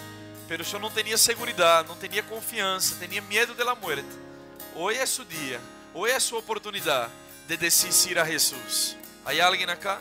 pero 0.47 0.63
eu 0.63 0.79
não 0.79 0.89
tinha 0.89 1.17
segurança, 1.17 1.83
não 1.83 1.95
tinha 1.95 2.23
confiança, 2.23 2.95
tinha 2.95 3.21
medo 3.21 3.53
da 3.53 3.75
morte. 3.75 4.05
Hoje 4.75 4.99
é 4.99 5.05
seu 5.05 5.25
dia, 5.25 5.59
hoje 5.93 6.13
é 6.13 6.19
sua 6.19 6.39
oportunidade 6.39 7.11
de 7.47 7.57
decidir 7.57 8.17
a 8.17 8.25
Jesus. 8.25 8.95
Há 9.25 9.45
alguém 9.45 9.65
acá? 9.65 9.99